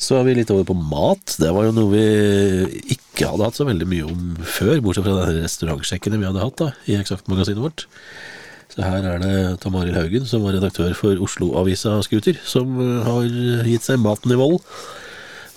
Så 0.00 0.16
er 0.16 0.24
vi 0.24 0.36
litt 0.38 0.52
over 0.52 0.64
på 0.68 0.76
mat. 0.76 1.36
Det 1.40 1.50
var 1.52 1.66
jo 1.66 1.74
noe 1.76 1.92
vi 1.92 2.94
ikke 2.96 3.28
hadde 3.32 3.48
hatt 3.48 3.58
så 3.58 3.66
veldig 3.68 3.88
mye 3.90 4.08
om 4.08 4.24
før, 4.44 4.80
bortsett 4.84 5.04
fra 5.04 5.26
de 5.26 5.42
restaurantsjekkene 5.42 6.20
vi 6.20 6.28
hadde 6.28 6.44
hatt 6.44 6.58
da, 6.62 6.70
i 6.88 6.96
Eksakt-magasinet 7.00 7.64
vårt. 7.64 7.86
Så 8.74 8.82
her 8.84 9.06
er 9.08 9.22
det 9.22 9.34
Tom 9.62 9.76
Arild 9.78 9.96
Haugen, 9.96 10.26
som 10.28 10.44
var 10.44 10.56
redaktør 10.56 10.92
for 10.98 11.22
Oslo-avisa 11.24 11.94
Scooter, 12.04 12.38
som 12.44 12.78
eh, 12.82 13.06
har 13.06 13.28
gitt 13.68 13.86
seg 13.86 14.02
maten 14.02 14.34
i 14.34 14.38
vold. 14.40 14.58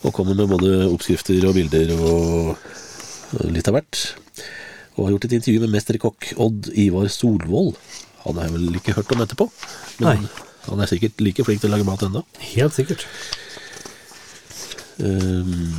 Og 0.05 0.13
kommer 0.15 0.37
med 0.37 0.47
både 0.47 0.85
oppskrifter 0.87 1.43
og 1.49 1.57
bilder 1.57 1.91
og 1.97 3.49
litt 3.51 3.67
av 3.67 3.75
hvert. 3.75 4.03
Og 4.95 5.05
har 5.05 5.13
gjort 5.15 5.27
et 5.27 5.35
intervju 5.39 5.63
med 5.63 5.73
mesterkokk 5.73 6.31
Odd 6.39 6.69
Ivar 6.79 7.09
Solvold. 7.11 7.75
Han 8.25 8.39
har 8.39 8.47
jeg 8.47 8.55
vel 8.55 8.79
ikke 8.79 8.95
hørt 8.97 9.11
om 9.15 9.23
etterpå, 9.23 9.47
men 9.99 10.07
Nei. 10.09 10.31
han 10.67 10.81
er 10.83 10.89
sikkert 10.91 11.21
like 11.23 11.43
flink 11.47 11.63
til 11.63 11.71
å 11.71 11.75
lage 11.75 11.87
mat 11.87 12.03
ennå. 12.03 12.23
Helt 12.51 12.75
sikkert. 12.75 13.05
Um, 14.99 15.71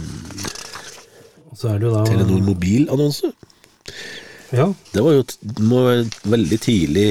så 1.53 1.75
er 1.75 1.81
det 1.81 1.91
jo 1.91 1.93
da 1.93 2.05
Telenor 2.09 2.41
mobilannonse. 2.47 3.33
Ja, 4.51 4.67
Det 4.93 5.03
var 5.05 5.15
jo 5.15 5.25
må 5.63 5.85
være 5.87 6.07
veldig 6.27 6.59
tidlig 6.59 7.07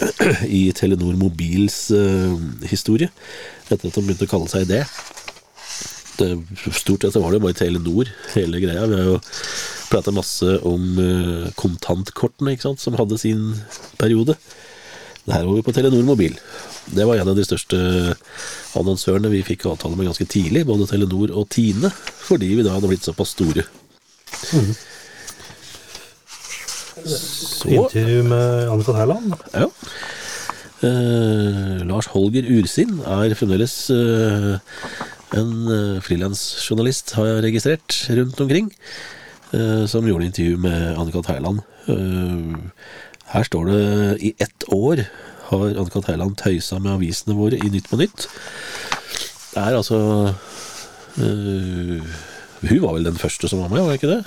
i 0.60 0.66
Telenor 0.76 1.16
Mobils 1.16 1.88
uh, 1.96 2.36
historie, 2.68 3.08
etter 3.70 3.88
at 3.88 3.96
de 3.96 4.02
begynte 4.04 4.28
å 4.28 4.32
kalle 4.34 4.50
seg 4.52 4.68
det. 4.68 4.82
det. 6.20 6.30
Stort 6.76 7.06
sett 7.06 7.16
var 7.16 7.32
det 7.32 7.40
jo 7.40 7.46
bare 7.46 7.56
Telenor, 7.56 8.12
hele 8.34 8.60
greia. 8.60 8.84
Vi 8.90 9.00
har 9.00 9.10
jo 9.14 9.16
prata 9.88 10.12
masse 10.12 10.58
om 10.68 11.00
uh, 11.00 11.48
kontantkortene, 11.56 12.52
ikke 12.52 12.68
sant, 12.68 12.84
som 12.84 13.00
hadde 13.00 13.20
sin 13.22 13.54
periode. 14.00 14.36
Det 15.24 15.32
her 15.32 15.48
var 15.48 15.56
vi 15.56 15.64
på 15.64 15.72
Telenor 15.72 16.04
Mobil. 16.04 16.36
Det 16.92 17.08
var 17.08 17.16
en 17.16 17.30
av 17.32 17.38
de 17.38 17.46
største 17.48 17.78
annonsørene 18.76 19.32
vi 19.32 19.40
fikk 19.46 19.70
avtale 19.70 19.96
med 19.96 20.10
ganske 20.10 20.28
tidlig, 20.28 20.66
både 20.68 20.90
Telenor 20.90 21.32
og 21.32 21.48
Tine, 21.48 21.88
fordi 22.28 22.58
vi 22.58 22.66
da 22.66 22.76
hadde 22.76 22.92
blitt 22.92 23.08
såpass 23.08 23.32
store. 23.32 23.64
Så 27.04 27.68
intervju 27.68 28.22
med 28.28 28.68
Annika 28.72 28.92
Terland. 28.96 29.34
ja. 29.52 29.70
Eh, 30.84 31.80
Lars 31.88 32.10
Holger 32.12 32.44
Ursinn 32.50 32.98
er 33.08 33.32
fremdeles 33.38 33.74
eh, 33.94 34.50
en 35.34 35.52
uh, 35.66 36.00
frilansjournalist, 36.04 37.14
har 37.18 37.28
jeg 37.28 37.44
registrert, 37.48 37.96
rundt 38.18 38.40
omkring, 38.44 38.70
eh, 39.54 39.84
som 39.90 40.06
gjorde 40.06 40.28
intervju 40.28 40.58
med 40.62 40.98
Annika 41.00 41.22
Terland. 41.26 41.62
Eh, 41.90 42.84
her 43.34 43.48
står 43.48 43.70
det 43.70 43.80
i 44.28 44.34
ett 44.38 44.66
år 44.72 45.06
har 45.48 45.74
Annika 45.74 46.02
Terland 46.04 46.36
tøysa 46.40 46.78
med 46.78 46.94
avisene 46.94 47.36
våre 47.38 47.58
i 47.58 47.72
Nytt 47.72 47.90
på 47.90 47.98
Nytt. 48.00 48.28
Det 49.54 49.62
er 49.62 49.76
altså 49.78 49.98
eh, 51.22 52.14
Hun 52.64 52.80
var 52.82 52.96
vel 52.96 53.06
den 53.06 53.20
første 53.20 53.48
som 53.50 53.60
var 53.62 53.68
med, 53.72 53.82
var 53.84 53.92
det 53.92 54.00
ikke 54.00 54.14
det? 54.14 54.22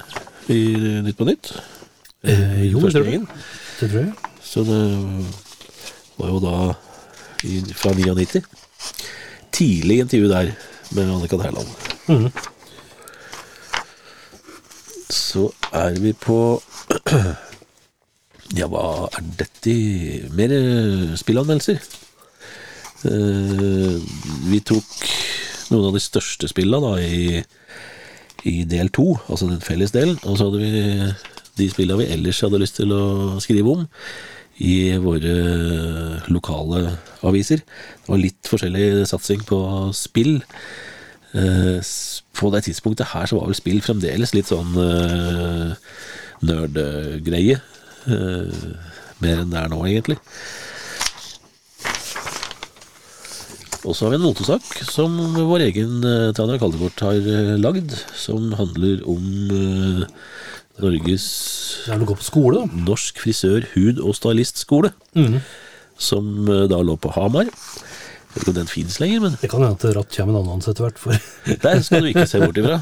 I 0.54 1.02
Nytt 1.08 1.18
på 1.20 1.28
Nytt? 1.28 1.56
Eh, 2.24 2.64
jo, 2.72 2.82
det 2.82 2.94
tror. 2.94 3.06
Det 3.80 3.90
tror 3.90 4.00
jeg. 4.00 4.14
Så 4.42 4.64
det 4.66 4.82
var 6.18 6.32
jo 6.34 6.40
da 6.42 6.56
i, 7.44 7.62
fra 7.78 7.94
99. 7.94 8.42
Tidlig 9.52 10.00
intervju 10.00 10.30
der 10.30 10.52
med 10.92 11.12
Annika 11.14 11.38
Dæhland. 11.38 11.68
Mm. 12.08 12.32
Så 15.10 15.52
er 15.74 16.00
vi 16.00 16.14
på 16.14 16.62
Ja, 18.56 18.70
hva 18.72 19.10
er 19.12 19.26
dette 19.42 19.74
Mer 20.32 20.54
eh, 20.56 21.16
spillanmeldelser. 21.20 21.82
Eh, 23.06 23.98
vi 24.48 24.62
tok 24.64 24.88
noen 25.70 25.90
av 25.90 25.98
de 25.98 26.02
største 26.02 26.48
spillene 26.50 26.80
da 26.80 26.94
i, 27.04 27.42
i 28.48 28.62
del 28.70 28.90
to, 28.96 29.18
altså 29.28 29.50
den 29.52 29.62
felles 29.62 29.92
delen, 29.92 30.16
og 30.24 30.40
så 30.40 30.48
hadde 30.48 30.64
vi 30.64 31.12
de 31.58 31.70
spillene 31.72 32.02
vi 32.02 32.12
ellers 32.16 32.42
hadde 32.46 32.62
lyst 32.62 32.80
til 32.80 32.94
å 32.96 33.38
skrive 33.44 33.74
om 33.74 33.86
i 34.64 34.98
våre 35.02 35.34
lokale 36.34 36.98
aviser. 37.28 37.62
Det 37.62 38.10
var 38.10 38.22
litt 38.22 38.50
forskjellig 38.50 39.06
satsing 39.10 39.44
på 39.46 39.60
spill. 39.98 40.40
Eh, 41.38 41.82
På 42.38 42.50
det 42.54 42.64
tidspunktet 42.66 43.14
her 43.14 43.26
så 43.30 43.40
var 43.40 43.50
vel 43.50 43.58
spill 43.58 43.82
fremdeles 43.82 44.34
litt 44.36 44.50
sånn 44.52 44.76
uh, 44.78 45.74
nerdgreie. 46.46 47.58
Eh, 48.08 48.64
mer 49.24 49.42
enn 49.42 49.50
det 49.52 49.62
er 49.64 49.72
nå, 49.74 49.80
egentlig. 49.90 50.20
Og 53.88 53.96
så 53.96 54.06
har 54.06 54.14
vi 54.14 54.18
en 54.20 54.26
motesak 54.26 54.66
som 54.84 55.14
vår 55.48 55.64
egen 55.70 56.02
Tanja 56.36 56.58
Kaldebort 56.60 57.00
har 57.06 57.18
eh, 57.18 57.54
lagd, 57.62 57.94
som 58.20 58.52
handler 58.60 59.04
om 59.08 59.54
eh, 59.56 60.02
Norges 60.82 61.26
skole. 62.26 62.66
Norsk 62.86 63.22
frisør, 63.24 63.66
hud 63.76 64.02
og 64.04 64.16
stylistskole, 64.18 64.92
som 65.98 66.28
eh, 66.52 66.66
da 66.70 66.82
lå 66.86 66.98
på 67.02 67.12
Hamar. 67.16 67.50
Jeg 67.50 68.34
vet 68.34 68.44
ikke 68.44 68.52
om 68.54 68.58
den 68.60 68.70
fins 68.70 69.00
lenger, 69.02 69.22
men 69.24 69.38
Det 69.42 69.50
kan 69.50 69.64
hende 69.66 69.78
at 69.80 69.96
ratt 69.98 70.14
kommer 70.14 70.38
en 70.38 70.44
annen 70.52 70.62
etter 70.62 70.86
hvert. 70.86 71.00
For 71.02 71.18
der 71.66 71.82
skal 71.82 72.04
du 72.06 72.12
ikke 72.12 72.28
se 72.30 72.42
bort 72.44 72.60
ifra. 72.62 72.78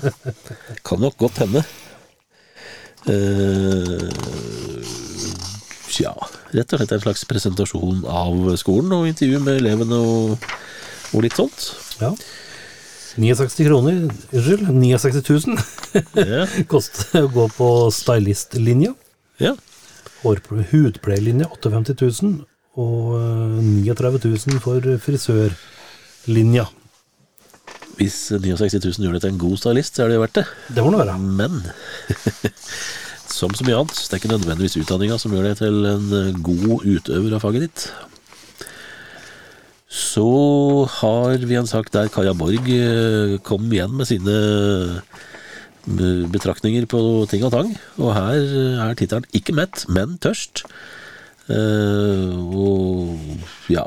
Kan 0.84 1.00
nok 1.06 1.16
godt 1.22 1.44
hende. 1.46 1.64
ja, 3.08 3.12
Tja, 5.96 6.12
rett 6.52 6.74
og 6.74 6.82
slett 6.82 6.92
en 6.92 7.04
slags 7.06 7.22
presentasjon 7.30 8.02
av 8.10 8.50
skolen 8.60 8.92
og 8.98 9.06
intervju 9.08 9.40
med 9.46 9.62
elevene 9.62 10.00
og, 10.02 10.50
og 11.14 11.24
litt 11.24 11.38
sånt. 11.38 11.70
ja. 12.02 12.12
69 13.18 13.68
kroner, 13.68 14.00
unnskyld, 14.34 14.66
69 14.76 15.48
000 15.48 16.26
Ja, 16.28 16.46
koster 16.72 17.24
å 17.24 17.30
gå 17.32 17.46
på 17.56 17.70
stylistlinja. 17.96 18.94
ja. 19.40 19.54
Hår- 20.26 20.42
Hudpleielinja 20.72 21.46
58 21.54 21.94
000, 22.02 22.40
og 22.82 23.12
eh, 23.20 23.60
39 23.94 24.24
000 24.26 24.60
for 24.64 24.88
frisørlinja. 25.06 26.66
Hvis 27.96 28.18
69 28.34 28.82
000 28.84 29.06
gjør 29.06 29.14
det 29.16 29.22
til 29.24 29.32
en 29.36 29.40
god 29.40 29.60
stylist, 29.62 29.96
så 29.96 30.04
er 30.04 30.10
det 30.12 30.18
jo 30.18 30.24
verdt 30.26 30.40
det. 30.42 30.46
Det 30.76 30.84
må 30.84 30.90
det 30.92 31.04
være. 31.06 31.16
Men 31.22 31.62
som 33.36 33.54
så 33.56 33.64
mye 33.68 33.78
annet, 33.80 33.96
det 34.02 34.18
er 34.18 34.20
ikke 34.24 34.34
nødvendigvis 34.34 34.76
utdanninga 34.82 35.18
som 35.22 35.32
gjør 35.36 35.48
deg 35.52 35.62
til 35.62 35.80
en 35.94 36.10
eh, 36.20 36.34
god 36.44 36.84
utøver 36.98 37.38
av 37.38 37.46
faget 37.46 37.68
ditt. 37.70 37.86
Så 39.96 40.28
har 41.00 41.46
vi 41.48 41.56
en 41.56 41.70
sak 41.70 41.88
der 41.96 42.12
Kaja 42.12 42.34
Borg 42.36 42.68
eh, 42.68 43.38
kom 43.48 43.70
igjen 43.72 43.96
med 43.96 44.10
sine 44.10 44.36
eh, 45.88 46.26
betraktninger 46.34 46.88
på 46.92 47.00
ting 47.32 47.46
og 47.48 47.54
tang. 47.56 47.72
Og 48.02 48.12
her 48.18 48.36
eh, 48.44 48.84
er 48.84 49.00
tittelen 49.00 49.28
'Ikke 49.32 49.56
mett, 49.56 49.86
men 49.88 50.20
tørst'. 50.20 50.66
Og 51.46 53.20
ja 53.70 53.84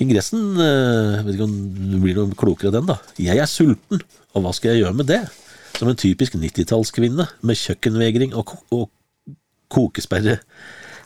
Ingressen 0.00 0.56
eh, 0.58 1.20
Vet 1.22 1.36
ikke 1.36 1.46
om 1.46 1.56
det 1.92 2.00
blir 2.02 2.16
noe 2.16 2.38
klokere 2.38 2.72
den, 2.74 2.88
da. 2.88 2.96
Jeg 3.20 3.40
er 3.40 3.50
sulten, 3.50 4.00
og 4.34 4.44
hva 4.44 4.52
skal 4.56 4.72
jeg 4.72 4.84
gjøre 4.84 4.96
med 4.96 5.10
det? 5.10 5.20
Som 5.76 5.90
en 5.92 6.00
typisk 6.00 6.36
90-tallskvinne 6.40 7.28
med 7.46 7.60
kjøkkenvegring 7.60 8.34
og, 8.38 8.54
og 8.74 8.88
kokesperre. 9.72 10.40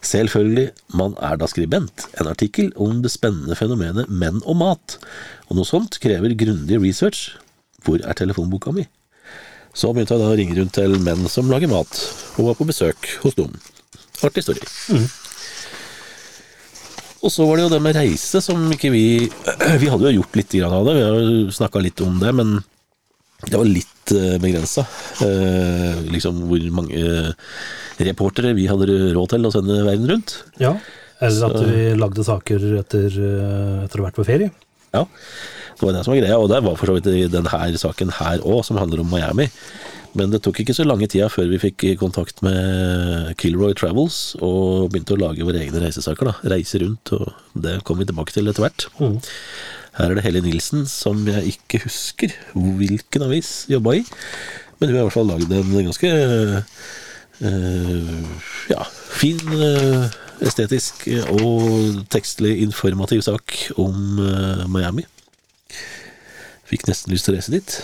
Selvfølgelig, 0.05 0.69
man 0.93 1.15
er 1.25 1.39
da 1.41 1.49
skribent. 1.49 2.07
En 2.21 2.29
artikkel 2.29 2.71
om 2.81 3.01
det 3.05 3.13
spennende 3.15 3.57
fenomenet 3.57 4.11
menn 4.13 4.43
og 4.45 4.59
mat. 4.61 4.99
Og 5.49 5.59
noe 5.59 5.69
sånt 5.69 5.99
krever 6.03 6.37
grundig 6.39 6.81
research. 6.83 7.33
Hvor 7.85 8.01
er 8.05 8.17
telefonboka 8.17 8.73
mi? 8.75 8.87
Så 9.75 9.91
begynte 9.91 10.15
jeg 10.15 10.23
da 10.23 10.31
å 10.31 10.39
ringe 10.39 10.57
rundt 10.59 10.77
til 10.77 10.99
menn 11.03 11.27
som 11.31 11.51
lager 11.51 11.71
mat, 11.73 11.99
og 12.39 12.51
var 12.51 12.59
på 12.59 12.69
besøk 12.69 13.09
hos 13.25 13.35
dem. 13.39 13.57
Artig 14.23 14.45
story. 14.47 14.63
Og 17.25 17.33
så 17.33 17.47
var 17.49 17.57
det 17.57 17.65
jo 17.65 17.73
det 17.73 17.81
med 17.83 17.97
reise 17.97 18.41
som 18.45 18.69
ikke 18.71 18.93
vi 18.93 19.05
Vi 19.83 19.89
hadde 19.91 20.13
jo 20.13 20.21
gjort 20.21 20.39
litt 20.39 20.55
av 20.61 20.85
det, 20.87 20.95
vi 20.99 21.05
har 21.09 21.19
jo 21.19 21.55
snakka 21.57 21.83
litt 21.83 22.05
om 22.05 22.21
det, 22.21 22.31
men 22.37 22.59
det 23.51 23.61
var 23.61 23.69
litt 23.69 24.13
uh, 24.15 24.37
begrensa. 24.43 24.85
liksom 26.11 26.45
hvor 26.51 26.69
mange 26.75 27.05
reportere 28.03 28.55
vi 28.59 28.67
hadde 28.71 29.15
råd 29.15 29.35
til 29.35 29.49
å 29.49 29.55
sende 29.55 29.81
verden 29.87 30.11
rundt. 30.11 30.37
Ja, 30.61 30.75
eller 31.23 31.51
at 31.51 31.67
vi 31.69 31.83
lagde 31.99 32.27
saker 32.27 32.69
etter, 32.81 33.09
eh, 33.09 33.83
etter 33.87 34.01
å 34.01 34.05
ha 34.05 34.11
vært 34.11 34.21
på 34.21 34.27
ferie. 34.27 34.53
Ja, 34.95 35.05
det 35.75 35.83
var 35.83 35.95
det 35.95 36.05
som 36.07 36.15
var 36.15 36.21
greia, 36.21 36.39
og 36.39 36.49
det 36.53 36.63
var 36.63 36.79
for 36.79 36.91
så 36.91 36.97
vidt 36.97 37.33
denne 37.33 37.79
saken 37.81 38.15
her 38.21 38.43
òg, 38.47 38.63
som 38.67 38.79
handler 38.79 39.03
om 39.03 39.11
Miami. 39.11 39.49
Men 40.15 40.31
det 40.31 40.45
tok 40.45 40.61
ikke 40.63 40.77
så 40.77 40.85
lange 40.87 41.09
tida 41.11 41.27
før 41.27 41.49
vi 41.51 41.59
fikk 41.59 41.85
kontakt 41.99 42.39
med 42.47 43.33
Kilroy 43.41 43.75
Travels 43.75 44.37
og 44.39 44.93
begynte 44.93 45.17
å 45.17 45.19
lage 45.19 45.43
våre 45.43 45.59
egne 45.59 45.83
reisesaker. 45.83 46.31
da, 46.31 46.55
Reise 46.55 46.79
rundt, 46.85 47.11
og 47.17 47.33
det 47.59 47.81
kom 47.83 47.99
vi 47.99 48.07
tilbake 48.07 48.31
til 48.31 48.47
etter 48.47 48.63
hvert. 48.63 48.87
Mm. 49.01 49.19
Her 49.95 50.11
er 50.11 50.19
det 50.19 50.25
Helle 50.27 50.43
Nilsen, 50.43 50.87
som 50.91 51.23
jeg 51.29 51.55
ikke 51.55 51.85
husker 51.85 52.35
hvilken 52.55 53.23
avis 53.29 53.65
jobba 53.71 54.01
i. 54.01 54.05
Men 54.79 54.91
hun 54.91 54.97
har 54.97 55.05
i 55.05 55.07
hvert 55.07 55.15
fall 55.15 55.31
lagd 55.31 55.53
en 55.55 55.75
ganske 55.87 56.11
uh, 57.45 58.25
ja, 58.73 58.87
fin, 59.15 59.39
uh, 59.55 60.09
estetisk 60.45 61.07
og 61.39 62.03
tekstlig 62.11 62.57
informativ 62.67 63.23
sak 63.27 63.55
om 63.79 64.19
uh, 64.19 64.65
Miami. 64.67 65.07
Fikk 66.67 66.89
nesten 66.89 67.15
lyst 67.15 67.29
til 67.29 67.37
å 67.37 67.39
reise 67.39 67.55
dit. 67.55 67.79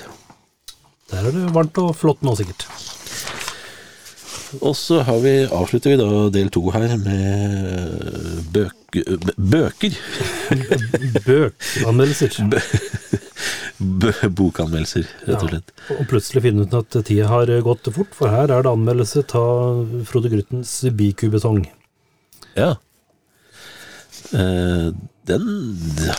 Der 1.11 1.27
er 1.27 1.35
det 1.35 1.55
varmt 1.55 1.79
og 1.83 1.95
flott 1.99 2.27
nå, 2.27 2.35
sikkert. 2.39 2.67
Og 4.59 4.75
så 4.77 5.01
har 5.07 5.21
vi, 5.23 5.33
avslutter 5.47 5.93
vi 5.93 5.99
da 6.01 6.29
del 6.35 6.51
to 6.51 6.63
her 6.75 6.97
med 6.99 8.43
bøk, 8.55 8.99
bøker. 9.39 9.95
Bøkanmeldelser. 11.29 12.35
Bø, 13.81 14.11
bokanmeldelser, 14.37 15.07
rett 15.25 15.45
og 15.45 15.53
slett. 15.53 15.71
Ja, 15.87 15.95
og 16.03 16.09
plutselig 16.11 16.43
finne 16.45 16.67
ut 16.67 16.75
at 16.77 16.99
tida 17.09 17.31
har 17.31 17.53
gått 17.65 17.89
fort, 17.95 18.13
for 18.17 18.33
her 18.33 18.51
er 18.51 18.67
det 18.67 18.73
anmeldelse 18.75 19.23
av 19.39 20.03
Frode 20.11 20.33
Gruttens 20.33 20.75
Bikubetong. 20.99 21.63
Ja. 22.59 22.75
Eh, 24.37 24.91
den 25.31 25.47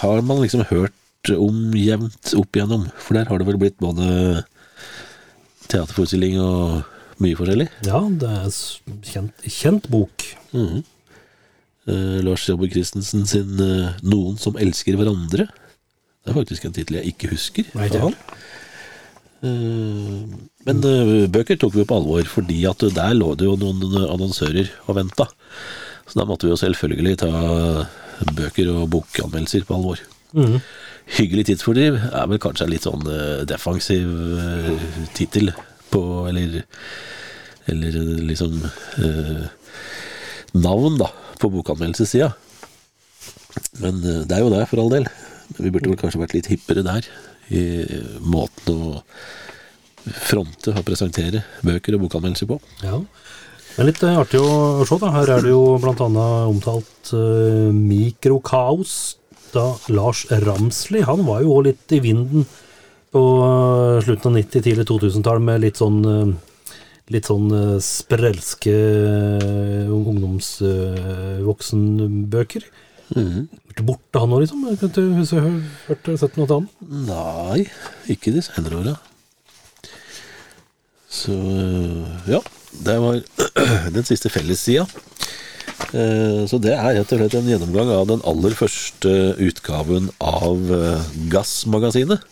har 0.02 0.24
man 0.26 0.42
liksom 0.42 0.66
hørt 0.72 1.36
om 1.36 1.76
jevnt 1.78 2.34
opp 2.40 2.58
igjennom, 2.58 2.88
for 2.98 3.20
der 3.20 3.30
har 3.30 3.38
det 3.38 3.50
vel 3.52 3.60
blitt 3.62 3.78
både 3.84 4.42
teaterforestilling 5.68 6.40
og 6.42 6.82
mye 7.24 7.38
forskjellig. 7.40 7.70
Ja, 7.88 8.02
det 8.22 8.30
er 8.30 8.50
kjent, 9.08 9.46
kjent 9.48 9.88
bok. 9.92 10.26
Mhm. 10.56 10.82
Eh, 11.90 12.22
Lars 12.22 12.46
Jobber 12.46 12.70
Christensen 12.70 13.26
sin 13.26 13.58
eh, 13.60 13.94
'Noen 14.06 14.38
som 14.38 14.58
elsker 14.58 14.98
hverandre'. 15.00 15.48
Det 16.22 16.30
er 16.30 16.38
faktisk 16.38 16.66
en 16.66 16.76
tittel 16.76 17.00
jeg 17.00 17.16
ikke 17.16 17.32
husker. 17.32 17.72
Nei, 17.74 17.88
av 17.90 18.04
han. 18.06 18.18
Eh, 19.42 20.38
Men 20.70 20.82
bøker 21.34 21.58
tok 21.58 21.74
vi 21.74 21.88
på 21.90 21.98
alvor, 21.98 22.22
fordi 22.30 22.60
at 22.70 22.86
der 22.94 23.16
lå 23.18 23.34
det 23.34 23.48
jo 23.50 23.58
noen 23.58 23.82
annonsører 24.06 24.70
og 24.86 25.00
venta. 25.00 25.26
Så 26.06 26.20
da 26.20 26.28
måtte 26.30 26.46
vi 26.46 26.54
jo 26.54 26.60
selvfølgelig 26.62 27.18
ta 27.24 27.32
bøker 28.38 28.70
og 28.70 28.90
bokanmeldelser 28.94 29.66
på 29.66 29.80
alvor. 29.80 30.04
Mm. 30.38 30.60
Hyggelig 31.18 31.48
tidsfordriv 31.50 31.98
er 31.98 32.28
vel 32.30 32.38
kanskje 32.38 32.68
en 32.68 32.72
litt 32.72 32.86
sånn 32.86 33.02
defensiv 33.50 34.06
uh, 34.06 34.70
tittel 35.18 35.50
på 35.92 36.02
Eller 36.30 36.64
Eller 37.70 37.98
liksom 38.26 38.56
eh, 38.66 39.44
navn, 40.52 40.98
da, 41.00 41.12
på 41.40 41.52
bokanmeldelsessida. 41.54 42.32
Men 43.84 44.02
eh, 44.02 44.24
det 44.28 44.36
er 44.36 44.44
jo 44.44 44.50
det, 44.52 44.66
for 44.68 44.82
all 44.82 44.92
del. 44.92 45.06
Vi 45.60 45.70
burde 45.70 45.92
vel 45.92 46.00
kanskje 46.00 46.24
vært 46.24 46.36
litt 46.36 46.50
hippere 46.52 46.84
der, 46.84 47.08
i 47.52 47.64
måten 48.24 48.74
å 48.74 49.02
fronte 50.02 50.74
og 50.74 50.86
presentere 50.88 51.44
bøker 51.66 51.96
og 51.98 52.08
bokanmeldelser 52.08 52.50
på. 52.50 52.58
Ja. 52.82 53.00
Det 53.72 53.80
er 53.80 53.88
litt 53.88 54.04
eh, 54.04 54.20
artig 54.20 54.42
å 54.42 54.84
se, 54.88 54.98
da. 55.00 55.14
Her 55.16 55.36
er 55.38 55.46
det 55.46 55.54
jo 55.54 55.64
annet 55.80 56.50
omtalt 56.52 57.14
uh, 57.16 57.72
mikrokaos. 57.72 58.96
Da 59.52 59.66
Lars 59.92 60.26
Ramsli, 60.32 61.02
han 61.08 61.26
var 61.28 61.42
jo 61.44 61.58
òg 61.58 61.66
litt 61.70 61.96
i 61.96 62.02
vinden 62.04 62.46
på 63.12 63.22
eh, 63.46 63.98
slutten 64.06 64.32
av 64.32 64.38
90-, 64.40 64.64
tidlig 64.68 64.86
2000-tall 64.90 65.40
med 65.44 65.62
litt 65.66 65.78
sånn 65.82 66.00
eh, 66.14 66.30
Litt 67.12 67.28
sånn 67.28 67.50
eh, 67.52 67.76
sprelske 67.84 68.72
uh, 68.72 69.92
ungdomsvoksenbøker. 69.92 72.64
Mhm. 73.12 73.50
Blitt 73.68 73.82
borte, 73.84 74.16
han 74.22 74.32
òg, 74.32 74.46
liksom? 74.46 74.64
Kan 74.80 74.88
ikke 74.94 75.04
huske 75.18 75.42
hørt 75.90 76.06
sett 76.22 76.38
noe 76.40 76.48
annet. 76.56 76.72
Nei, 77.10 77.60
ikke 78.16 78.32
de 78.32 78.40
senere 78.46 78.80
åra. 78.80 78.96
Så 81.12 81.36
ja, 82.32 82.40
det 82.88 82.96
var 83.04 83.20
den 83.98 84.06
siste 84.08 84.32
fellessida. 84.32 84.88
Eh, 85.92 86.48
Så 86.48 86.56
det 86.64 86.72
er 86.78 86.96
rett 87.02 87.12
og 87.12 87.20
slett 87.20 87.36
en 87.42 87.52
gjennomgang 87.52 87.90
av 87.92 88.08
den 88.14 88.24
aller 88.24 88.56
første 88.56 89.36
utgaven 89.44 90.08
av 90.24 90.56
eh, 90.80 91.04
Gassmagasinet. 91.34 92.24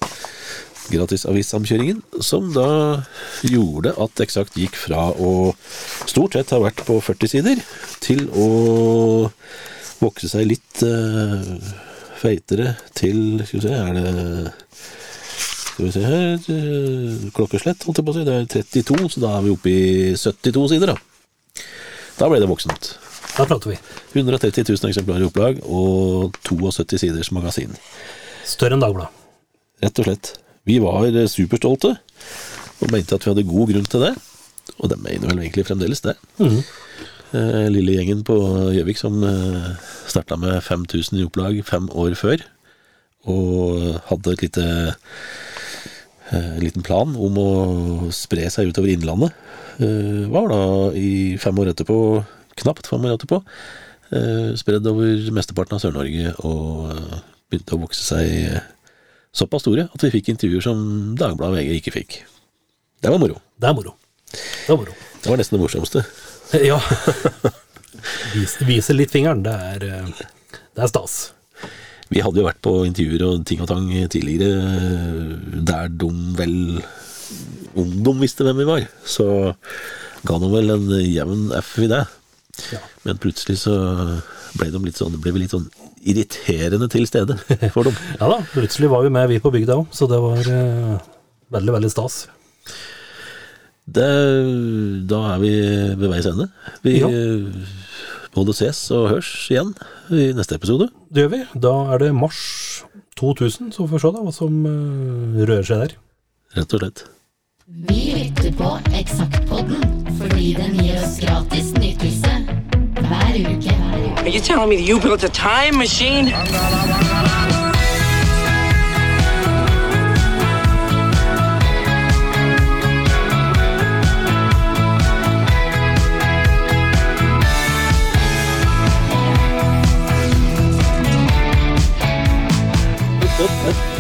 Gratisavissamkjøringen, 0.90 2.02
som 2.26 2.50
da 2.56 2.70
gjorde 3.46 3.94
at 4.02 4.24
Eksakt 4.26 4.58
gikk 4.60 4.78
fra 4.80 5.10
å 5.14 5.54
stort 6.10 6.38
sett 6.38 6.54
ha 6.56 6.62
vært 6.64 6.84
på 6.88 7.00
40 7.04 7.34
sider, 7.36 7.62
til 8.04 8.26
å 8.34 8.50
vokse 10.00 10.30
seg 10.32 10.48
litt 10.50 10.84
uh, 10.86 11.44
feitere 12.20 12.74
til 12.96 13.42
Skal 13.48 13.60
vi 13.60 13.66
se, 13.66 13.76
er 13.76 13.98
det 13.98 14.14
skal 15.80 15.86
vi 15.88 15.92
se 15.96 16.02
her 16.04 16.50
eh, 16.52 17.28
Klokkeslett, 17.32 17.86
holdt 17.88 18.02
jeg 18.02 18.08
på 18.08 18.12
å 18.12 18.16
si. 18.18 18.24
Det 18.28 18.34
er 18.36 18.48
32, 18.52 19.06
så 19.14 19.22
da 19.24 19.30
er 19.38 19.46
vi 19.46 19.54
oppe 19.54 19.72
i 19.72 20.10
72 20.20 20.66
sider, 20.74 20.92
da. 20.92 21.64
Da 22.20 22.28
ble 22.28 22.42
det 22.44 22.50
voksent. 22.52 22.90
Da 23.38 23.46
prater 23.48 23.72
vi. 23.72 23.78
130 24.12 24.68
000 24.68 24.92
eksemplarer 24.92 25.24
i 25.24 25.30
opplag 25.30 25.62
og 25.64 26.36
72 26.44 27.00
siders 27.00 27.32
magasin. 27.32 27.72
Større 28.44 28.76
enn 28.76 28.84
Dagbladet. 28.84 29.16
Rett 29.86 30.04
og 30.04 30.10
slett. 30.10 30.34
Vi 30.70 30.78
var 30.84 31.08
eh, 31.10 31.30
superstolte 31.30 31.96
og 32.80 32.92
mente 32.94 33.16
at 33.16 33.26
vi 33.26 33.34
hadde 33.34 33.48
god 33.48 33.74
grunn 33.74 33.90
til 33.90 34.06
det. 34.06 34.14
Og 34.78 34.92
det 34.92 35.00
mener 35.02 35.32
vel 35.32 35.42
egentlig 35.42 35.66
fremdeles 35.68 36.02
det. 36.06 36.16
Mm 36.38 36.50
-hmm. 36.50 36.64
Lille 37.70 37.94
gjengen 37.94 38.24
på 38.24 38.36
Gjøvik 38.74 38.98
som 38.98 39.24
eh, 39.24 39.76
starta 40.08 40.36
med 40.36 40.64
5000 40.64 41.20
i 41.20 41.24
opplag 41.24 41.66
fem 41.66 41.90
år 41.92 42.16
før. 42.16 42.38
Og 43.26 44.02
hadde 44.10 44.32
et 44.32 44.42
lite 44.42 44.94
en 46.32 46.60
liten 46.60 46.84
plan 46.84 47.16
om 47.16 47.38
å 47.38 48.12
spre 48.12 48.50
seg 48.50 48.68
utover 48.70 48.90
Innlandet. 48.90 49.32
Var 50.30 50.48
da 50.50 50.92
i 50.94 51.38
fem 51.38 51.60
år 51.60 51.70
etterpå, 51.74 52.26
knapt 52.56 52.88
fem 52.88 53.06
år 53.06 53.18
etterpå, 53.18 53.44
spredd 54.56 54.88
over 54.88 55.32
mesteparten 55.32 55.76
av 55.76 55.82
Sør-Norge 55.82 56.34
og 56.38 56.94
begynte 57.50 57.76
å 57.76 57.82
vokse 57.82 58.04
seg 58.04 58.62
såpass 59.36 59.66
store 59.66 59.88
at 59.94 60.04
vi 60.06 60.12
fikk 60.18 60.32
intervjuer 60.34 60.64
som 60.66 60.80
Dagbladet 61.20 61.62
VG 61.62 61.80
ikke 61.80 61.96
fikk. 61.96 62.20
Det 63.00 63.12
var 63.12 63.22
moro. 63.22 63.40
Det 63.60 63.70
er 63.70 63.76
moro. 63.78 63.96
Det 64.32 64.74
er 64.74 64.80
moro. 64.80 64.96
Det 65.20 65.32
var 65.32 65.42
nesten 65.42 65.58
det 65.58 65.64
morsomste. 65.66 66.06
Ja. 66.66 66.80
Vise, 68.34 68.66
vise 68.66 68.94
litt 68.96 69.12
fingeren, 69.14 69.44
det 69.46 69.52
er, 69.54 69.84
eh, 69.86 70.22
det 70.50 70.82
er 70.82 70.90
stas. 70.90 71.18
Vi 72.10 72.24
hadde 72.26 72.42
jo 72.42 72.48
vært 72.48 72.62
på 72.66 72.72
intervjuer 72.88 73.26
og 73.28 73.44
ting 73.46 73.62
og 73.62 73.70
tang 73.70 73.86
tidligere 74.10 75.62
der 75.68 75.92
de 75.94 76.10
vel 76.40 76.56
Om 77.78 77.92
de 78.02 78.14
visste 78.24 78.48
hvem 78.48 78.64
vi 78.64 78.66
var, 78.66 78.88
så 79.06 79.54
ga 80.26 80.40
de 80.42 80.50
vel 80.50 80.74
en 80.74 80.88
jevn 81.06 81.52
F 81.60 81.76
i 81.86 81.90
det. 81.92 82.02
Ja. 82.74 82.82
Men 83.06 83.22
plutselig 83.22 83.60
så 83.62 83.76
ble, 84.58 84.72
de 84.74 84.82
litt 84.88 84.98
sånn, 84.98 85.20
ble 85.22 85.36
vi 85.36 85.44
litt 85.44 85.54
sånn 85.54 85.70
irriterende 86.04 86.88
til 86.92 87.08
stede 87.10 87.36
for 87.76 87.84
dem. 87.90 87.96
Ja 88.20 88.30
da, 88.32 88.40
plutselig 88.54 88.90
var 88.92 89.04
vi 89.06 89.12
med, 89.14 89.28
vi 89.32 89.40
på 89.44 89.52
bygda 89.54 89.76
òg, 89.82 89.88
så 89.96 90.08
det 90.12 90.20
var 90.24 90.40
eh, 90.54 90.98
veldig, 91.56 91.74
veldig 91.80 91.92
stas. 91.94 92.22
Det, 93.90 94.06
da 95.10 95.20
er 95.34 95.40
vi 95.42 95.52
ved 95.98 96.10
veis 96.12 96.28
ende. 96.30 96.50
Vi 96.86 97.00
Ja. 97.02 97.10
både 98.36 98.54
ses 98.54 98.84
og 98.94 99.08
hørs 99.16 99.30
igjen 99.50 99.72
i 100.14 100.28
neste 100.38 100.56
episode. 100.60 100.92
Det 101.10 101.24
gjør 101.26 101.32
vi. 101.34 101.40
Da 101.58 101.72
er 101.96 102.04
det 102.04 102.12
mars 102.16 102.84
2000, 103.18 103.72
så 103.74 103.88
får 103.88 103.96
vi 103.98 104.04
se 104.06 104.12
da 104.16 104.22
hva 104.28 104.34
som 104.36 104.60
eh, 104.70 105.42
rører 105.50 105.66
seg 105.66 105.82
der. 105.88 105.96
Rett 106.60 106.74
og 106.78 106.84
slett. 106.84 107.04
Vi 107.90 108.00
lytter 108.18 108.54
på 108.58 108.70
Eksaktpodden 108.98 109.84
fordi 110.20 110.54
den 110.58 110.74
gir 110.80 110.98
oss 111.02 111.20
gratis 111.22 111.70
nytelse 111.78 112.32
Are 113.12 114.30
you 114.30 114.40
telling 114.40 114.70
me 114.70 114.76
that 114.76 114.84
you 114.84 115.00
built 115.00 115.24
a 115.24 115.30
time 115.30 115.78
machine? 115.78 116.32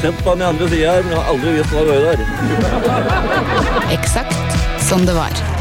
sett 0.01 0.23
på 0.23 0.29
den 0.29 0.41
som 4.79 5.05
det 5.05 5.13
var. 5.13 5.58